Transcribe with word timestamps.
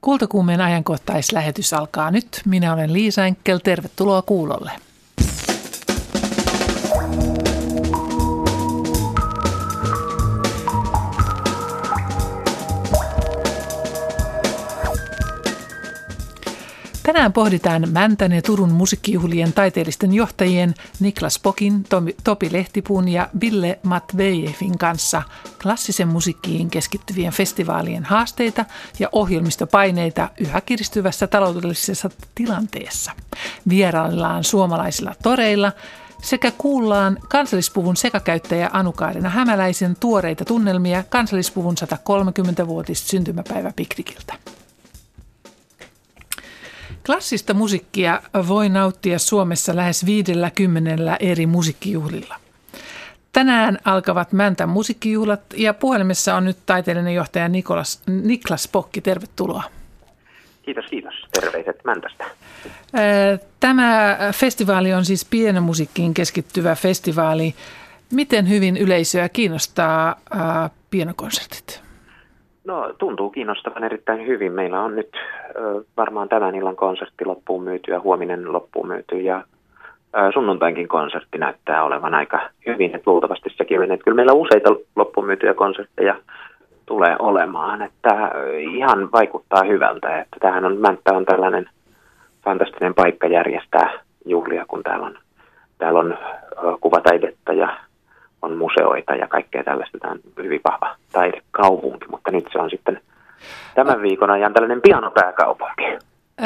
Kultakuumeen 0.00 0.60
ajankohtaislähetys 0.60 1.72
alkaa 1.72 2.10
nyt. 2.10 2.42
Minä 2.44 2.72
olen 2.72 2.92
Liisa 2.92 3.26
Enkel. 3.26 3.58
Tervetuloa 3.58 4.22
kuulolle. 4.22 4.70
Tänään 17.18 17.32
pohditaan 17.32 17.88
Mäntän 17.92 18.32
ja 18.32 18.42
Turun 18.42 18.72
musiikkijuhlien 18.72 19.52
taiteellisten 19.52 20.14
johtajien 20.14 20.74
Niklas 21.00 21.38
Pokin, 21.38 21.84
Topi 22.24 22.52
Lehtipuun 22.52 23.08
ja 23.08 23.28
Ville 23.40 23.78
Matvejevin 23.82 24.78
kanssa 24.78 25.22
klassisen 25.62 26.08
musiikkiin 26.08 26.70
keskittyvien 26.70 27.32
festivaalien 27.32 28.04
haasteita 28.04 28.64
ja 28.98 29.08
ohjelmistopaineita 29.12 30.28
yhä 30.40 30.60
kiristyvässä 30.60 31.26
taloudellisessa 31.26 32.10
tilanteessa. 32.34 33.12
Vieraillaan 33.68 34.44
suomalaisilla 34.44 35.14
toreilla 35.22 35.72
sekä 36.22 36.52
kuullaan 36.58 37.18
kansallispuvun 37.28 37.96
sekakäyttäjä 37.96 38.70
Anukaarina 38.72 39.28
Hämäläisen 39.28 39.96
tuoreita 40.00 40.44
tunnelmia 40.44 41.04
kansallispuvun 41.08 41.74
130-vuotis 41.80 43.08
syntymäpäiväpiknikiltä. 43.08 44.34
Klassista 47.08 47.54
musiikkia 47.54 48.22
voi 48.48 48.68
nauttia 48.68 49.18
Suomessa 49.18 49.76
lähes 49.76 50.06
50 50.06 51.16
eri 51.20 51.46
musiikkijuhlilla. 51.46 52.36
Tänään 53.32 53.78
alkavat 53.84 54.32
Mäntän 54.32 54.68
musiikkijuhlat 54.68 55.40
ja 55.56 55.74
puhelimessa 55.74 56.34
on 56.34 56.44
nyt 56.44 56.56
taiteellinen 56.66 57.14
johtaja 57.14 57.48
Nikolas, 57.48 58.02
Niklas 58.06 58.68
Pokki. 58.68 59.00
Tervetuloa. 59.00 59.62
Kiitos, 60.62 60.84
kiitos. 60.90 61.14
Terveiset 61.32 61.84
Mäntästä. 61.84 62.24
Tämä 63.60 64.18
festivaali 64.32 64.94
on 64.94 65.04
siis 65.04 65.24
pienen 65.24 65.62
musiikkiin 65.62 66.14
keskittyvä 66.14 66.74
festivaali. 66.74 67.54
Miten 68.12 68.48
hyvin 68.48 68.76
yleisöä 68.76 69.28
kiinnostaa 69.28 70.20
pienokonsertit? 70.90 71.87
No 72.68 72.94
tuntuu 72.98 73.30
kiinnostavan 73.30 73.84
erittäin 73.84 74.26
hyvin. 74.26 74.52
Meillä 74.52 74.80
on 74.80 74.96
nyt 74.96 75.08
ö, 75.56 75.84
varmaan 75.96 76.28
tämän 76.28 76.54
illan 76.54 76.76
konsertti 76.76 77.24
loppuun 77.24 77.62
myyty 77.62 77.92
ja 77.92 78.00
huominen 78.00 78.52
loppuun 78.52 78.88
myyty 78.88 79.20
ja 79.20 79.42
ö, 80.16 80.32
sunnuntainkin 80.34 80.88
konsertti 80.88 81.38
näyttää 81.38 81.84
olevan 81.84 82.14
aika 82.14 82.50
hyvin. 82.66 82.94
Että 82.94 83.10
luultavasti 83.10 83.50
sekin 83.56 83.80
menee. 83.80 83.98
Kyllä 83.98 84.14
meillä 84.14 84.32
useita 84.32 84.70
loppuun 84.96 85.26
myytyjä 85.26 85.54
konsertteja 85.54 86.14
tulee 86.86 87.16
olemaan. 87.18 87.82
Että 87.82 88.30
ihan 88.58 89.12
vaikuttaa 89.12 89.62
hyvältä. 89.64 90.20
Että 90.20 90.36
tämähän 90.40 90.64
on, 90.64 90.76
Mänttä 90.76 91.12
on 91.12 91.24
tällainen 91.24 91.70
fantastinen 92.44 92.94
paikka 92.94 93.26
järjestää 93.26 93.92
juhlia, 94.24 94.64
kun 94.68 94.82
täällä 94.82 95.06
on, 95.06 95.18
täällä 95.78 96.00
on 96.00 96.18
kuvataidetta 96.80 97.52
ja 97.52 97.76
on 98.42 98.56
museoita 98.56 99.14
ja 99.14 99.28
kaikkea 99.28 99.64
tällaista. 99.64 99.98
Tämä 99.98 100.12
on 100.12 100.20
hyvin 100.42 100.60
vahva 100.64 100.96
taidekaupunki, 101.12 102.06
mutta 102.10 102.30
nyt 102.30 102.48
se 102.52 102.58
on 102.58 102.70
sitten 102.70 103.00
tämän 103.74 104.02
viikon 104.02 104.30
ajan 104.30 104.52
tällainen 104.52 104.82
pianopääkaupunki. 104.82 105.82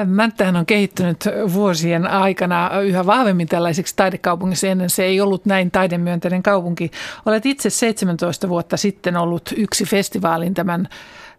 Mänttähän 0.04 0.56
on 0.56 0.66
kehittynyt 0.66 1.24
vuosien 1.54 2.06
aikana 2.06 2.80
yhä 2.80 3.06
vahvemmin 3.06 3.48
tällaiseksi 3.48 3.96
taidekaupungiksi. 3.96 4.68
Ennen 4.68 4.90
se 4.90 5.04
ei 5.04 5.20
ollut 5.20 5.46
näin 5.46 5.70
taidemyönteinen 5.70 6.42
kaupunki. 6.42 6.90
Olet 7.26 7.46
itse 7.46 7.70
17 7.70 8.48
vuotta 8.48 8.76
sitten 8.76 9.16
ollut 9.16 9.50
yksi 9.56 9.84
festivaalin 9.84 10.54
tämän 10.54 10.88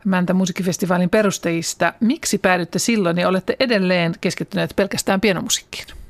Mäntä 0.06 0.34
musiikkifestivaalin 0.34 1.10
perustajista. 1.10 1.94
Miksi 2.00 2.38
päädytte 2.38 2.80
silloin 2.80 3.18
ja 3.18 3.28
olette 3.28 3.56
edelleen 3.60 4.14
keskittyneet 4.22 4.74
pelkästään 4.76 5.22
pienomusiikkiin? 5.22 6.03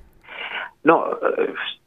No 0.84 1.18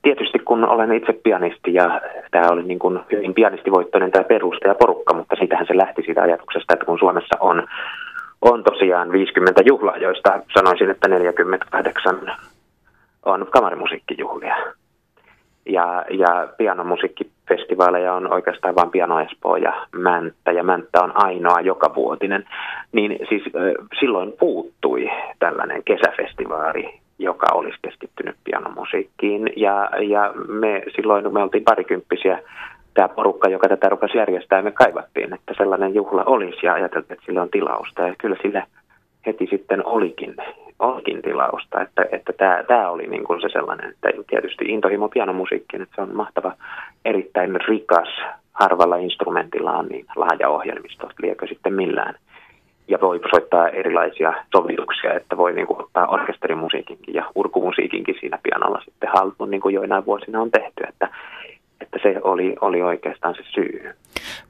tietysti 0.03 0.39
kun 0.39 0.69
olen 0.69 0.93
itse 0.93 1.13
pianisti 1.13 1.75
ja 1.75 2.01
tämä 2.31 2.49
oli 2.51 2.63
niin 2.63 2.79
kuin 2.79 3.01
hyvin 3.13 3.35
pianistivoittoinen 3.35 4.11
tämä 4.11 4.25
perustajaporukka, 4.25 5.15
mutta 5.15 5.37
siitähän 5.37 5.67
se 5.67 5.77
lähti 5.77 6.03
siitä 6.03 6.23
ajatuksesta, 6.23 6.73
että 6.73 6.87
kun 6.87 6.99
Suomessa 6.99 7.37
on, 7.41 7.67
on 8.43 8.65
tosiaan 8.65 9.13
50 9.13 9.63
juhlaa, 9.67 9.97
joista 9.97 10.41
sanoisin, 10.55 10.91
että 10.91 11.09
48 11.09 12.37
on 13.25 13.47
kamarimusiikkijuhlia. 13.51 14.57
Ja, 15.67 16.05
ja 16.11 16.49
pianomusiikkifestivaaleja 16.57 18.15
on 18.15 18.33
oikeastaan 18.33 18.75
vain 18.75 18.91
Piano 18.91 19.21
Espoo 19.21 19.57
ja 19.57 19.87
Mänttä, 19.93 20.53
ja 20.53 20.63
Mänttä 20.63 21.03
on 21.03 21.13
ainoa 21.15 21.61
joka 21.61 21.95
vuotinen. 21.95 22.45
Niin 22.93 23.19
siis 23.29 23.43
silloin 24.01 24.33
puuttui 24.39 25.11
tällainen 25.39 25.83
kesäfestivaali, 25.85 27.01
joka 27.19 27.47
olisi 27.55 27.79
keskittynyt 27.83 28.37
pianomusiikkiin. 28.45 29.51
Ja, 29.57 29.91
ja 30.01 30.33
me 30.49 30.83
silloin, 30.97 31.33
me 31.33 31.43
oltiin 31.43 31.65
parikymppisiä, 31.65 32.43
tämä 32.95 33.09
porukka, 33.09 33.49
joka 33.49 33.69
tätä 33.69 33.89
rupesi 33.89 34.19
järjestää, 34.19 34.63
me 34.63 34.71
kaivattiin, 34.71 35.35
että 35.35 35.55
sellainen 35.57 35.95
juhla 35.95 36.25
olisi 36.25 36.67
ja 36.67 36.75
ajateltiin, 36.75 37.13
että 37.13 37.27
sillä 37.27 37.43
on 37.43 37.51
tilausta. 37.51 38.03
Ja 38.03 38.15
kyllä 38.19 38.37
sille 38.43 38.63
heti 39.27 39.47
sitten 39.51 39.87
olikin, 39.87 40.35
olikin 40.79 41.23
tilausta, 41.23 41.83
että, 41.83 42.05
että 42.13 42.33
tämä, 42.33 42.63
tämä 42.69 42.91
oli 42.91 43.07
niin 43.07 43.25
kuin 43.25 43.41
se 43.41 43.49
sellainen, 43.49 43.91
että 43.91 44.09
tietysti 44.27 44.65
intohimo 44.65 45.09
pianomusiikkiin, 45.09 45.83
että 45.83 45.95
se 45.95 46.03
on 46.03 46.17
mahtava, 46.17 46.53
erittäin 47.05 47.61
rikas, 47.69 48.09
harvalla 48.53 48.97
instrumentilla 48.97 49.73
on 49.73 49.87
niin 49.87 50.07
laaja 50.17 50.49
ohjelmisto, 50.49 51.11
liekö 51.23 51.47
sitten 51.47 51.73
millään 51.73 52.15
ja 52.89 52.99
voi 53.01 53.21
soittaa 53.31 53.69
erilaisia 53.69 54.35
sovituksia, 54.57 55.15
että 55.15 55.37
voi 55.37 55.53
niin 55.53 55.67
kuin, 55.67 55.83
ottaa 55.83 56.07
orkesterimusiikinkin 56.07 57.15
ja 57.15 57.25
urkumusiikinkin 57.35 58.17
siinä 58.21 58.39
pianolla 58.43 58.81
sitten 58.85 59.11
haltuun, 59.15 59.51
niin 59.51 59.61
kuin 59.61 59.75
joinain 59.75 60.07
vuosina 60.07 60.41
on 60.41 60.51
tehty, 60.51 60.85
että, 60.89 61.09
että 61.81 61.99
se 62.03 62.21
oli, 62.23 62.57
oli 62.61 62.83
oikeastaan 62.83 63.35
se 63.35 63.43
syy. 63.55 63.91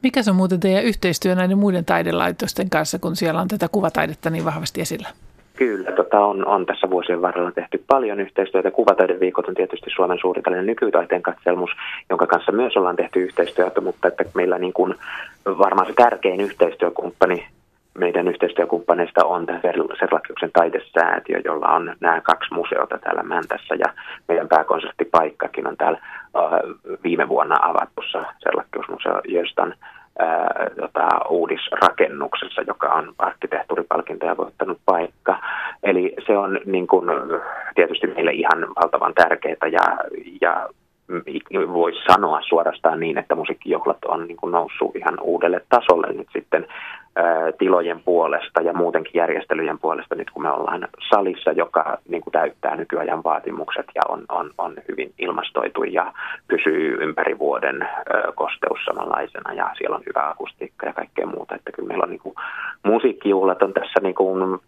Mikä 0.03 0.23
se 0.23 0.31
on 0.31 0.37
muuten 0.37 0.61
teidän 0.61 0.85
yhteistyö 0.85 1.35
näiden 1.35 1.59
muiden 1.59 1.85
taidelaitosten 1.85 2.71
kanssa, 2.71 2.99
kun 2.99 3.17
siellä 3.17 3.41
on 3.41 3.49
tätä 3.49 3.67
kuvataidetta 3.73 4.31
niin 4.31 4.45
vahvasti 4.45 4.81
esillä? 4.81 5.09
Kyllä, 5.57 5.93
tota 5.93 6.21
on, 6.21 6.47
on 6.47 6.67
tässä 6.67 6.91
vuosien 6.91 7.23
varrella 7.23 7.53
tehty 7.53 7.85
paljon 7.87 8.21
yhteistyötä. 8.21 8.71
Kuvataideviikot 8.71 9.49
on 9.49 9.55
tietysti 9.55 9.91
Suomen 9.91 10.19
suuri 10.21 10.43
tällainen 10.43 10.67
nykytaiteen 10.67 11.23
katselmus, 11.23 11.71
jonka 12.11 12.27
kanssa 12.27 12.53
myös 12.53 12.77
ollaan 12.77 12.97
tehty 12.97 13.23
yhteistyötä, 13.23 13.81
mutta 13.81 14.09
että 14.09 14.25
meillä 14.35 14.59
niin 14.59 14.73
kuin 14.73 14.95
varmaan 15.45 15.87
se 15.87 15.93
tärkein 15.97 16.41
yhteistyökumppani 16.41 17.47
meidän 17.99 18.29
yhteistyökumppaneista 18.29 19.25
on 19.25 19.47
Serlakiuksen 19.99 20.51
taidesäätiö, 20.53 21.41
jolla 21.45 21.67
on 21.67 21.97
nämä 22.01 22.21
kaksi 22.21 22.55
museota 22.55 22.99
täällä 22.99 23.23
Mäntässä 23.23 23.75
ja 23.75 23.93
meidän 24.29 24.49
pääkonserttipaikkakin 24.49 25.67
on 25.67 25.77
täällä 25.77 25.99
äh, 26.37 26.43
viime 27.05 27.29
vuonna 27.29 27.57
avatussa 27.63 28.25
Serlakiusmuseo 28.39 29.21
Jöstan 29.29 29.75
äh, 30.21 30.47
tota, 30.81 31.09
uudisrakennuksessa, 31.29 32.63
joka 32.67 32.87
on 32.87 33.15
arkkitehtuuripalkintoja 33.19 34.37
voittanut 34.37 34.79
paikka. 34.85 35.39
Eli 35.83 36.15
se 36.27 36.39
on 36.39 36.61
niin 36.67 36.87
kuin, 36.87 37.07
tietysti 37.75 38.07
meille 38.07 38.31
ihan 38.31 38.67
valtavan 38.83 39.15
tärkeää 39.15 39.69
ja, 39.73 39.99
ja 40.41 40.69
voisi 41.73 41.99
sanoa 42.13 42.41
suorastaan 42.43 43.01
niin, 43.01 43.19
että 43.19 43.35
musiikkijuhlat 43.35 44.05
on 44.05 44.27
niin 44.27 44.37
kuin 44.37 44.53
noussut 44.53 44.97
ihan 44.97 45.21
uudelle 45.21 45.61
tasolle 45.69 46.13
nyt 46.13 46.29
sitten 46.33 46.67
tilojen 47.59 48.01
puolesta 48.05 48.61
ja 48.61 48.73
muutenkin 48.73 49.19
järjestelyjen 49.19 49.79
puolesta 49.79 50.15
nyt 50.15 50.31
kun 50.31 50.43
me 50.43 50.51
ollaan 50.51 50.89
salissa, 51.11 51.53
joka 51.53 51.99
niin 52.09 52.23
kuin 52.23 52.33
täyttää 52.33 52.77
nykyajan 52.77 53.25
vaatimukset 53.25 53.87
ja 53.95 54.03
on, 54.09 54.25
on, 54.29 54.51
on 54.59 54.77
hyvin 54.89 55.13
ilmastoitu 55.19 55.85
ja 55.85 56.13
pysyy 56.49 56.99
ympäri 57.01 57.39
vuoden 57.39 57.89
kosteus 58.35 58.79
samanlaisena 58.85 59.53
ja 59.53 59.71
siellä 59.79 59.97
on 59.97 60.03
hyvä 60.07 60.29
akustiikka 60.29 60.87
ja 60.87 60.93
kaikkea 60.93 61.27
muuta. 61.27 61.55
Että 61.55 61.73
kyllä 61.73 61.89
meillä 61.89 62.05
on 62.05 62.11
niin 62.11 62.21
kuin, 62.21 62.35
musiikkijuhlat 62.83 63.63
on 63.63 63.73
tässä 63.73 64.01
niin 64.03 64.15
kuin, 64.15 64.61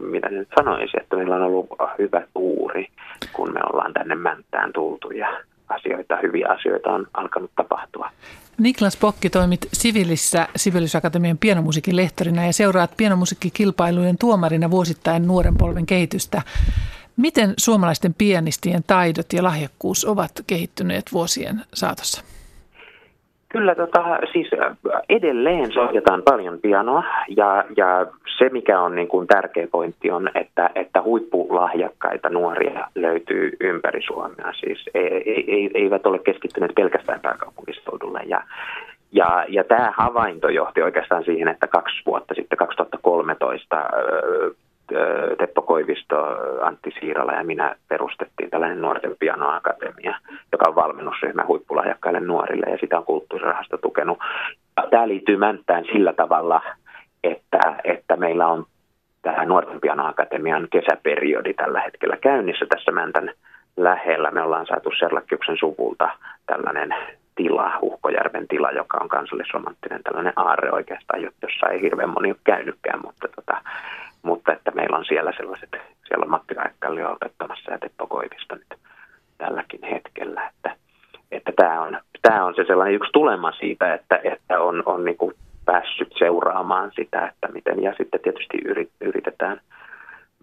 mitä 0.00 0.28
nyt 0.28 0.48
sanoisin, 0.58 1.00
että 1.02 1.16
meillä 1.16 1.36
on 1.36 1.42
ollut 1.42 1.68
hyvä 1.98 2.22
tuuri, 2.34 2.86
kun 3.32 3.52
me 3.52 3.60
ollaan 3.72 3.92
tänne 3.92 4.14
Mänttään 4.14 4.72
tultu 4.72 5.10
ja 5.10 5.28
asioita, 5.70 6.18
hyviä 6.22 6.48
asioita 6.48 6.90
on 6.90 7.06
alkanut 7.14 7.50
tapahtua. 7.56 8.10
Niklas 8.58 8.96
Pokki 8.96 9.30
toimit 9.30 9.68
Sivilissä 9.72 10.48
Sibeliusakatemian 10.56 11.38
pianomusiikin 11.38 11.96
lehtorina 11.96 12.46
ja 12.46 12.52
seuraat 12.52 12.96
pianomusiikkikilpailujen 12.96 14.18
tuomarina 14.18 14.70
vuosittain 14.70 15.26
nuoren 15.26 15.56
polven 15.56 15.86
kehitystä. 15.86 16.42
Miten 17.16 17.54
suomalaisten 17.56 18.14
pianistien 18.14 18.82
taidot 18.86 19.32
ja 19.32 19.42
lahjakkuus 19.42 20.04
ovat 20.04 20.32
kehittyneet 20.46 21.04
vuosien 21.12 21.60
saatossa? 21.74 22.22
Kyllä 23.52 23.74
tota, 23.74 24.18
siis 24.32 24.50
edelleen 25.08 25.72
soitetaan 25.72 26.22
paljon 26.22 26.58
pianoa 26.60 27.04
ja, 27.36 27.64
ja 27.76 28.06
se 28.38 28.48
mikä 28.48 28.80
on 28.80 28.94
niin 28.94 29.08
kuin 29.08 29.26
tärkeä 29.26 29.66
pointti 29.72 30.10
on, 30.10 30.30
että, 30.34 30.70
että 30.74 31.02
huippulahjakkaita 31.02 32.28
nuoria 32.28 32.86
löytyy 32.94 33.56
ympäri 33.60 34.02
Suomea. 34.02 34.52
Siis 34.60 34.84
ei, 34.94 35.44
ei, 35.52 35.70
eivät 35.74 36.06
ole 36.06 36.18
keskittyneet 36.18 36.74
pelkästään 36.74 37.20
pääkaupunkiseudulle 37.20 38.20
ja, 38.26 38.42
ja, 39.12 39.44
ja 39.48 39.64
tämä 39.64 39.92
havainto 39.96 40.48
johti 40.48 40.82
oikeastaan 40.82 41.24
siihen, 41.24 41.48
että 41.48 41.66
kaksi 41.66 42.02
vuotta 42.06 42.34
sitten, 42.34 42.58
2013, 42.58 43.50
nuorista 43.50 43.90
Teppo 45.38 45.62
Koivisto, 45.62 46.16
Antti 46.62 46.90
Siirala 47.00 47.32
ja 47.32 47.44
minä 47.44 47.76
perustettiin 47.88 48.50
tällainen 48.50 48.80
nuorten 48.82 49.16
pianoakatemia, 49.18 50.18
joka 50.52 50.68
on 50.68 50.74
valmennusryhmä 50.74 51.44
huippulahjakkaille 51.46 52.20
nuorille 52.20 52.66
ja 52.70 52.78
sitä 52.80 52.98
on 52.98 53.04
kulttuurirahasto 53.04 53.78
tukenut. 53.78 54.18
Tämä 54.90 55.08
liittyy 55.08 55.36
Mänttään 55.36 55.84
sillä 55.84 56.12
tavalla, 56.12 56.62
että, 57.24 57.60
että 57.84 58.16
meillä 58.16 58.46
on 58.46 58.66
tämä 59.22 59.44
Nuorten 59.44 59.80
pianoakatemian 59.80 60.68
kesäperiodi 60.70 61.54
tällä 61.54 61.80
hetkellä 61.80 62.16
käynnissä 62.16 62.66
tässä 62.68 62.92
Mäntän 62.92 63.32
lähellä. 63.76 64.30
Me 64.30 64.42
ollaan 64.42 64.66
saatu 64.66 64.90
Serlakkiuksen 64.98 65.56
suvulta 65.60 66.10
tällainen 66.46 66.94
tila, 67.34 67.78
Huhkojärven 67.80 68.48
tila, 68.48 68.70
joka 68.70 68.98
on 69.00 69.08
kansallisromanttinen 69.08 70.02
tällainen 70.02 70.32
aarre 70.36 70.72
oikeastaan, 70.72 71.22
jossa 71.22 71.68
ei 71.68 71.80
hirveän 71.80 72.10
moni 72.10 72.30
ole 72.30 72.36
käynytkään, 72.44 73.00
mutta, 73.04 73.28
tota, 73.28 73.60
mutta 74.22 74.52
että 74.52 74.70
meillä 74.70 74.96
on 74.98 75.04
siellä 75.04 75.32
sellaiset, 75.36 75.70
siellä 76.06 76.22
on 76.22 76.30
Matti 76.30 76.54
Raikkalli 76.54 77.04
opettamassa 77.04 77.72
ja 77.72 77.78
Teppo 77.78 78.06
Koivisto 78.06 78.54
nyt 78.54 78.80
tälläkin 79.38 79.82
hetkellä, 79.82 80.48
että, 80.48 80.76
että 81.30 81.52
tämä, 81.56 81.82
on, 81.82 82.00
tämä 82.22 82.44
on 82.44 82.54
se 82.54 82.64
sellainen 82.64 82.94
yksi 82.94 83.12
tulema 83.12 83.52
siitä, 83.52 83.94
että, 83.94 84.20
että 84.24 84.60
on, 84.60 84.82
on 84.86 85.04
niin 85.04 85.16
kuin 85.16 85.34
päässyt 85.64 86.12
seuraamaan 86.18 86.92
sitä, 86.96 87.28
että 87.28 87.48
miten, 87.52 87.82
ja 87.82 87.94
sitten 87.98 88.20
tietysti 88.20 88.58
yritetään 89.00 89.60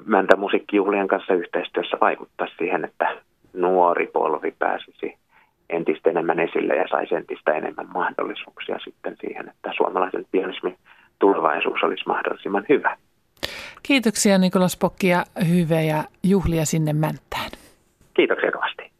Mäntä 0.06 0.36
musiikkijuhlien 0.36 1.08
kanssa 1.08 1.34
yhteistyössä 1.34 1.98
vaikuttaa 2.02 2.48
siihen, 2.58 2.86
että 2.86 3.08
nuori 3.54 4.08
polvi 4.08 4.54
pääsisi 4.60 5.18
entistä 5.70 6.10
enemmän 6.10 6.40
esille 6.40 6.76
ja 6.76 6.88
saisi 6.90 7.16
entistä 7.16 7.52
enemmän 7.52 7.88
mahdollisuuksia 7.94 8.80
sitten 8.80 9.18
siihen, 9.20 9.50
että 9.50 9.72
suomalaisen 9.78 10.26
pianismin 10.32 10.78
tulevaisuus 11.20 11.84
olisi 11.84 12.04
mahdollisimman 12.08 12.66
hyvä. 12.70 12.98
Kiitoksia 13.84 14.38
Nikolas 14.38 14.78
Pokki 14.78 15.08
ja 15.08 15.26
hyviä 15.48 16.04
juhlia 16.24 16.66
sinne 16.66 16.94
Mänttään. 16.94 17.52
Kiitoksia 18.14 18.52
kovasti. 18.52 18.92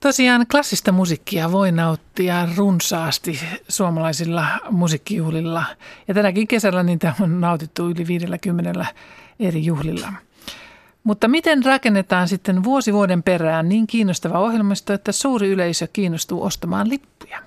Tosiaan 0.00 0.46
klassista 0.50 0.92
musiikkia 0.92 1.52
voi 1.52 1.72
nauttia 1.72 2.48
runsaasti 2.56 3.40
suomalaisilla 3.68 4.44
musiikkijuhlilla. 4.70 5.64
Ja 6.08 6.14
tänäkin 6.14 6.48
kesällä 6.48 6.82
niitä 6.82 7.14
on 7.20 7.40
nautittu 7.40 7.90
yli 7.90 8.06
50 8.06 8.86
eri 9.40 9.64
juhlilla. 9.64 10.12
Mutta 11.04 11.28
miten 11.28 11.64
rakennetaan 11.64 12.28
sitten 12.28 12.64
vuosi 12.64 12.92
vuoden 12.92 13.22
perään 13.22 13.68
niin 13.68 13.86
kiinnostava 13.86 14.38
ohjelmisto, 14.38 14.92
että 14.92 15.12
suuri 15.12 15.48
yleisö 15.48 15.88
kiinnostuu 15.92 16.42
ostamaan 16.42 16.88
lippuja? 16.88 17.38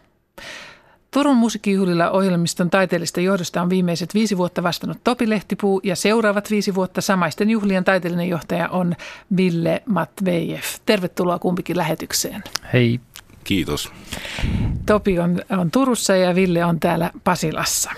Turun 1.16 1.38
musiikkijuhlilla 1.38 2.12
ohjelmiston 2.12 2.70
taiteellista 2.70 3.22
johdosta 3.22 3.62
on 3.62 3.70
viimeiset 3.70 4.14
viisi 4.14 4.38
vuotta 4.38 4.64
vastannut 4.64 4.98
Topi 5.04 5.30
Lehtipuu 5.30 5.82
ja 5.84 5.96
seuraavat 5.96 6.52
viisi 6.52 6.76
vuotta 6.76 7.02
samaisten 7.02 7.50
juhlien 7.50 7.84
taiteellinen 7.84 8.30
johtaja 8.30 8.70
on 8.70 8.96
Ville 9.38 9.84
Matvejev. 9.86 10.62
Tervetuloa 10.86 11.40
kumpikin 11.40 11.78
lähetykseen. 11.78 12.44
Hei. 12.74 13.00
Kiitos. 13.44 13.92
Topi 14.86 15.20
on, 15.20 15.42
on 15.50 15.72
Turussa 15.72 16.16
ja 16.16 16.36
Ville 16.36 16.66
on 16.66 16.80
täällä 16.80 17.12
Pasilassa. 17.24 17.92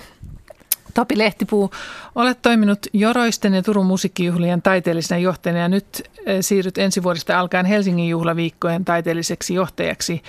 Topi 0.94 1.18
Lehtipuu, 1.18 1.72
olet 2.16 2.42
toiminut 2.42 2.80
Joroisten 2.94 3.54
ja 3.54 3.64
Turun 3.64 3.86
musiikkijuhlien 3.86 4.62
taiteellisena 4.62 5.19
johtajana 5.19 5.60
ja 5.60 5.69
nyt 5.69 6.04
eh, 6.25 6.38
siirryt 6.42 6.78
ensi 6.78 7.04
vuodesta 7.04 7.40
alkaen 7.40 7.66
Helsingin 7.66 8.10
juhlaviikkojen 8.10 8.86
taiteelliseksi 8.86 9.54
johtajaksi. 9.54 10.22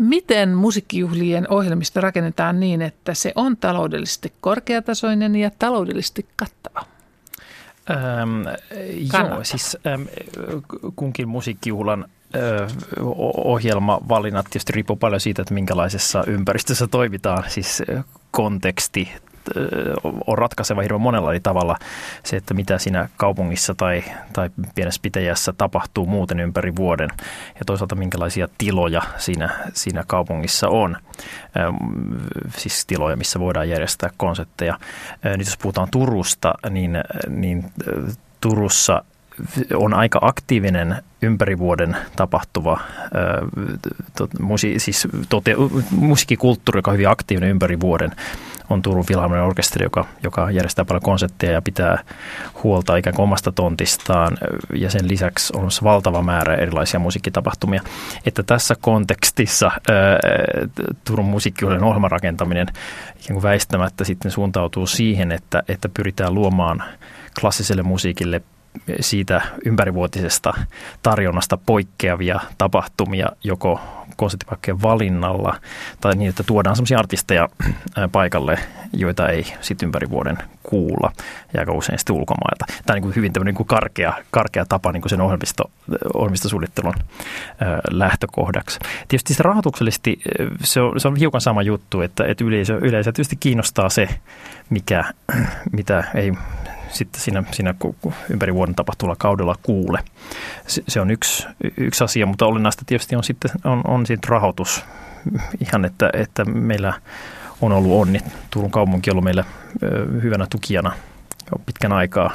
Miten 0.00 0.54
musiikkijuhlien 0.54 1.46
ohjelmisto 1.50 2.00
rakennetaan 2.00 2.60
niin, 2.60 2.82
että 2.82 3.14
se 3.14 3.32
on 3.34 3.56
taloudellisesti 3.56 4.32
korkeatasoinen 4.40 5.36
ja 5.36 5.50
taloudellisesti 5.58 6.26
kattava? 6.36 6.86
Ähm, 7.90 8.42
joo, 9.12 9.44
siis 9.44 9.76
ähm, 9.86 10.02
kunkin 10.96 11.28
musiikkijuhlan 11.28 12.04
ohjelmavalinnat 13.36 14.46
tietysti 14.50 14.72
riippuu 14.72 14.96
paljon 14.96 15.20
siitä, 15.20 15.42
että 15.42 15.54
minkälaisessa 15.54 16.24
ympäristössä 16.26 16.86
toimitaan, 16.86 17.44
siis 17.48 17.82
konteksti, 18.30 19.08
on 20.26 20.38
ratkaiseva 20.38 20.82
hirveän 20.82 21.00
monella 21.00 21.30
eri 21.30 21.40
tavalla 21.40 21.76
se, 22.22 22.36
että 22.36 22.54
mitä 22.54 22.78
siinä 22.78 23.08
kaupungissa 23.16 23.74
tai, 23.74 24.04
tai 24.32 24.50
pienessä 24.74 25.00
pitäjässä 25.02 25.52
tapahtuu 25.58 26.06
muuten 26.06 26.40
ympäri 26.40 26.76
vuoden 26.76 27.08
ja 27.58 27.64
toisaalta 27.66 27.94
minkälaisia 27.94 28.48
tiloja 28.58 29.02
siinä, 29.16 29.50
siinä 29.72 30.04
kaupungissa 30.06 30.68
on. 30.68 30.96
Siis 32.56 32.86
tiloja, 32.86 33.16
missä 33.16 33.40
voidaan 33.40 33.68
järjestää 33.68 34.10
konsertteja. 34.16 34.78
Nyt 35.24 35.46
jos 35.46 35.56
puhutaan 35.56 35.88
Turusta, 35.90 36.54
niin, 36.70 36.98
niin 37.28 37.64
Turussa 38.40 39.04
on 39.74 39.94
aika 39.94 40.18
aktiivinen 40.22 40.96
ympäri 41.22 41.58
vuoden 41.58 41.96
tapahtuva 42.16 42.80
to, 44.16 44.28
musi, 44.40 44.78
siis 44.78 45.08
tote, 45.28 45.54
musiikkikulttuuri, 45.90 46.78
joka 46.78 46.90
on 46.90 46.94
hyvin 46.94 47.08
aktiivinen 47.08 47.50
ympäri 47.50 47.80
vuoden. 47.80 48.12
On 48.70 48.82
Turun 48.82 49.06
Filharmoninen 49.06 49.46
orkesteri, 49.46 49.84
joka, 49.84 50.04
joka 50.22 50.50
järjestää 50.50 50.84
paljon 50.84 51.02
konsertteja 51.02 51.52
ja 51.52 51.62
pitää 51.62 52.02
huolta 52.62 52.96
ikään 52.96 53.16
kuin 53.16 53.24
omasta 53.24 53.52
tontistaan. 53.52 54.36
Ja 54.74 54.90
sen 54.90 55.08
lisäksi 55.08 55.52
on 55.56 55.68
valtava 55.82 56.22
määrä 56.22 56.54
erilaisia 56.54 57.00
musiikkitapahtumia. 57.00 57.82
Että 58.26 58.42
tässä 58.42 58.74
kontekstissa 58.80 59.66
ää, 59.66 60.18
Turun 61.04 61.26
musiikkijuhlien 61.26 61.84
ohjelman 61.84 62.10
rakentaminen 62.10 62.66
ikään 63.20 63.32
kuin 63.32 63.42
väistämättä 63.42 64.04
sitten 64.04 64.30
suuntautuu 64.30 64.86
siihen, 64.86 65.32
että, 65.32 65.62
että 65.68 65.88
pyritään 65.88 66.34
luomaan 66.34 66.84
klassiselle 67.40 67.82
musiikille 67.82 68.42
siitä 69.00 69.40
ympärivuotisesta 69.64 70.54
tarjonnasta 71.02 71.58
poikkeavia 71.66 72.40
tapahtumia 72.58 73.26
joko 73.44 73.80
konserttipaikkojen 74.16 74.82
valinnalla 74.82 75.60
tai 76.00 76.16
niin, 76.16 76.28
että 76.28 76.42
tuodaan 76.42 76.76
sellaisia 76.76 76.98
artisteja 76.98 77.48
paikalle, 78.12 78.58
joita 78.92 79.28
ei 79.28 79.44
sitten 79.60 79.86
ympäri 79.86 80.10
vuoden 80.10 80.38
kuulla 80.62 81.12
ja 81.54 81.60
aika 81.60 81.72
usein 81.72 81.98
sitten 81.98 82.16
ulkomailta. 82.16 82.66
Tämä 82.86 82.96
on 82.96 83.02
niin 83.02 83.16
hyvin 83.16 83.32
tämmöinen 83.32 83.54
niin 83.54 83.66
karkea, 83.66 84.12
karkea 84.30 84.66
tapa 84.68 84.92
niin 84.92 85.02
kuin 85.02 85.10
sen 85.10 85.20
ohjelmisto, 85.20 85.70
ohjelmistosuunnittelun 86.14 86.94
lähtökohdaksi. 87.90 88.78
Tietysti 89.08 89.34
se 89.34 89.42
rahoituksellisesti 89.42 90.18
se 90.60 90.80
on, 90.80 91.00
se 91.00 91.08
on 91.08 91.16
hiukan 91.16 91.40
sama 91.40 91.62
juttu, 91.62 92.00
että, 92.00 92.24
että 92.24 92.44
yleisö, 92.44 92.78
yleisö 92.82 93.12
tietysti 93.12 93.36
kiinnostaa 93.36 93.88
se, 93.88 94.08
mikä, 94.70 95.04
mitä 95.76 96.04
ei 96.14 96.32
sitten 96.96 97.20
siinä, 97.20 97.44
siinä 97.52 97.74
ympäri 98.30 98.54
vuoden 98.54 98.74
tapahtuvalla 98.74 99.16
kaudella 99.18 99.54
kuule. 99.62 100.04
Se, 100.66 101.00
on 101.00 101.10
yksi, 101.10 101.46
yksi 101.76 102.04
asia, 102.04 102.26
mutta 102.26 102.46
olennaista 102.46 102.82
tietysti 102.86 103.16
on 103.16 103.24
sitten 103.24 103.50
on, 103.64 103.80
on 103.86 104.06
sitten 104.06 104.28
rahoitus. 104.28 104.84
Ihan, 105.60 105.84
että, 105.84 106.10
että 106.12 106.44
meillä 106.44 106.92
on 107.60 107.72
ollut 107.72 108.00
onni. 108.00 108.20
Turun 108.50 108.70
kaupunki 108.70 109.10
on 109.10 109.14
ollut 109.14 109.24
meille 109.24 109.44
hyvänä 110.22 110.46
tukijana 110.50 110.92
jo 111.52 111.58
pitkän 111.66 111.92
aikaa 111.92 112.30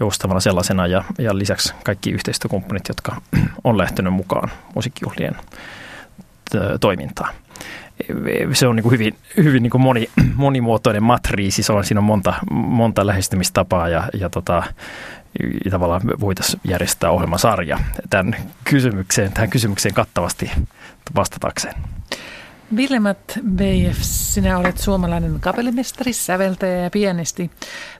joustavana 0.00 0.40
sellaisena 0.40 0.86
ja, 0.86 1.04
ja 1.18 1.38
lisäksi 1.38 1.74
kaikki 1.84 2.10
yhteistyökumppanit, 2.10 2.88
jotka 2.88 3.16
on 3.64 3.78
lähtenyt 3.78 4.12
mukaan 4.12 4.50
musiikkijuhlien 4.74 5.36
toimintaan 6.80 7.34
se 8.52 8.66
on 8.66 8.76
niin 8.76 8.82
kuin 8.82 8.92
hyvin, 8.92 9.14
hyvin 9.36 9.62
niin 9.62 9.70
kuin 9.70 9.80
moni, 9.80 10.10
monimuotoinen 10.34 11.02
matriisi, 11.02 11.62
se 11.62 11.72
on, 11.72 11.84
siinä 11.84 12.00
on 12.00 12.04
monta, 12.04 12.34
monta 12.50 13.06
lähestymistapaa 13.06 13.88
ja, 13.88 14.08
ja 14.20 14.30
tota, 14.30 14.62
ja 15.64 15.70
tavallaan 15.70 16.02
voitaisiin 16.20 16.60
järjestää 16.64 17.10
ohjelmasarja 17.10 17.78
tämän 18.10 18.36
kysymykseen, 18.64 19.32
tähän 19.32 19.50
kysymykseen 19.50 19.94
kattavasti 19.94 20.50
vastatakseen. 21.16 21.74
Villemat 22.76 23.38
BF, 23.42 23.96
sinä 24.00 24.58
olet 24.58 24.78
suomalainen 24.78 25.40
kapellimestari, 25.40 26.12
säveltäjä 26.12 26.76
ja 26.76 26.90
pianisti. 26.90 27.50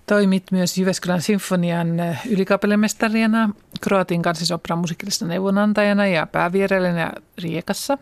Toimit 0.07 0.43
myös 0.51 0.79
Jyväskylän 0.79 1.23
Sinfonian 1.23 1.89
ylikapellimestarina, 2.31 3.51
Kroatin 3.81 4.23
kansallisopran 4.23 4.79
musiikillisena 4.79 5.29
neuvonantajana 5.29 6.07
ja 6.07 6.27
päävierailijana 6.27 7.13
Riekassa. 7.43 7.99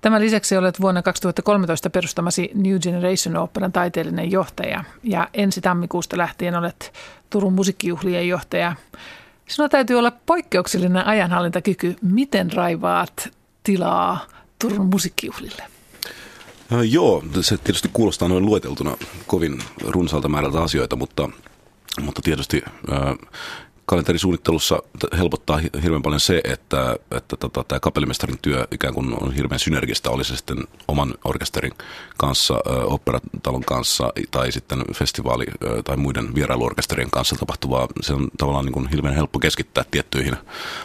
Tämän 0.00 0.22
lisäksi 0.22 0.56
olet 0.56 0.80
vuonna 0.80 1.02
2013 1.02 1.90
perustamasi 1.90 2.50
New 2.54 2.78
Generation 2.78 3.36
Operan 3.36 3.72
taiteellinen 3.72 4.30
johtaja 4.30 4.84
ja 5.02 5.28
ensi 5.34 5.60
tammikuusta 5.60 6.18
lähtien 6.18 6.54
olet 6.54 6.92
Turun 7.30 7.52
musiikkijuhlien 7.52 8.28
johtaja. 8.28 8.76
Sinulla 9.48 9.68
täytyy 9.68 9.98
olla 9.98 10.12
poikkeuksellinen 10.26 11.06
ajanhallintakyky. 11.06 11.96
Miten 12.02 12.52
raivaat 12.52 13.28
tilaa 13.62 14.26
Turun 14.58 14.86
musiikkijuhlille? 14.86 15.62
Äh, 16.72 16.80
joo, 16.82 17.24
se 17.40 17.56
tietysti 17.56 17.90
kuulostaa 17.92 18.28
noin 18.28 18.46
lueteltuna 18.46 18.96
kovin 19.26 19.62
runsaalta 19.86 20.28
määrältä 20.28 20.62
asioita, 20.62 20.96
mutta, 20.96 21.30
mutta 22.00 22.22
tietysti 22.22 22.62
äh, 22.92 23.28
kalenterisuunnittelussa 23.88 24.82
helpottaa 25.18 25.60
hirveän 25.82 26.02
paljon 26.02 26.20
se, 26.20 26.40
että, 26.44 26.96
että 27.10 27.36
tota, 27.36 27.64
tämä 27.64 27.80
kapellimestarin 27.80 28.38
työ 28.42 28.66
ikään 28.70 28.94
kuin 28.94 29.22
on 29.22 29.34
hirveän 29.34 29.58
synergistä, 29.58 30.10
oli 30.10 30.24
se 30.24 30.36
sitten 30.36 30.58
oman 30.88 31.14
orkesterin 31.24 31.72
kanssa, 32.16 32.54
operatalon 32.84 33.64
kanssa 33.64 34.12
tai 34.30 34.52
sitten 34.52 34.82
festivaali 34.94 35.46
tai 35.84 35.96
muiden 35.96 36.34
vierailuorkesterien 36.34 37.10
kanssa 37.10 37.36
tapahtuvaa. 37.36 37.88
Se 38.00 38.12
on 38.12 38.28
tavallaan 38.38 38.64
niin 38.64 38.72
kuin 38.72 38.88
hirveän 38.88 39.14
helppo 39.14 39.38
keskittää 39.38 39.84
tiettyihin 39.90 40.36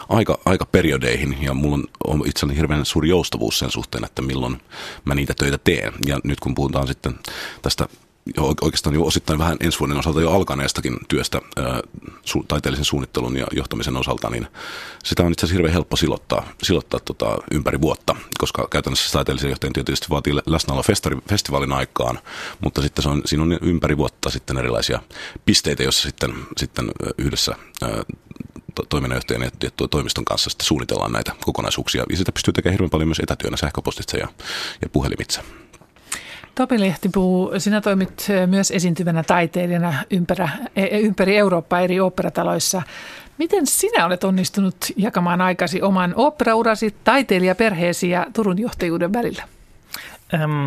aika, 0.08 0.38
aikaperiodeihin 0.44 1.36
ja 1.42 1.54
mulla 1.54 1.74
on, 1.74 1.84
on 2.04 2.22
itselleni 2.26 2.58
hirveän 2.58 2.84
suuri 2.84 3.08
joustavuus 3.08 3.58
sen 3.58 3.70
suhteen, 3.70 4.04
että 4.04 4.22
milloin 4.22 4.60
mä 5.04 5.14
niitä 5.14 5.34
töitä 5.34 5.58
teen. 5.58 5.92
Ja 6.06 6.20
nyt 6.24 6.40
kun 6.40 6.54
puhutaan 6.54 6.86
sitten 6.86 7.18
tästä 7.62 7.88
jo 8.36 8.54
oikeastaan 8.60 8.94
jo 8.94 9.04
osittain 9.04 9.38
vähän 9.38 9.56
ensi 9.60 9.80
vuoden 9.80 9.98
osalta 9.98 10.20
jo 10.20 10.30
alkaneestakin 10.30 10.96
työstä 11.08 11.40
ää, 11.56 11.80
su- 12.06 12.44
taiteellisen 12.48 12.84
suunnittelun 12.84 13.36
ja 13.36 13.46
johtamisen 13.52 13.96
osalta, 13.96 14.30
niin 14.30 14.46
sitä 15.04 15.22
on 15.22 15.32
itse 15.32 15.46
asiassa 15.46 15.56
hirveän 15.56 15.72
helppo 15.72 15.96
silottaa, 15.96 16.48
silottaa 16.62 17.00
tota, 17.00 17.38
ympäri 17.50 17.80
vuotta, 17.80 18.16
koska 18.38 18.68
käytännössä 18.70 19.12
taiteellisen 19.12 19.50
johtajan 19.50 19.72
työ 19.72 19.84
tietysti 19.84 20.06
vaatii 20.10 20.34
läsnäolo 20.46 20.82
festari, 20.82 21.16
festivaalin 21.28 21.72
aikaan, 21.72 22.18
mutta 22.60 22.82
sitten 22.82 23.02
se 23.02 23.08
on, 23.08 23.22
siinä 23.24 23.42
on 23.42 23.58
ympäri 23.62 23.96
vuotta 23.96 24.30
sitten 24.30 24.58
erilaisia 24.58 25.00
pisteitä, 25.44 25.82
joissa 25.82 26.02
sitten, 26.02 26.34
sitten 26.56 26.90
yhdessä 27.18 27.56
ää, 27.82 28.02
toiminnanjohtajan 28.88 29.42
ja 29.42 29.70
toimiston 29.90 30.24
kanssa 30.24 30.50
sitten 30.50 30.66
suunnitellaan 30.66 31.12
näitä 31.12 31.32
kokonaisuuksia. 31.44 32.04
Ja 32.10 32.16
sitä 32.16 32.32
pystyy 32.32 32.52
tekemään 32.52 32.72
hirveän 32.72 32.90
paljon 32.90 33.08
myös 33.08 33.20
etätyönä 33.20 33.56
sähköpostitse 33.56 34.18
ja, 34.18 34.28
ja 34.82 34.88
puhelimitse. 34.88 35.40
Topi 36.54 36.80
Lehtipuu, 36.80 37.52
sinä 37.58 37.80
toimit 37.80 38.28
myös 38.46 38.70
esiintyvänä 38.70 39.22
taiteilijana 39.22 39.94
ympärä, 40.10 40.48
e, 40.76 40.98
ympäri 40.98 41.36
Eurooppaa 41.36 41.80
eri 41.80 42.00
oopperataloissa. 42.00 42.82
Miten 43.38 43.66
sinä 43.66 44.06
olet 44.06 44.24
onnistunut 44.24 44.76
jakamaan 44.96 45.40
aikasi 45.40 45.82
oman 45.82 46.14
oopperaurasi, 46.16 46.94
taiteilijaperheesi 47.04 48.10
ja 48.10 48.26
Turun 48.32 48.58
johtajuuden 48.58 49.12
välillä? 49.12 49.42
Ähm, 50.34 50.66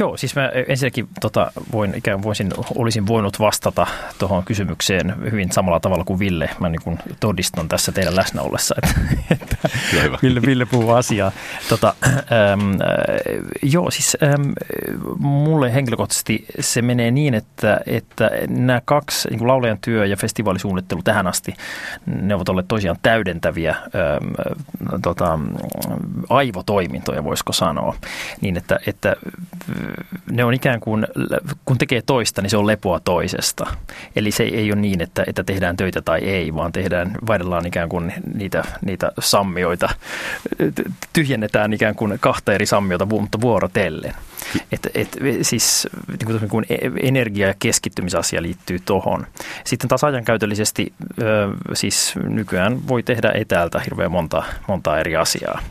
joo, 0.00 0.16
siis 0.16 0.36
mä 0.36 0.50
ensinnäkin 0.68 1.08
tota, 1.20 1.52
voin, 1.72 1.94
ikään 1.94 2.22
voisin, 2.22 2.50
olisin 2.74 3.06
voinut 3.06 3.40
vastata 3.40 3.86
tuohon 4.18 4.44
kysymykseen 4.44 5.14
hyvin 5.30 5.52
samalla 5.52 5.80
tavalla 5.80 6.04
kuin 6.04 6.18
Ville. 6.18 6.50
Mä 6.60 6.68
niin 6.68 6.82
kuin 6.84 6.98
todistan 7.20 7.68
tässä 7.68 7.92
teidän 7.92 8.16
läsnä 8.16 8.42
ollessa, 8.42 8.74
että, 8.82 9.00
että 9.42 9.56
Ville, 10.22 10.42
Ville 10.42 10.66
puhuu 10.66 10.90
asiaa. 10.90 11.32
Tota, 11.68 11.94
ähm, 12.04 12.74
joo, 13.62 13.90
siis 13.90 14.16
ähm, 14.22 14.52
mulle 15.18 15.74
henkilökohtaisesti 15.74 16.46
se 16.60 16.82
menee 16.82 17.10
niin, 17.10 17.34
että, 17.34 17.80
että 17.86 18.30
nämä 18.48 18.82
kaksi, 18.84 19.28
niin 19.28 19.38
kuin 19.38 19.48
laulajan 19.48 19.78
työ 19.80 20.06
ja 20.06 20.16
festivaalisuunnittelu 20.16 21.02
tähän 21.02 21.26
asti, 21.26 21.54
ne 22.06 22.34
ovat 22.34 22.48
olleet 22.48 22.68
tosiaan 22.68 22.96
täydentäviä 23.02 23.70
ähm, 23.70 24.30
tota, 25.02 25.38
aivotoimintoja, 26.28 27.24
voisiko 27.24 27.52
sanoa. 27.52 27.94
Niin, 28.40 28.56
että 28.56 28.78
että 28.94 29.16
ne 30.30 30.44
on 30.44 30.54
ikään 30.54 30.80
kuin, 30.80 31.06
kun 31.64 31.78
tekee 31.78 32.02
toista, 32.06 32.42
niin 32.42 32.50
se 32.50 32.56
on 32.56 32.66
lepoa 32.66 33.00
toisesta. 33.00 33.66
Eli 34.16 34.30
se 34.30 34.42
ei 34.42 34.72
ole 34.72 34.80
niin, 34.80 35.00
että, 35.00 35.24
että 35.26 35.44
tehdään 35.44 35.76
töitä 35.76 36.02
tai 36.02 36.20
ei, 36.20 36.54
vaan 36.54 36.72
tehdään, 36.72 37.10
vaihdellaan 37.26 37.66
ikään 37.66 37.88
kuin 37.88 38.12
niitä, 38.34 38.64
niitä 38.84 39.12
sammioita, 39.18 39.88
tyhjennetään 41.12 41.72
ikään 41.72 41.94
kuin 41.94 42.18
kahta 42.20 42.52
eri 42.52 42.66
sammiota, 42.66 43.06
mutta 43.06 43.40
vuorotellen. 43.40 44.14
Et, 44.72 44.90
et, 44.94 45.18
siis 45.42 45.88
niin 46.08 46.38
kuin, 46.40 46.48
kuin 46.48 46.66
energia- 47.02 47.48
ja 47.48 47.54
keskittymisasia 47.58 48.42
liittyy 48.42 48.78
tuohon. 48.78 49.26
Sitten 49.64 49.88
taas 49.88 50.04
ajankäytöllisesti 50.04 50.92
siis 51.74 52.14
nykyään 52.16 52.88
voi 52.88 53.02
tehdä 53.02 53.32
etäältä 53.34 53.80
hirveän 53.80 54.10
monta, 54.10 54.42
monta 54.68 54.98
eri 54.98 55.16
asiaa. 55.16 55.62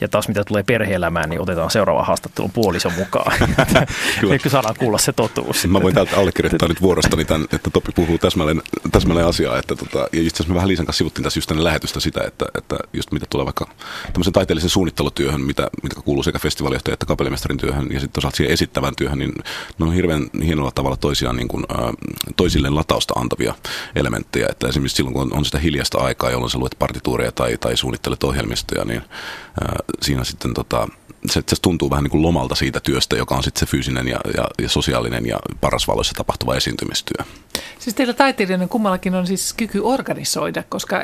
Ja 0.00 0.08
taas 0.08 0.28
mitä 0.28 0.44
tulee 0.44 0.62
perhe-elämään, 0.62 1.30
niin 1.30 1.40
otetaan 1.40 1.70
seuraava 1.70 2.04
haastattelu 2.04 2.48
puolison 2.48 2.92
mukaan. 2.92 3.38
Kyllä. 4.20 4.38
saadaan 4.56 4.74
kuulla 4.78 4.98
se 4.98 5.12
totuus. 5.12 5.66
Mä 5.66 5.82
voin 5.82 5.94
täältä 5.94 6.16
allekirjoittaa 6.16 6.68
nyt 6.68 6.82
vuorostani 6.82 7.24
tämän, 7.24 7.46
että 7.52 7.70
Topi 7.70 7.92
puhuu 7.94 8.18
täsmälleen, 8.18 8.62
täsmälleen 8.92 9.26
asiaa. 9.26 9.58
Että 9.58 9.76
tota, 9.76 10.08
ja 10.12 10.22
just 10.22 10.36
asiassa 10.36 10.52
me 10.52 10.54
vähän 10.54 10.68
Liisan 10.68 10.86
kanssa 10.86 10.98
sivuttiin 10.98 11.22
tässä 11.22 11.38
just 11.38 11.48
tänne 11.48 11.64
lähetystä 11.64 12.00
sitä, 12.00 12.20
että, 12.26 12.46
että 12.54 12.76
just 12.92 13.12
mitä 13.12 13.26
tulee 13.30 13.44
vaikka 13.44 13.68
tämmöisen 14.12 14.32
taiteellisen 14.32 14.70
suunnittelutyöhön, 14.70 15.40
mitä, 15.40 15.70
mitä 15.82 16.00
kuuluu 16.04 16.22
sekä 16.22 16.38
festivaalijohtajan 16.38 16.92
että 16.92 17.06
kapellimestarin 17.06 17.58
työhön 17.58 17.88
ja 17.92 18.00
sitten 18.00 18.15
toisaalta 18.16 18.36
siihen 18.36 18.52
esittävän 18.52 18.96
työhön, 18.96 19.18
niin 19.18 19.32
ne 19.78 19.86
on 19.86 19.92
hirveän 19.92 20.30
hienolla 20.44 20.70
tavalla 20.70 20.96
toisiaan 20.96 21.36
niin 21.36 21.48
kuin, 21.48 21.64
toisilleen 22.36 22.74
latausta 22.74 23.14
antavia 23.16 23.54
elementtejä. 23.96 24.46
Että 24.50 24.68
esimerkiksi 24.68 24.96
silloin, 24.96 25.14
kun 25.14 25.32
on, 25.32 25.44
sitä 25.44 25.58
hiljaista 25.58 25.98
aikaa, 25.98 26.30
jolloin 26.30 26.50
sä 26.50 26.58
luet 26.58 26.76
partituureja 26.78 27.32
tai, 27.32 27.56
tai 27.60 27.76
suunnittelet 27.76 28.24
ohjelmistoja, 28.24 28.84
niin 28.84 29.02
siinä 30.02 30.24
sitten 30.24 30.54
tota, 30.54 30.88
se, 31.26 31.42
se 31.46 31.56
tuntuu 31.62 31.90
vähän 31.90 32.04
niin 32.04 32.10
kuin 32.10 32.22
lomalta 32.22 32.54
siitä 32.54 32.80
työstä, 32.80 33.16
joka 33.16 33.34
on 33.34 33.42
sitten 33.42 33.60
se 33.60 33.70
fyysinen 33.70 34.08
ja, 34.08 34.20
ja, 34.36 34.44
ja 34.62 34.68
sosiaalinen 34.68 35.26
ja 35.26 35.38
paras 35.60 35.88
valoissa 35.88 36.14
tapahtuva 36.16 36.54
esiintymistyö. 36.54 37.24
Siis 37.78 37.94
teillä 37.94 38.14
taiteilijoiden 38.14 38.68
kummallakin 38.68 39.14
on 39.14 39.26
siis 39.26 39.52
kyky 39.52 39.80
organisoida, 39.82 40.62
koska 40.68 41.00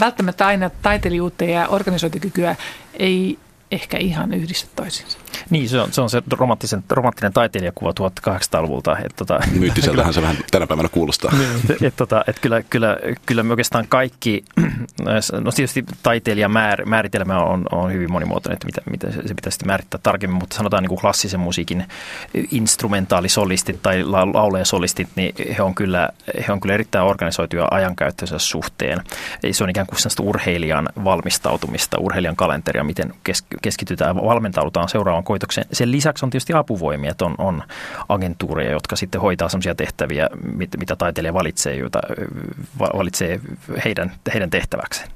välttämättä 0.00 0.46
aina 0.46 0.70
taiteilijuutta 0.70 1.44
ja 1.44 1.68
organisointikykyä 1.68 2.56
ei 2.94 3.38
ehkä 3.70 3.98
ihan 3.98 4.34
yhdistä 4.34 4.68
toisiinsa. 4.76 5.18
Niin, 5.50 5.68
se 5.68 5.80
on 5.80 5.92
se, 5.92 6.00
on 6.00 6.10
se 6.10 6.22
romanttinen, 6.32 6.84
romanttinen 6.90 7.32
taiteilijakuva 7.32 7.90
1800-luvulta. 7.90 8.98
Että 8.98 9.16
tota, 9.16 9.38
Myyttiseltähän 9.60 10.14
se 10.14 10.22
vähän 10.22 10.36
tänä 10.50 10.66
päivänä 10.66 10.88
kuulostaa. 10.88 11.32
Niin, 11.38 11.50
et, 11.70 11.82
et, 11.82 11.96
tota, 11.96 12.24
et 12.26 12.38
kyllä, 12.38 12.62
kyllä, 12.62 12.96
kyllä 13.26 13.42
me 13.42 13.52
oikeastaan 13.52 13.86
kaikki, 13.88 14.44
no 15.44 15.52
tietysti 15.52 15.84
taiteilijan 16.02 16.50
määr, 16.50 16.84
määritelmä 16.84 17.38
on, 17.38 17.64
on 17.72 17.92
hyvin 17.92 18.12
monimuotoinen, 18.12 18.54
että 18.54 18.66
mitä, 18.66 18.80
mitä 18.90 19.28
se 19.28 19.34
pitäisi 19.34 19.66
määrittää 19.66 20.00
tarkemmin, 20.02 20.38
mutta 20.38 20.56
sanotaan 20.56 20.82
niin 20.82 20.88
kuin 20.88 21.00
klassisen 21.00 21.40
musiikin 21.40 21.84
instrumentaalisolistit 22.50 23.82
tai 23.82 24.04
laulejasolistit, 24.04 25.08
niin 25.16 25.34
he 25.56 25.62
on 25.62 25.74
kyllä, 25.74 26.08
he 26.46 26.52
on 26.52 26.60
kyllä 26.60 26.74
erittäin 26.74 27.04
organisoituja 27.04 27.68
ajankäyttönsä 27.70 28.38
suhteen. 28.38 29.00
Se 29.50 29.64
on 29.64 29.70
ikään 29.70 29.86
kuin 29.86 29.98
urheilijan 30.20 30.88
valmistautumista, 31.04 31.98
urheilijan 32.00 32.36
kalenteria, 32.36 32.84
miten 32.84 33.14
keskitytään, 33.62 34.16
valmentaudutaan 34.16 34.88
seuraavaan 34.88 35.24
koitokseen. 35.26 35.66
Sen 35.72 35.90
lisäksi 35.90 36.24
on 36.24 36.30
tietysti 36.30 36.52
apuvoimia, 36.52 37.10
että 37.10 37.24
on, 37.24 37.34
on 37.38 37.62
agentuureja, 38.08 38.70
jotka 38.70 38.96
sitten 38.96 39.20
hoitaa 39.20 39.48
sellaisia 39.48 39.74
tehtäviä, 39.74 40.28
mit, 40.54 40.70
mitä 40.78 40.96
taiteilija 40.96 41.34
valitsee, 41.34 41.76
joita 41.76 42.00
valitsee 42.78 43.40
heidän, 43.84 44.12
heidän 44.34 44.50
tehtäväkseen. 44.50 45.10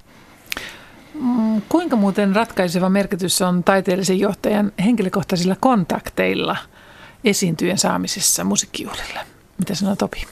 Mm, 1.14 1.62
kuinka 1.68 1.96
muuten 1.96 2.36
ratkaiseva 2.36 2.88
merkitys 2.88 3.42
on 3.42 3.64
taiteellisen 3.64 4.18
johtajan 4.18 4.72
henkilökohtaisilla 4.84 5.56
kontakteilla 5.60 6.56
esiintyjen 7.24 7.78
saamisessa 7.78 8.44
musiikkijuhlille? 8.44 9.20
Mitä 9.58 9.74
sanoo 9.74 9.96
Topi? 9.96 10.26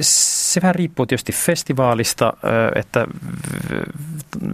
Se 0.00 0.62
vähän 0.62 0.74
riippuu 0.74 1.06
tietysti 1.06 1.32
festivaalista, 1.32 2.32
että 2.74 3.06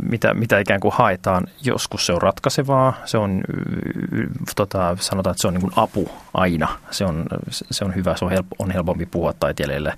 mitä, 0.03 0.35
mitä 0.35 0.59
ikään 0.59 0.81
kuin 0.81 0.95
haetaan. 0.95 1.47
Joskus 1.63 2.07
se 2.07 2.13
on 2.13 2.23
ratkaisevaa, 2.23 2.95
se 3.05 3.19
on, 3.19 3.43
tota, 4.57 4.97
sanotaan, 5.01 5.33
että 5.33 5.41
se 5.41 5.49
on 5.49 5.55
niin 5.55 5.61
kuin 5.61 5.73
apu 5.77 6.11
aina. 6.35 6.69
Se 6.91 7.05
on, 7.05 7.25
se 7.51 7.85
on 7.85 7.95
hyvä, 7.95 8.17
se 8.17 8.25
on, 8.25 8.31
help, 8.31 8.47
on 8.59 8.71
helpompi 8.71 9.07
puhua 9.07 9.33
taiteilijalle. 9.33 9.95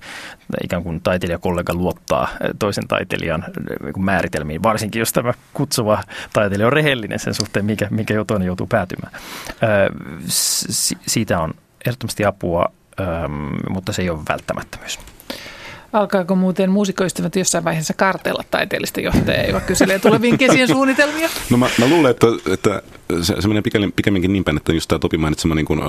Ikään 0.65 0.83
kuin 0.83 1.01
taiteilijakollega 1.01 1.75
luottaa 1.75 2.29
toisen 2.59 2.89
taiteilijan 2.89 3.45
niin 3.83 4.05
määritelmiin, 4.05 4.63
varsinkin 4.63 5.01
jos 5.01 5.13
tämä 5.13 5.33
kutsuva 5.55 6.03
taiteilija 6.33 6.67
on 6.67 6.73
rehellinen 6.73 7.19
sen 7.19 7.35
suhteen, 7.35 7.65
mikä, 7.65 7.89
mikä 7.91 8.15
jo 8.15 8.25
toinen 8.25 8.47
joutuu 8.47 8.67
päätymään. 8.67 9.13
Siitä 11.07 11.41
on 11.41 11.55
ehdottomasti 11.87 12.25
apua 12.25 12.73
mutta 13.71 13.93
se 13.93 14.03
ei 14.03 14.11
ole 14.11 14.19
välttämättömyys. 14.29 14.99
Alkaako 15.93 16.35
muuten 16.35 16.71
muusikoistuvat 16.71 17.37
jossain 17.37 17.65
vaiheessa 17.65 17.95
kartella 17.95 18.45
taiteellista 18.51 19.01
johtajaa, 19.01 19.45
joka 19.45 19.61
kyselee 19.61 19.99
tuleviin 19.99 20.39
kesien 20.39 20.69
suunnitelmia? 20.69 21.29
No 21.51 21.57
mä, 21.57 21.69
mä 21.79 21.87
luulen, 21.89 22.11
että, 22.11 22.27
että 22.53 22.83
se, 23.23 23.35
se 23.41 23.49
menee 23.49 23.63
pikemminkin 23.97 24.33
niin 24.33 24.45
päin, 24.45 24.57
että 24.57 24.73
just 24.73 24.89
tämä 24.89 24.99
Topi 24.99 25.19
mainitsema 25.19 25.55
niin 25.55 25.67
kun, 25.67 25.83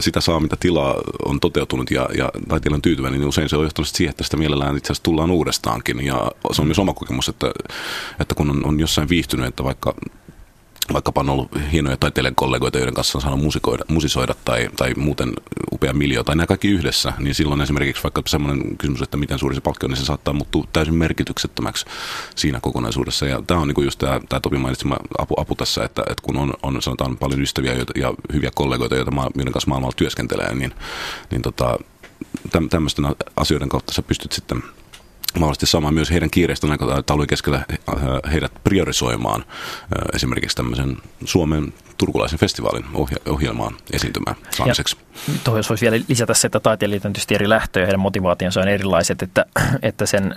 sitä 0.00 0.20
saa, 0.20 0.40
mitä 0.40 0.56
tilaa 0.60 0.94
on 1.24 1.40
toteutunut 1.40 1.90
ja, 1.90 2.08
ja 2.16 2.30
taiteilija 2.48 2.76
on 2.76 2.82
tyytyväinen, 2.82 3.20
niin 3.20 3.28
usein 3.28 3.48
se 3.48 3.56
on 3.56 3.64
johtanut 3.64 3.88
siihen, 3.88 4.10
että 4.10 4.24
sitä 4.24 4.36
mielellään 4.36 4.76
itse 4.76 4.86
asiassa 4.86 5.02
tullaan 5.02 5.30
uudestaankin. 5.30 6.06
Ja 6.06 6.30
se 6.52 6.62
on 6.62 6.68
myös 6.68 6.78
oma 6.78 6.94
kokemus, 6.94 7.28
että, 7.28 7.46
että 8.20 8.34
kun 8.34 8.50
on, 8.50 8.66
on 8.66 8.80
jossain 8.80 9.08
viihtynyt, 9.08 9.46
että 9.46 9.64
vaikka 9.64 9.94
vaikkapa 10.92 11.20
on 11.20 11.30
ollut 11.30 11.50
hienoja 11.72 11.96
taiteilijan 11.96 12.34
kollegoita, 12.34 12.78
joiden 12.78 12.94
kanssa 12.94 13.18
on 13.18 13.22
saanut 13.22 13.42
musikoida, 13.42 13.84
musisoida 13.88 14.34
tai, 14.44 14.68
tai 14.76 14.94
muuten 14.94 15.32
upea 15.72 15.92
miljo 15.92 16.24
tai 16.24 16.36
nämä 16.36 16.46
kaikki 16.46 16.68
yhdessä, 16.68 17.12
niin 17.18 17.34
silloin 17.34 17.60
esimerkiksi 17.60 18.02
vaikka 18.02 18.22
semmoinen 18.26 18.76
kysymys, 18.76 19.02
että 19.02 19.16
miten 19.16 19.38
suuri 19.38 19.54
se 19.54 19.60
palkki 19.60 19.86
on, 19.86 19.90
niin 19.90 19.98
se 19.98 20.04
saattaa 20.04 20.34
muuttua 20.34 20.64
täysin 20.72 20.94
merkityksettömäksi 20.94 21.86
siinä 22.34 22.60
kokonaisuudessa. 22.60 23.26
Ja 23.26 23.42
tämä 23.46 23.60
on 23.60 23.68
niin 23.68 23.74
kuin 23.74 23.84
just 23.84 23.98
tämä, 23.98 24.20
tämä 24.28 24.40
Topi 24.40 24.58
mainitsema 24.58 24.96
apu, 25.18 25.34
apu 25.40 25.54
tässä, 25.54 25.84
että, 25.84 26.02
että 26.02 26.22
kun 26.22 26.36
on, 26.36 26.54
on 26.62 26.82
sanotaan 26.82 27.16
paljon 27.16 27.42
ystäviä 27.42 27.74
ja 27.94 28.14
hyviä 28.32 28.50
kollegoita, 28.54 28.94
joita, 28.94 29.12
joiden 29.36 29.52
kanssa 29.52 29.68
maailmalla 29.68 29.94
työskentelee, 29.96 30.54
niin, 30.54 30.74
niin 31.30 31.42
tota, 31.42 31.78
tämmöisten 32.70 33.06
asioiden 33.36 33.68
kautta 33.68 33.92
sä 33.92 34.02
pystyt 34.02 34.32
sitten 34.32 34.62
mahdollisesti 35.40 35.66
saamaan 35.66 35.94
myös 35.94 36.10
heidän 36.10 36.30
kiireistä 36.30 36.66
aikataulujen 36.70 37.28
keskellä 37.28 37.64
heidät 38.32 38.52
priorisoimaan 38.64 39.44
esimerkiksi 40.14 40.56
tämmöisen 40.56 40.96
Suomen 41.24 41.72
turkulaisen 41.98 42.38
festivaalin 42.38 42.84
ohjelmaan 43.26 43.74
esiintymään 43.92 44.36
saamiseksi. 44.50 44.96
Tuohon 45.44 45.58
jos 45.58 45.68
voisi 45.68 45.90
vielä 45.90 46.04
lisätä 46.08 46.34
se, 46.34 46.46
että 46.46 46.60
taiteilijat 46.60 47.04
on 47.04 47.12
tietysti 47.12 47.34
eri 47.34 47.48
lähtöjä, 47.48 47.86
heidän 47.86 48.00
motivaationsa 48.00 48.60
on 48.60 48.68
erilaiset, 48.68 49.22
että, 49.22 49.46
että 49.82 50.06
sen 50.06 50.34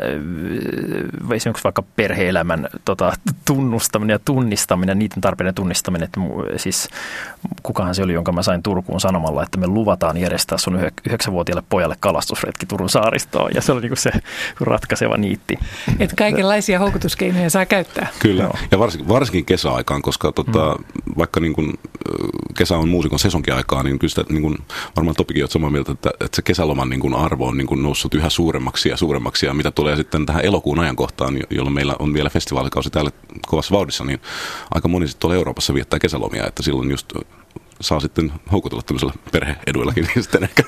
esimerkiksi 1.33 1.63
vaikka 1.63 1.83
perhe-elämän 1.95 2.69
tota, 2.85 3.13
tunnustaminen 3.45 4.13
ja 4.13 4.19
tunnistaminen, 4.25 4.99
niiden 4.99 5.21
tarpeiden 5.21 5.55
tunnistaminen, 5.55 6.05
että 6.05 6.19
siis 6.57 6.89
kukahan 7.63 7.95
se 7.95 8.03
oli, 8.03 8.13
jonka 8.13 8.31
mä 8.31 8.43
sain 8.43 8.63
Turkuun 8.63 9.01
sanomalla, 9.01 9.43
että 9.43 9.57
me 9.57 9.67
luvataan 9.67 10.17
järjestää 10.17 10.57
sun 10.57 10.79
yhdeksänvuotiaalle 11.05 11.63
pojalle 11.69 11.95
kalastusretki 11.99 12.65
Turun 12.65 12.89
saaristoon 12.89 13.51
ja 13.53 13.61
se 13.61 13.71
oli 13.71 13.81
niin 13.81 13.97
se 13.97 14.11
ratkaiseva 14.59 15.17
niitti. 15.17 15.59
Että 15.99 16.15
kaikenlaisia 16.15 16.79
houkutuskeinoja 16.79 17.49
saa 17.49 17.65
käyttää. 17.65 18.07
Kyllä, 18.19 18.43
no. 18.43 18.51
ja 18.71 18.79
varsinkin, 18.79 19.09
varsinkin 19.09 19.45
kesäaikaan, 19.45 20.01
koska 20.01 20.31
tota, 20.31 20.75
mm. 20.75 21.13
vaikka 21.17 21.39
niin 21.45 21.53
kuin, 21.53 21.73
kesä 22.57 22.77
on 22.77 22.89
muusikon 22.89 23.19
sesonkin 23.19 23.53
aikaa, 23.53 23.83
niin 23.83 23.99
kyllä 23.99 24.09
sitä 24.09 24.25
niin 24.29 24.41
kuin, 24.41 24.57
varmaan 24.95 25.15
Topikin 25.15 25.43
olet 25.43 25.51
samaa 25.51 25.69
mieltä, 25.69 25.91
että, 25.91 26.09
että 26.09 26.35
se 26.35 26.41
kesäloman 26.41 26.89
niin 26.89 26.99
kuin 26.99 27.13
arvo 27.13 27.47
on 27.47 27.57
niin 27.57 27.67
kuin 27.67 27.83
noussut 27.83 28.13
yhä 28.13 28.29
suuremmaksi 28.29 28.89
ja 28.89 28.97
suuremmaksi. 28.97 29.45
Ja 29.45 29.53
mitä 29.53 29.71
tulee 29.71 29.95
sitten 29.95 30.25
tähän 30.25 30.45
elokuun 30.45 30.79
ajankohtaan, 30.79 31.39
jolloin 31.49 31.73
meillä 31.73 31.95
on 31.99 32.13
vielä 32.13 32.29
festivaalikausi 32.29 32.89
täällä 32.89 33.11
kovassa 33.47 33.75
vauhdissa, 33.75 34.03
niin 34.03 34.19
aika 34.73 34.87
moni 34.87 35.07
sitten 35.07 35.21
tuolla 35.21 35.35
Euroopassa 35.35 35.73
viettää 35.73 35.99
kesälomia, 35.99 36.47
että 36.47 36.63
silloin 36.63 36.91
just 36.91 37.13
saa 37.81 37.99
sitten 37.99 38.31
houkutella 38.51 38.83
tämmöisellä 38.85 39.13
perheeduillakin, 39.31 40.03
niin 40.03 40.23
sitten 40.23 40.43
ehkä 40.43 40.63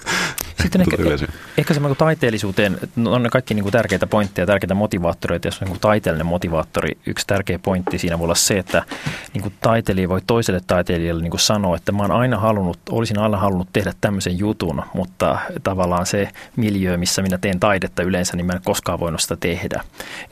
sitten 0.61 0.81
ehkä, 0.81 1.27
ehkä 1.57 1.73
semmoinen 1.73 1.97
kuin 1.97 2.07
taiteellisuuteen, 2.07 2.77
no 2.95 3.11
on 3.11 3.23
ne 3.23 3.29
kaikki 3.29 3.53
niin 3.53 3.63
kuin 3.63 3.71
tärkeitä 3.71 4.07
pointteja, 4.07 4.45
tärkeitä 4.45 4.73
motivaattoreita. 4.73 5.47
Jos 5.47 5.61
on 5.61 5.65
niin 5.65 5.71
kuin 5.71 5.81
taiteellinen 5.81 6.25
motivaattori, 6.25 6.97
yksi 7.05 7.27
tärkeä 7.27 7.59
pointti 7.59 7.97
siinä 7.97 8.19
voi 8.19 8.25
olla 8.25 8.35
se, 8.35 8.57
että 8.57 8.83
niin 9.33 9.41
kuin 9.41 9.53
taiteilija 9.61 10.09
voi 10.09 10.21
toiselle 10.27 10.61
taiteilijalle 10.67 11.21
niin 11.21 11.31
kuin 11.31 11.39
sanoa, 11.39 11.75
että 11.75 11.91
mä 11.91 12.01
oon 12.01 12.11
aina 12.11 12.37
halunnut, 12.37 12.79
olisin 12.89 13.19
aina 13.19 13.37
halunnut 13.37 13.69
tehdä 13.73 13.93
tämmöisen 14.01 14.39
jutun, 14.39 14.83
mutta 14.93 15.39
tavallaan 15.63 16.05
se 16.05 16.29
miljö, 16.55 16.97
missä 16.97 17.21
minä 17.21 17.37
teen 17.37 17.59
taidetta 17.59 18.03
yleensä, 18.03 18.37
niin 18.37 18.45
mä 18.45 18.53
en 18.53 18.61
koskaan 18.65 18.99
voinut 18.99 19.21
sitä 19.21 19.35
tehdä. 19.35 19.83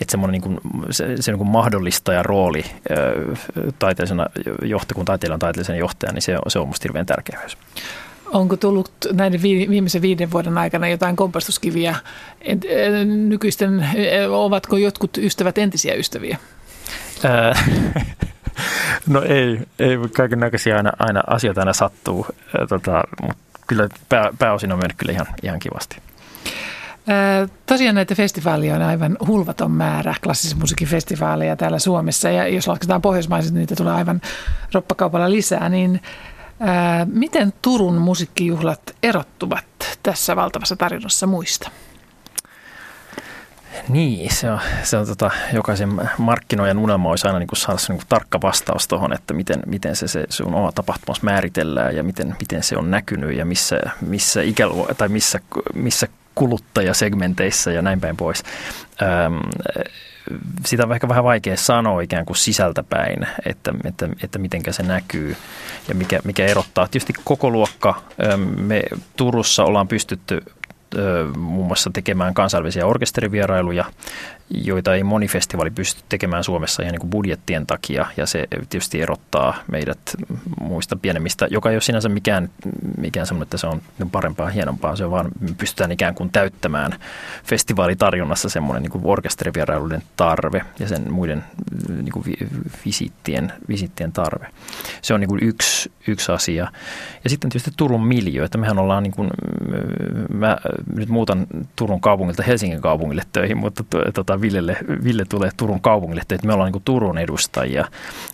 Että 0.02 0.12
semmoinen 0.12 0.32
niin 0.32 0.42
kuin, 0.42 0.58
se, 0.92 1.22
se 1.22 1.32
niin 1.32 1.38
kuin 1.38 1.50
mahdollistaja 1.50 2.24
rooli 2.24 2.66
taiteellisena 3.80 4.26
johtaja, 4.62 4.96
kun 4.96 5.06
taiteilija 5.06 5.34
on 5.34 5.40
taiteellisen 5.40 5.78
johtaja, 5.78 6.12
niin 6.12 6.22
se, 6.22 6.38
se 6.48 6.60
on 6.60 6.65
musta 6.66 6.84
hirveän 6.84 7.06
tärkeä 7.06 7.40
myös. 7.40 7.58
Onko 8.26 8.58
tullut 8.58 8.92
näiden 9.14 9.42
viimeisen 9.42 10.02
viiden 10.02 10.32
vuoden 10.32 10.58
aikana 10.58 10.88
jotain 10.88 11.16
kompastuskiviä? 11.16 11.96
Nykyisten, 13.06 13.90
ovatko 14.30 14.78
jotkut 14.78 15.18
ystävät 15.18 15.58
entisiä 15.58 15.94
ystäviä? 15.94 16.38
no 19.08 19.22
ei, 19.22 19.60
ei 19.80 19.98
kaiken 20.16 20.40
näköisiä 20.40 20.78
aina, 20.78 20.92
aina 21.00 21.24
asioita 21.28 21.62
aina 21.62 21.74
sattuu, 21.74 22.28
tota, 22.70 23.04
mutta 23.22 23.44
kyllä 23.68 23.90
pää, 24.10 24.30
pääosin 24.40 24.72
on 24.72 24.80
mennyt 24.80 24.98
kyllä 24.98 25.14
ihan, 25.14 25.28
ihan 25.44 25.60
kivasti. 25.60 25.98
Tosiaan 27.66 27.96
näitä 27.96 28.16
festivaaleja 28.16 28.76
on 28.76 28.82
aivan 28.82 29.18
hulvaton 29.28 29.72
määrä, 29.72 30.16
klassisen 30.24 30.60
musiikin 30.60 30.88
festivaaleja 30.88 31.56
täällä 31.56 31.80
Suomessa, 31.80 32.30
ja 32.30 32.48
jos 32.48 32.68
lasketaan 32.68 33.02
pohjoismaiset, 33.02 33.54
niin 33.54 33.60
niitä 33.60 33.76
tulee 33.76 33.94
aivan 33.94 34.22
roppakaupalla 34.74 35.32
lisää, 35.32 35.70
niin 35.70 36.02
Miten 37.06 37.54
Turun 37.62 37.96
musiikkijuhlat 37.96 38.82
erottuvat 39.04 39.66
tässä 40.04 40.36
valtavassa 40.36 40.76
tarinassa 40.76 41.28
muista? 41.28 41.72
Niin, 43.90 44.36
se 44.36 44.52
on, 44.52 44.60
se 44.84 44.98
on 44.98 45.08
tota, 45.08 45.32
jokaisen 45.54 46.02
markkinoijan 46.18 46.78
unelma 46.78 47.10
olisi 47.10 47.28
aina 47.28 47.40
niin 47.40 47.48
kuin 47.48 47.58
saada 47.58 47.78
se 47.78 47.94
niin 47.94 48.00
kuin 48.00 48.10
tarkka 48.10 48.42
vastaus 48.42 48.88
tuohon, 48.88 49.14
että 49.14 49.34
miten, 49.34 49.60
miten 49.66 49.96
se, 49.96 50.08
se 50.08 50.26
sun 50.30 50.56
oma 50.56 50.72
tapahtumas 50.72 51.22
määritellään 51.22 51.96
ja 51.96 52.04
miten, 52.04 52.36
miten 52.40 52.64
se 52.64 52.78
on 52.78 52.92
näkynyt 52.92 53.38
ja 53.38 53.46
missä, 53.46 53.80
missä, 54.02 54.42
ikäluo, 54.42 54.88
tai 54.98 55.10
missä, 55.10 55.40
missä 55.74 56.08
kuluttajasegmenteissä 56.36 57.72
ja 57.72 57.82
näin 57.82 58.02
päin 58.02 58.18
pois. 58.18 58.44
Öm, 59.02 59.40
sitä 60.66 60.84
on 60.84 60.94
ehkä 60.94 61.08
vähän 61.08 61.24
vaikea 61.24 61.58
sanoa 61.58 62.02
ikään 62.02 62.26
kuin 62.26 62.38
sisältäpäin, 62.38 63.28
että, 63.46 63.74
että, 63.84 64.10
että 64.24 64.40
miten 64.40 64.62
se 64.70 64.84
näkyy 64.84 65.36
ja 65.88 65.96
mikä, 65.96 66.20
mikä 66.24 66.46
erottaa. 66.46 66.88
Tietysti 66.88 67.14
koko 67.24 67.50
luokka, 67.50 68.02
me 68.58 68.84
Turussa 69.18 69.64
ollaan 69.64 69.88
pystytty 69.88 70.42
muun 71.38 71.68
muassa 71.68 71.90
tekemään 71.94 72.34
kansainvälisiä 72.34 72.86
orkesterivierailuja, 72.86 73.86
joita 74.50 74.96
ei 74.96 75.04
moni 75.04 75.28
festivaali 75.28 75.72
pysty 75.72 76.04
tekemään 76.10 76.44
Suomessa 76.44 76.84
ihan 76.84 76.92
niin 76.92 77.00
kuin 77.00 77.10
budjettien 77.10 77.66
takia, 77.68 78.06
ja 78.18 78.26
se 78.26 78.48
tietysti 78.70 79.02
erottaa 79.02 79.56
meidät 79.72 80.00
muista 80.62 80.96
pienemmistä, 80.96 81.48
joka 81.50 81.70
ei 81.70 81.76
ole 81.76 81.82
sinänsä 81.82 82.10
mikään, 82.10 82.50
mikään 82.98 83.28
semmoinen, 83.28 83.46
että 83.46 83.58
se 83.58 83.68
on 83.68 83.82
parempaa, 84.12 84.50
hienompaa, 84.50 84.96
se 84.96 85.06
on 85.06 85.12
vaan 85.12 85.28
me 85.40 85.50
pystytään 85.58 85.92
ikään 85.92 86.16
kuin 86.16 86.30
täyttämään 86.30 86.92
festivaalitarjonnassa 87.44 88.50
semmoinen 88.50 88.84
niin 88.84 88.92
kuin 88.92 89.02
orkesterivierailuiden 89.06 90.04
tarve 90.16 90.62
ja 90.80 90.88
sen 90.88 91.14
muiden 91.14 91.44
niin 91.88 92.12
kuin 92.12 92.26
visittien, 92.86 93.54
tarve. 94.14 94.48
Se 95.02 95.14
on 95.14 95.20
niin 95.20 95.30
kuin 95.30 95.44
yksi, 95.44 95.92
yksi 96.08 96.32
asia. 96.32 96.72
Ja 97.24 97.30
sitten 97.30 97.50
tietysti 97.50 97.72
Turun 97.78 98.08
miljö, 98.08 98.46
että 98.46 98.58
mehän 98.58 98.80
ollaan 98.80 99.04
niin 99.04 99.14
kuin, 99.14 99.30
mä 100.34 100.58
nyt 100.96 101.10
muutan 101.10 101.48
Turun 101.76 102.02
kaupungilta 102.02 102.44
Helsingin 102.44 102.82
kaupungille 102.82 103.24
töihin, 103.34 103.58
mutta 103.58 103.84
tota, 104.14 104.35
Villelle, 104.42 104.78
Ville 105.04 105.26
tulee 105.30 105.50
Turun 105.58 105.82
kaupungille 105.82 106.22
että 106.22 106.48
me 106.48 106.54
ollaan 106.54 106.72
niin 106.72 106.82
Turun 106.86 107.18
edustajia, 107.18 107.88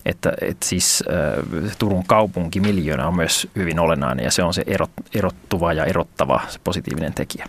että, 0.06 0.34
että 0.42 0.66
siis 0.66 1.04
äh, 1.10 1.76
Turun 1.80 2.04
kaupunki 2.06 2.60
miljoona 2.60 3.08
on 3.08 3.16
myös 3.16 3.48
hyvin 3.56 3.80
olennainen 3.80 4.26
ja 4.26 4.32
se 4.32 4.44
on 4.44 4.54
se 4.54 4.64
erot, 4.68 4.92
erottuva 5.16 5.74
ja 5.74 5.86
erottava 5.86 6.42
se 6.50 6.60
positiivinen 6.64 7.14
tekijä. 7.14 7.46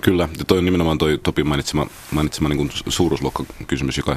Kyllä, 0.00 0.28
ja 0.38 0.44
toi 0.44 0.58
on 0.58 0.64
nimenomaan 0.64 0.98
toi 0.98 1.20
Topi 1.22 1.44
mainitsema, 1.44 1.86
mainitsema 2.10 2.48
niin 2.48 2.70
suuruusluokkakysymys, 2.88 3.96
joka 3.96 4.16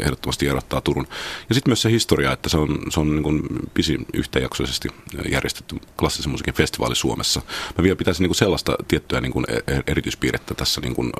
ehdottomasti 0.00 0.48
erottaa 0.48 0.80
Turun. 0.80 1.06
Ja 1.48 1.54
sitten 1.54 1.70
myös 1.70 1.82
se 1.82 1.90
historia, 1.90 2.32
että 2.32 2.48
se 2.48 2.56
on, 2.56 2.78
se 2.88 3.00
on 3.00 3.10
niin 3.10 3.22
kuin 3.22 3.42
pisin 3.74 4.06
yhtäjaksoisesti 4.14 4.88
järjestetty 5.32 5.76
klassisen 5.98 6.30
musiikin 6.30 6.54
festivaali 6.54 6.96
Suomessa. 6.96 7.42
Mä 7.78 7.82
vielä 7.82 7.96
pitäisin 7.96 8.22
niin 8.22 8.28
kuin 8.28 8.36
sellaista 8.36 8.76
tiettyä 8.88 9.20
niin 9.20 9.32
kuin 9.32 9.44
e-, 9.48 9.74
e-, 9.74 9.82
erityispiirrettä 9.86 10.54
tässä 10.54 10.80
niin 10.80 10.94
kuin, 10.94 11.12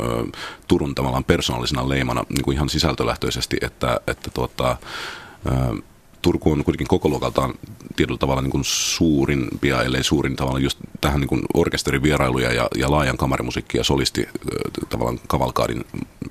Turun 0.69 0.95
tavallaan 0.95 1.25
persoonallisena 1.25 1.89
leimana 1.89 2.25
niin 2.29 2.43
kuin 2.43 2.55
ihan 2.55 2.69
sisältölähtöisesti, 2.69 3.57
että, 3.61 4.01
että 4.07 4.31
tuota, 4.31 4.77
Turku 6.23 6.53
on 6.53 6.65
kuitenkin 6.65 6.87
koko 6.87 7.09
luokaltaan 7.09 7.55
tietyllä 7.97 8.19
tavalla 8.19 8.43
niin 8.43 8.51
kuin 8.51 8.65
suurimpia, 8.65 9.83
ellei 9.83 10.05
suurin 10.05 10.37
tavalla 10.37 10.59
just 10.59 10.79
tähän 11.01 11.21
niin 11.21 11.29
kuin 11.29 11.43
orkesterivierailuja 11.55 12.53
ja, 12.53 12.69
ja 12.77 12.91
laajan 12.91 13.17
kamarimusiikki 13.17 13.79
ja 13.79 13.85
solisti 13.85 14.29
tavallaan 14.89 15.21
kavalkaadin 15.27 15.85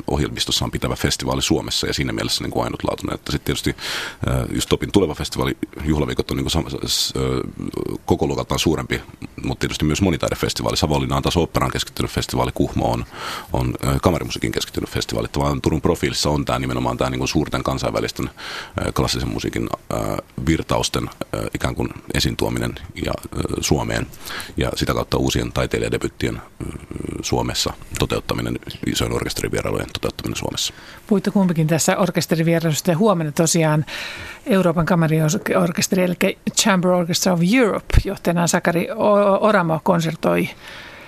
ohjelmistossa 0.08 0.66
on 0.66 0.72
pitävä 0.72 0.96
festivaali 0.96 1.42
Suomessa 1.42 1.88
ja 1.88 1.94
siinä 1.94 2.14
mielessä 2.14 2.44
niin 2.44 2.52
kuin 2.52 2.64
ainutlaatuinen. 2.64 3.16
Että 3.16 3.32
sitten 3.32 3.46
tietysti 3.46 3.76
just 4.56 4.70
Topin 4.70 4.92
tuleva 4.92 5.16
festivaali, 5.16 5.58
juhlaviikot 5.84 6.32
on 6.32 6.38
niin 6.38 6.48
kuin 6.52 6.66
koko 8.06 8.28
luokaltaan 8.28 8.60
suurempi, 8.60 9.02
mutta 9.44 9.60
tietysti 9.60 9.86
myös 9.86 10.02
monitaidefestivaali. 10.02 10.78
Savonlinna 10.78 11.16
on 11.16 11.24
taas 11.24 11.38
operaan 11.38 11.72
keskittynyt 11.72 12.12
festivaali, 12.12 12.52
Kuhmo 12.54 12.92
on, 12.92 13.06
on 13.54 13.74
kamarimusiikin 14.02 14.52
keskittynyt 14.52 14.90
festivaali. 14.90 15.28
Vaan 15.38 15.62
Turun 15.62 15.82
profiilissa 15.82 16.30
on 16.30 16.46
tämä 16.46 16.60
nimenomaan 16.60 16.98
tämä 16.98 17.10
niin 17.10 17.28
suurten 17.28 17.64
kansainvälisten 17.64 18.30
klassisen 18.96 19.30
musiikin 19.30 19.70
virtausten 20.46 21.10
ikään 21.54 21.76
kuin 21.76 21.90
esiin 22.14 22.38
tuominen 22.38 22.76
ja, 23.06 23.14
Suomeen 23.62 24.08
ja 24.58 24.72
sitä 24.76 24.94
kautta 24.94 25.18
uusien 25.18 25.52
taiteilijadebyttien 25.52 26.42
Suomessa 27.22 27.74
toteuttaminen, 28.00 28.60
isojen 28.88 29.14
orkesterivierailujen 29.14 29.88
toteuttaminen 29.94 30.36
Suomessa. 30.36 30.74
Puhuitte 31.08 31.32
kumpikin 31.32 31.68
tässä 31.68 31.98
orkesterivierailusta 31.98 32.92
ja 32.92 32.98
huomenna 32.98 33.32
tosiaan 33.32 33.86
Euroopan 34.46 34.86
kamariorkesteri 34.86 36.04
eli 36.04 36.38
Chamber 36.52 36.92
Orchestra 36.92 37.34
of 37.34 37.40
Europe 37.54 37.86
johtajana 38.06 38.48
Sakari 38.48 38.88
Oramo 39.38 39.80
konsertoi 39.84 40.50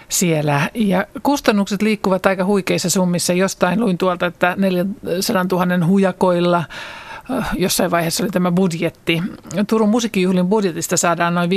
siellä. 0.09 0.69
Ja 0.73 1.05
kustannukset 1.23 1.81
liikkuvat 1.81 2.25
aika 2.25 2.45
huikeissa 2.45 2.89
summissa. 2.89 3.33
Jostain 3.33 3.79
luin 3.79 3.97
tuolta, 3.97 4.25
että 4.25 4.55
400 4.57 5.45
000 5.51 5.85
hujakoilla– 5.85 6.63
jossain 7.57 7.91
vaiheessa 7.91 8.23
oli 8.23 8.31
tämä 8.31 8.51
budjetti. 8.51 9.23
Turun 9.67 9.89
musiikkijuhlin 9.89 10.47
budjetista 10.47 10.97
saadaan 10.97 11.35
noin 11.35 11.49
15-20 11.49 11.53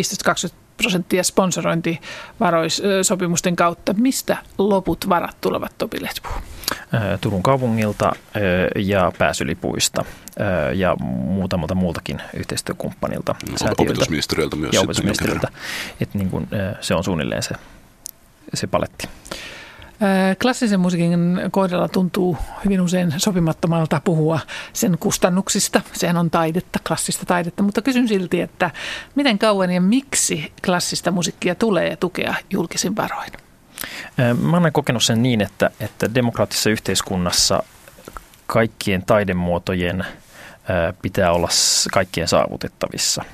prosenttia 0.76 1.22
sponsorointivaroissopimusten 1.22 3.56
kautta. 3.56 3.92
Mistä 3.92 4.36
loput 4.58 5.08
varat 5.08 5.36
tulevat 5.40 5.78
Topi 5.78 6.02
Letpuu? 6.02 6.32
Turun 7.20 7.42
kaupungilta 7.42 8.12
ja 8.76 9.12
pääsylipuista 9.18 10.04
ja 10.74 10.96
muutamalta 11.00 11.74
muultakin 11.74 12.22
yhteistyökumppanilta. 12.36 13.34
Opetusministeriöltä 13.78 14.56
myös. 14.56 14.74
Ja 14.74 14.80
opetusministeriöltä. 14.80 15.48
Että 16.00 16.18
niin 16.18 16.30
kuin, 16.30 16.48
se 16.80 16.94
on 16.94 17.04
suunnilleen 17.04 17.42
se, 17.42 17.54
se 18.54 18.66
paletti. 18.66 19.08
Klassisen 20.42 20.80
musiikin 20.80 21.40
kohdalla 21.50 21.88
tuntuu 21.88 22.36
hyvin 22.64 22.80
usein 22.80 23.14
sopimattomalta 23.16 24.00
puhua 24.04 24.40
sen 24.72 24.96
kustannuksista. 25.00 25.80
Sehän 25.92 26.16
on 26.16 26.30
taidetta, 26.30 26.78
klassista 26.86 27.26
taidetta, 27.26 27.62
mutta 27.62 27.82
kysyn 27.82 28.08
silti, 28.08 28.40
että 28.40 28.70
miten 29.14 29.38
kauan 29.38 29.70
ja 29.70 29.80
miksi 29.80 30.52
klassista 30.64 31.10
musiikkia 31.10 31.54
tulee 31.54 31.96
tukea 31.96 32.34
julkisin 32.50 32.96
varoin? 32.96 33.32
Mä 34.40 34.56
olen 34.56 34.72
kokenut 34.72 35.02
sen 35.02 35.22
niin, 35.22 35.40
että, 35.40 35.70
että 35.80 36.14
demokraattisessa 36.14 36.70
yhteiskunnassa 36.70 37.62
kaikkien 38.46 39.02
taidemuotojen 39.06 40.04
pitää 41.02 41.32
olla 41.32 41.48
kaikkien 41.92 42.28
saavutettavissa. 42.28 43.24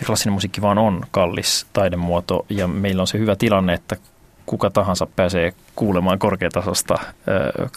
Ja 0.00 0.06
klassinen 0.06 0.32
musiikki 0.32 0.62
vaan 0.62 0.78
on 0.78 1.02
kallis 1.10 1.66
taidemuoto 1.72 2.46
ja 2.48 2.68
meillä 2.68 3.00
on 3.00 3.06
se 3.06 3.18
hyvä 3.18 3.36
tilanne, 3.36 3.74
että 3.74 3.96
kuka 4.48 4.70
tahansa 4.70 5.06
pääsee 5.06 5.52
kuulemaan 5.76 6.18
korkeatasosta 6.18 6.98